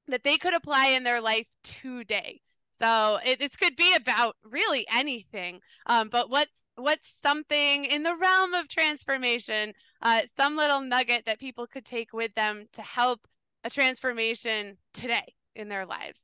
that 0.08 0.22
they 0.24 0.36
could 0.38 0.54
apply 0.54 0.88
in 0.88 1.04
their 1.04 1.20
life 1.20 1.46
today? 1.64 2.40
So 2.78 3.18
it, 3.24 3.38
this 3.38 3.56
could 3.56 3.76
be 3.76 3.94
about 3.94 4.36
really 4.44 4.86
anything 4.92 5.60
um, 5.86 6.08
but 6.08 6.30
what's 6.30 6.50
what's 6.76 7.08
something 7.22 7.84
in 7.84 8.02
the 8.02 8.16
realm 8.16 8.54
of 8.54 8.68
transformation, 8.68 9.72
uh, 10.00 10.22
some 10.36 10.56
little 10.56 10.80
nugget 10.80 11.26
that 11.26 11.40
people 11.40 11.66
could 11.66 11.84
take 11.84 12.12
with 12.12 12.34
them 12.34 12.66
to 12.74 12.82
help 12.82 13.26
a 13.64 13.70
transformation 13.70 14.76
today 14.94 15.34
in 15.54 15.68
their 15.68 15.86
lives? 15.86 16.20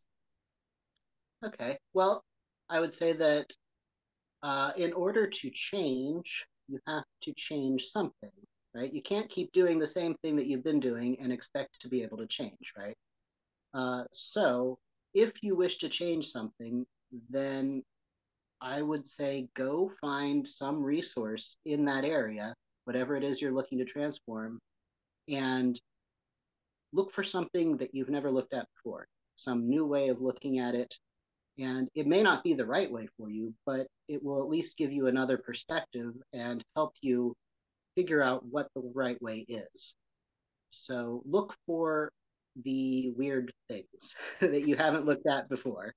Okay. 1.44 1.78
Well, 1.94 2.24
I 2.68 2.80
would 2.80 2.94
say 2.94 3.12
that 3.12 3.52
uh, 4.42 4.72
in 4.76 4.92
order 4.92 5.26
to 5.26 5.50
change, 5.50 6.46
you 6.68 6.78
have 6.86 7.04
to 7.22 7.32
change 7.34 7.86
something, 7.86 8.30
right? 8.74 8.92
You 8.92 9.02
can't 9.02 9.28
keep 9.28 9.52
doing 9.52 9.78
the 9.78 9.86
same 9.86 10.14
thing 10.22 10.36
that 10.36 10.46
you've 10.46 10.64
been 10.64 10.80
doing 10.80 11.18
and 11.20 11.32
expect 11.32 11.80
to 11.80 11.88
be 11.88 12.02
able 12.02 12.18
to 12.18 12.26
change, 12.26 12.72
right? 12.76 12.96
Uh, 13.74 14.04
so, 14.12 14.78
if 15.14 15.42
you 15.42 15.56
wish 15.56 15.78
to 15.78 15.88
change 15.88 16.28
something, 16.30 16.86
then 17.30 17.82
I 18.60 18.82
would 18.82 19.06
say 19.06 19.48
go 19.54 19.90
find 20.00 20.46
some 20.46 20.82
resource 20.82 21.56
in 21.64 21.84
that 21.86 22.04
area, 22.04 22.54
whatever 22.84 23.16
it 23.16 23.24
is 23.24 23.40
you're 23.40 23.52
looking 23.52 23.78
to 23.78 23.84
transform, 23.84 24.58
and 25.28 25.80
look 26.92 27.12
for 27.12 27.22
something 27.22 27.76
that 27.76 27.94
you've 27.94 28.08
never 28.08 28.30
looked 28.30 28.54
at 28.54 28.66
before, 28.76 29.06
some 29.36 29.68
new 29.68 29.86
way 29.86 30.08
of 30.08 30.20
looking 30.20 30.58
at 30.58 30.74
it. 30.74 30.94
And 31.58 31.88
it 31.94 32.06
may 32.06 32.22
not 32.22 32.44
be 32.44 32.54
the 32.54 32.66
right 32.66 32.90
way 32.90 33.08
for 33.16 33.30
you, 33.30 33.52
but 33.66 33.86
it 34.08 34.22
will 34.22 34.42
at 34.42 34.48
least 34.48 34.76
give 34.76 34.92
you 34.92 35.06
another 35.06 35.38
perspective 35.38 36.14
and 36.32 36.64
help 36.76 36.94
you 37.00 37.34
figure 37.96 38.22
out 38.22 38.44
what 38.46 38.68
the 38.74 38.92
right 38.94 39.20
way 39.20 39.44
is. 39.48 39.96
So 40.70 41.22
look 41.24 41.54
for 41.66 42.12
the 42.64 43.12
weird 43.16 43.52
things 43.68 44.14
that 44.40 44.66
you 44.66 44.76
haven't 44.76 45.06
looked 45.06 45.26
at 45.26 45.48
before. 45.48 45.94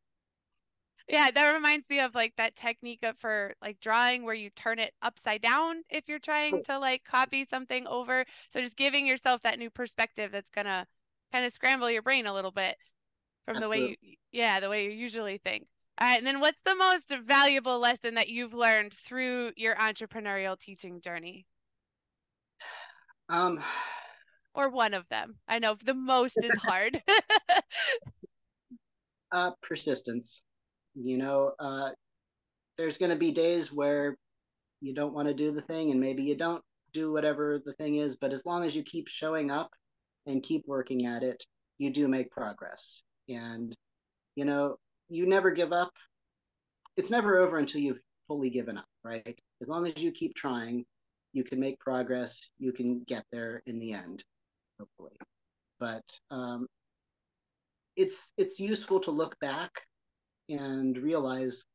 Yeah, 1.07 1.31
that 1.31 1.53
reminds 1.53 1.89
me 1.89 1.99
of 1.99 2.15
like 2.15 2.35
that 2.37 2.55
technique 2.55 3.03
of 3.03 3.17
for 3.17 3.53
like 3.61 3.79
drawing 3.79 4.23
where 4.23 4.35
you 4.35 4.49
turn 4.51 4.79
it 4.79 4.93
upside 5.01 5.41
down 5.41 5.83
if 5.89 6.07
you're 6.07 6.19
trying 6.19 6.61
to 6.63 6.79
like 6.79 7.03
copy 7.03 7.45
something 7.45 7.87
over. 7.87 8.25
So 8.49 8.61
just 8.61 8.77
giving 8.77 9.05
yourself 9.07 9.41
that 9.41 9.59
new 9.59 9.69
perspective 9.69 10.31
that's 10.31 10.49
gonna 10.49 10.87
kind 11.33 11.45
of 11.45 11.53
scramble 11.53 11.89
your 11.91 12.01
brain 12.01 12.25
a 12.27 12.33
little 12.33 12.51
bit 12.51 12.77
from 13.45 13.57
Absolutely. 13.57 13.79
the 13.79 13.83
way 13.83 13.97
you 14.01 14.15
yeah, 14.31 14.59
the 14.59 14.69
way 14.69 14.85
you 14.85 14.91
usually 14.91 15.37
think. 15.39 15.67
All 15.99 16.07
right, 16.07 16.17
and 16.17 16.25
then 16.27 16.39
what's 16.39 16.59
the 16.65 16.75
most 16.75 17.13
valuable 17.25 17.79
lesson 17.79 18.15
that 18.15 18.29
you've 18.29 18.53
learned 18.53 18.93
through 18.93 19.53
your 19.57 19.75
entrepreneurial 19.75 20.57
teaching 20.59 21.01
journey? 21.01 21.45
Um 23.29 23.63
or 24.53 24.69
one 24.69 24.93
of 24.93 25.07
them. 25.09 25.37
I 25.47 25.59
know 25.59 25.75
the 25.83 25.93
most 25.93 26.43
is 26.43 26.55
hard. 26.57 27.01
uh 29.31 29.51
persistence 29.61 30.41
you 30.95 31.17
know, 31.17 31.53
uh, 31.59 31.91
there's 32.77 32.97
going 32.97 33.11
to 33.11 33.17
be 33.17 33.31
days 33.31 33.71
where 33.71 34.17
you 34.81 34.93
don't 34.93 35.13
want 35.13 35.27
to 35.27 35.33
do 35.33 35.51
the 35.51 35.61
thing 35.61 35.91
and 35.91 35.99
maybe 35.99 36.23
you 36.23 36.35
don't 36.35 36.63
do 36.93 37.11
whatever 37.11 37.61
the 37.63 37.73
thing 37.73 37.95
is, 37.95 38.17
but 38.17 38.33
as 38.33 38.45
long 38.45 38.63
as 38.63 38.75
you 38.75 38.83
keep 38.83 39.07
showing 39.07 39.51
up 39.51 39.71
and 40.25 40.43
keep 40.43 40.63
working 40.67 41.05
at 41.05 41.23
it, 41.23 41.43
you 41.77 41.91
do 41.91 42.07
make 42.07 42.31
progress. 42.31 43.01
And, 43.29 43.75
you 44.35 44.45
know, 44.45 44.77
you 45.09 45.25
never 45.25 45.51
give 45.51 45.71
up. 45.71 45.91
It's 46.97 47.11
never 47.11 47.39
over 47.39 47.57
until 47.57 47.81
you've 47.81 47.99
fully 48.27 48.49
given 48.49 48.77
up, 48.77 48.85
right? 49.03 49.39
As 49.61 49.67
long 49.67 49.87
as 49.87 49.97
you 49.97 50.11
keep 50.11 50.35
trying, 50.35 50.85
you 51.33 51.43
can 51.43 51.59
make 51.59 51.79
progress, 51.79 52.49
you 52.59 52.73
can 52.73 53.03
get 53.07 53.23
there 53.31 53.63
in 53.65 53.79
the 53.79 53.93
end, 53.93 54.23
hopefully. 54.79 55.17
But 55.79 56.03
um, 56.29 56.67
it's 57.95 58.33
it's 58.37 58.59
useful 58.59 58.99
to 59.01 59.11
look 59.11 59.39
back 59.39 59.71
and 60.51 60.97
realize 60.97 61.65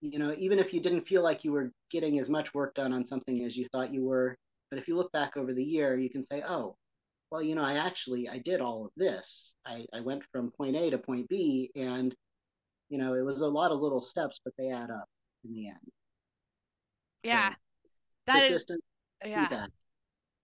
you 0.00 0.18
know 0.18 0.34
even 0.38 0.58
if 0.58 0.72
you 0.72 0.80
didn't 0.80 1.06
feel 1.06 1.22
like 1.22 1.44
you 1.44 1.52
were 1.52 1.70
getting 1.90 2.18
as 2.18 2.28
much 2.28 2.54
work 2.54 2.74
done 2.74 2.92
on 2.92 3.06
something 3.06 3.44
as 3.44 3.56
you 3.56 3.66
thought 3.70 3.92
you 3.92 4.04
were 4.04 4.36
but 4.70 4.78
if 4.78 4.88
you 4.88 4.96
look 4.96 5.12
back 5.12 5.36
over 5.36 5.52
the 5.52 5.64
year 5.64 5.98
you 5.98 6.08
can 6.08 6.22
say 6.22 6.42
oh 6.46 6.76
well 7.30 7.42
you 7.42 7.54
know 7.54 7.62
i 7.62 7.74
actually 7.74 8.28
i 8.28 8.38
did 8.38 8.60
all 8.60 8.86
of 8.86 8.90
this. 8.96 9.54
I, 9.66 9.86
I 9.94 10.00
went 10.00 10.22
from 10.32 10.50
point 10.50 10.76
a 10.76 10.90
to 10.90 10.98
point 10.98 11.28
b 11.28 11.70
and 11.76 12.14
you 12.88 12.98
know 12.98 13.14
it 13.14 13.24
was 13.24 13.40
a 13.40 13.48
lot 13.48 13.70
of 13.70 13.80
little 13.80 14.02
steps 14.02 14.40
but 14.44 14.54
they 14.58 14.70
add 14.70 14.90
up 14.90 15.08
in 15.44 15.54
the 15.54 15.68
end. 15.68 15.92
Yeah. 17.22 17.50
So, 17.50 17.54
that 18.26 18.50
is 18.50 18.66
yeah. 19.24 19.48
feedback. 19.48 19.70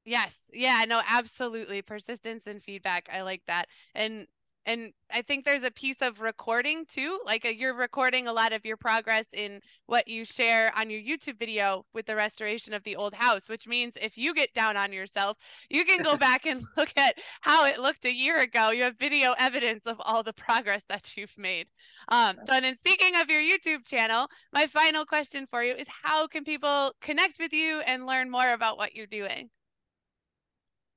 yes. 0.05 0.35
Yeah 0.53 0.85
no 0.87 1.01
absolutely. 1.09 1.83
Persistence 1.83 2.47
and 2.47 2.63
feedback. 2.63 3.09
I 3.13 3.23
like 3.23 3.43
that. 3.47 3.69
And 3.95 4.27
and 4.67 4.93
I 5.13 5.23
think 5.23 5.45
there's 5.45 5.63
a 5.63 5.71
piece 5.71 6.03
of 6.03 6.21
recording 6.21 6.85
too. 6.87 7.21
Like 7.25 7.45
a, 7.45 7.49
uh, 7.49 7.53
you're 7.53 7.75
recording 7.75 8.27
a 8.27 8.33
lot 8.33 8.53
of 8.53 8.67
your 8.67 8.77
progress 8.77 9.25
in 9.33 9.61
what 9.87 10.09
you 10.09 10.25
share 10.25 10.77
on 10.77 10.91
your 10.91 11.01
YouTube 11.01 11.39
video 11.39 11.87
with 11.95 12.05
the 12.07 12.17
restoration 12.17 12.75
of 12.75 12.83
the 12.83 12.97
old 12.97 13.15
house, 13.15 13.49
which 13.49 13.69
means 13.69 13.93
if 13.95 14.19
you 14.19 14.35
get 14.35 14.53
down 14.55 14.77
on 14.77 14.93
yourself, 14.93 15.39
you 15.71 15.85
can 15.85 16.03
go 16.03 16.17
back 16.19 16.47
and 16.47 16.65
look 16.77 16.93
at 16.97 17.15
how 17.41 17.65
it 17.67 17.79
looked 17.79 18.05
a 18.05 18.13
year 18.13 18.39
ago. 18.39 18.71
You 18.71 18.83
have 18.83 18.99
video 18.99 19.37
evidence 19.39 19.83
of 19.87 19.99
all 20.01 20.25
the 20.25 20.33
progress 20.33 20.83
that 20.89 21.17
you've 21.17 21.39
made. 21.39 21.69
Um, 22.09 22.37
so, 22.47 22.61
then 22.61 22.77
speaking 22.77 23.15
of 23.21 23.31
your 23.31 23.41
YouTube 23.41 23.87
channel, 23.87 24.29
my 24.53 24.67
final 24.67 25.07
question 25.07 25.47
for 25.47 25.63
you 25.63 25.75
is 25.75 25.87
how 26.03 26.27
can 26.27 26.43
people 26.43 26.93
connect 27.01 27.39
with 27.39 27.53
you 27.53 27.81
and 27.81 28.05
learn 28.05 28.31
more 28.31 28.53
about 28.53 28.79
what 28.79 28.97
you're 28.97 29.07
doing? 29.07 29.49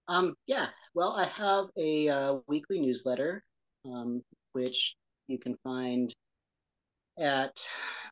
Um, 0.07 0.33
yeah, 0.47 0.69
well, 0.95 1.11
I 1.11 1.25
have 1.25 1.67
a 1.77 2.09
uh, 2.09 2.37
weekly 2.47 2.79
newsletter 2.79 3.43
um, 3.85 4.21
which 4.53 4.95
you 5.27 5.37
can 5.37 5.55
find 5.63 6.13
at, 7.19 7.55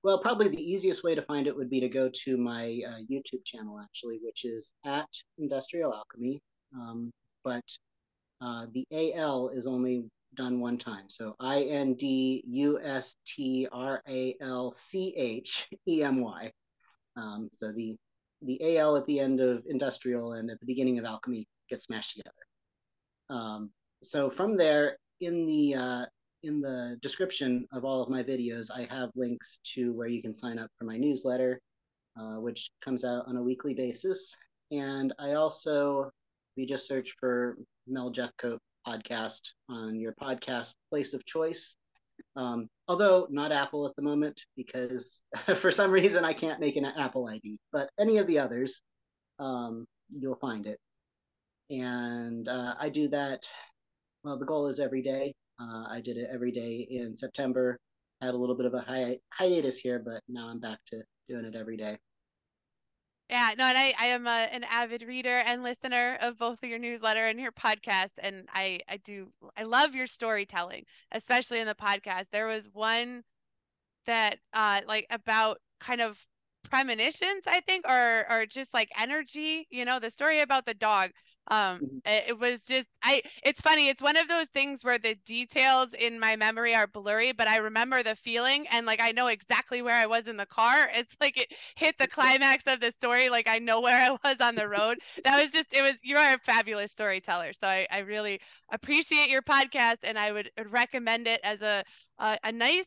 well, 0.03 0.21
probably 0.21 0.49
the 0.49 0.61
easiest 0.61 1.03
way 1.03 1.15
to 1.15 1.21
find 1.23 1.47
it 1.47 1.55
would 1.55 1.69
be 1.69 1.79
to 1.79 1.89
go 1.89 2.09
to 2.25 2.37
my 2.37 2.81
uh, 2.87 2.99
YouTube 3.09 3.45
channel, 3.45 3.79
actually, 3.81 4.19
which 4.23 4.45
is 4.45 4.73
at 4.85 5.07
Industrial 5.37 5.93
Alchemy. 5.93 6.41
Um, 6.75 7.11
but 7.43 7.63
uh, 8.41 8.67
the 8.73 8.85
AL 9.15 9.49
is 9.49 9.67
only 9.67 10.05
done 10.35 10.59
one 10.59 10.77
time. 10.77 11.05
So 11.07 11.35
I 11.39 11.63
N 11.63 11.95
D 11.95 12.43
U 12.45 12.79
S 12.81 13.15
T 13.25 13.67
R 13.71 14.01
A 14.07 14.35
L 14.41 14.73
C 14.73 15.13
H 15.15 15.67
E 15.87 16.03
M 16.03 16.21
Y. 16.21 16.51
Um, 17.15 17.49
so 17.53 17.71
the 17.73 17.97
the 18.43 18.77
AL 18.77 18.97
at 18.97 19.05
the 19.07 19.19
end 19.19 19.39
of 19.39 19.63
industrial 19.65 20.33
and 20.33 20.51
at 20.51 20.59
the 20.59 20.65
beginning 20.65 20.99
of 20.99 21.05
alchemy 21.05 21.47
get 21.69 21.81
smashed 21.81 22.15
together. 22.15 22.35
Um, 23.29 23.71
so 24.03 24.29
from 24.29 24.57
there, 24.57 24.97
in 25.21 25.45
the 25.45 25.75
uh, 25.75 26.05
in 26.43 26.61
the 26.61 26.97
description 27.01 27.67
of 27.71 27.83
all 27.83 28.01
of 28.01 28.09
my 28.09 28.23
videos, 28.23 28.69
I 28.73 28.87
have 28.93 29.09
links 29.15 29.59
to 29.75 29.93
where 29.93 30.07
you 30.07 30.21
can 30.21 30.33
sign 30.33 30.59
up 30.59 30.69
for 30.77 30.85
my 30.85 30.97
newsletter, 30.97 31.59
uh, 32.19 32.35
which 32.35 32.69
comes 32.83 33.03
out 33.03 33.25
on 33.27 33.37
a 33.37 33.43
weekly 33.43 33.73
basis. 33.73 34.35
And 34.71 35.13
I 35.19 35.33
also, 35.33 36.03
if 36.03 36.11
you 36.55 36.67
just 36.67 36.87
search 36.87 37.15
for 37.19 37.57
Mel 37.87 38.11
Jeffcoat 38.11 38.59
podcast 38.87 39.41
on 39.69 39.99
your 39.99 40.13
podcast 40.13 40.75
place 40.89 41.13
of 41.13 41.25
choice, 41.25 41.75
um, 42.35 42.67
although 42.87 43.27
not 43.29 43.51
Apple 43.51 43.87
at 43.87 43.95
the 43.95 44.01
moment 44.01 44.41
because 44.55 45.19
for 45.61 45.71
some 45.71 45.91
reason 45.91 46.23
I 46.23 46.33
can't 46.33 46.59
make 46.59 46.75
an 46.75 46.85
Apple 46.85 47.27
ID, 47.27 47.57
but 47.71 47.89
any 47.99 48.17
of 48.17 48.27
the 48.27 48.39
others, 48.39 48.81
um, 49.39 49.85
you'll 50.11 50.35
find 50.35 50.67
it. 50.67 50.79
And 51.69 52.47
uh, 52.47 52.75
I 52.79 52.89
do 52.89 53.09
that 53.09 53.43
well, 54.23 54.37
the 54.37 54.45
goal 54.45 54.67
is 54.67 54.79
every 54.79 55.01
day. 55.01 55.33
Uh, 55.59 55.85
I 55.89 56.01
did 56.01 56.17
it 56.17 56.29
every 56.31 56.51
day 56.51 56.87
in 56.89 57.15
September. 57.15 57.77
Had 58.21 58.33
a 58.33 58.37
little 58.37 58.55
bit 58.55 58.65
of 58.65 58.73
a 58.73 58.81
hi- 58.81 59.19
hiatus 59.31 59.77
here, 59.77 59.99
but 59.99 60.21
now 60.27 60.47
I'm 60.47 60.59
back 60.59 60.79
to 60.87 61.01
doing 61.27 61.45
it 61.45 61.55
every 61.55 61.77
day. 61.77 61.97
Yeah, 63.29 63.51
no, 63.57 63.65
and 63.65 63.77
I, 63.77 63.93
I 63.99 64.05
am 64.07 64.25
a, 64.25 64.47
an 64.51 64.63
avid 64.63 65.03
reader 65.03 65.43
and 65.45 65.61
listener 65.61 66.17
of 66.21 66.37
both 66.37 66.63
of 66.63 66.69
your 66.69 66.79
newsletter 66.79 67.27
and 67.27 67.39
your 67.39 67.51
podcast, 67.51 68.11
and 68.19 68.47
I, 68.53 68.79
I 68.87 68.97
do, 68.97 69.33
I 69.57 69.63
love 69.63 69.95
your 69.95 70.07
storytelling, 70.07 70.85
especially 71.11 71.59
in 71.59 71.67
the 71.67 71.75
podcast. 71.75 72.27
There 72.31 72.47
was 72.47 72.69
one 72.71 73.23
that, 74.05 74.39
uh, 74.53 74.81
like 74.87 75.07
about 75.09 75.59
kind 75.81 75.99
of 76.01 76.17
premonitions, 76.69 77.43
I 77.47 77.59
think, 77.61 77.85
or, 77.87 78.25
or 78.31 78.45
just 78.45 78.73
like 78.73 78.89
energy, 78.97 79.67
you 79.69 79.83
know, 79.83 79.99
the 79.99 80.09
story 80.09 80.39
about 80.39 80.65
the 80.65 80.73
dog. 80.73 81.11
Um, 81.49 81.83
Mhm. 81.83 82.01
it, 82.05 82.25
it 82.29 82.39
was 82.39 82.63
just, 82.63 82.87
I, 83.03 83.21
it's 83.43 83.61
funny. 83.61 83.89
It's 83.89 84.01
one 84.01 84.17
of 84.17 84.27
those 84.27 84.47
things 84.49 84.83
where 84.83 84.97
the 84.99 85.15
details 85.25 85.93
in 85.93 86.19
my 86.19 86.35
memory 86.35 86.75
are 86.75 86.87
blurry, 86.87 87.31
but 87.31 87.47
I 87.47 87.57
remember 87.57 88.03
the 88.03 88.15
feeling 88.15 88.67
and 88.69 88.85
like 88.85 88.99
I 89.01 89.11
know 89.11 89.27
exactly 89.27 89.81
where 89.81 89.95
I 89.95 90.05
was 90.07 90.27
in 90.27 90.37
the 90.37 90.45
car. 90.45 90.89
It's 90.95 91.15
like 91.21 91.37
it 91.37 91.53
hit 91.75 91.97
the 91.97 92.07
climax 92.07 92.63
of 92.67 92.79
the 92.79 92.91
story. 92.91 93.29
Like 93.29 93.47
I 93.47 93.59
know 93.59 93.81
where 93.81 94.11
I 94.11 94.17
was 94.23 94.37
on 94.41 94.55
the 94.55 94.67
road. 94.67 94.99
That 95.23 95.41
was 95.41 95.51
just, 95.51 95.67
it 95.71 95.81
was, 95.81 95.95
you 96.03 96.17
are 96.17 96.33
a 96.35 96.39
fabulous 96.39 96.91
storyteller. 96.91 97.53
So 97.53 97.67
I, 97.67 97.87
I 97.91 97.99
really 97.99 98.39
appreciate 98.71 99.29
your 99.29 99.41
podcast 99.41 99.97
and 100.03 100.17
I 100.17 100.31
would, 100.31 100.51
would 100.57 100.71
recommend 100.71 101.27
it 101.27 101.39
as 101.43 101.61
a, 101.61 101.83
a, 102.19 102.37
a 102.43 102.51
nice 102.51 102.85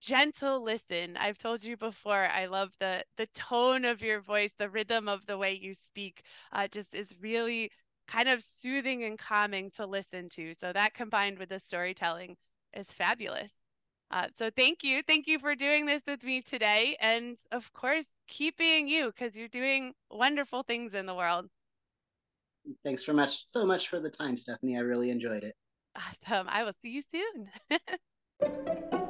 gentle 0.00 0.62
listen. 0.62 1.16
I've 1.16 1.38
told 1.38 1.62
you 1.62 1.76
before, 1.76 2.28
I 2.28 2.46
love 2.46 2.72
the 2.80 3.02
the 3.16 3.26
tone 3.34 3.84
of 3.84 4.02
your 4.02 4.20
voice, 4.20 4.52
the 4.58 4.68
rhythm 4.70 5.08
of 5.08 5.26
the 5.26 5.36
way 5.38 5.54
you 5.54 5.74
speak. 5.74 6.22
Uh, 6.52 6.68
just 6.68 6.94
is 6.94 7.14
really 7.20 7.70
kind 8.08 8.28
of 8.28 8.42
soothing 8.42 9.04
and 9.04 9.18
calming 9.18 9.70
to 9.72 9.86
listen 9.86 10.28
to. 10.30 10.54
So 10.54 10.72
that 10.72 10.94
combined 10.94 11.38
with 11.38 11.50
the 11.50 11.58
storytelling 11.58 12.36
is 12.74 12.90
fabulous. 12.90 13.52
Uh, 14.10 14.26
so 14.38 14.50
thank 14.56 14.82
you, 14.82 15.02
thank 15.06 15.26
you 15.26 15.38
for 15.38 15.54
doing 15.54 15.84
this 15.84 16.02
with 16.06 16.24
me 16.24 16.40
today, 16.40 16.96
and 16.98 17.36
of 17.52 17.70
course, 17.74 18.06
keep 18.26 18.56
being 18.56 18.88
you 18.88 19.06
because 19.06 19.36
you're 19.36 19.48
doing 19.48 19.92
wonderful 20.10 20.62
things 20.62 20.94
in 20.94 21.04
the 21.04 21.14
world. 21.14 21.46
Thanks 22.84 23.04
for 23.04 23.12
much 23.12 23.46
so 23.48 23.66
much 23.66 23.88
for 23.88 24.00
the 24.00 24.10
time, 24.10 24.38
Stephanie. 24.38 24.78
I 24.78 24.80
really 24.80 25.10
enjoyed 25.10 25.44
it. 25.44 25.54
Awesome. 25.94 26.46
I 26.48 26.64
will 26.64 26.74
see 26.80 26.90
you 26.90 27.02
soon. 27.02 28.98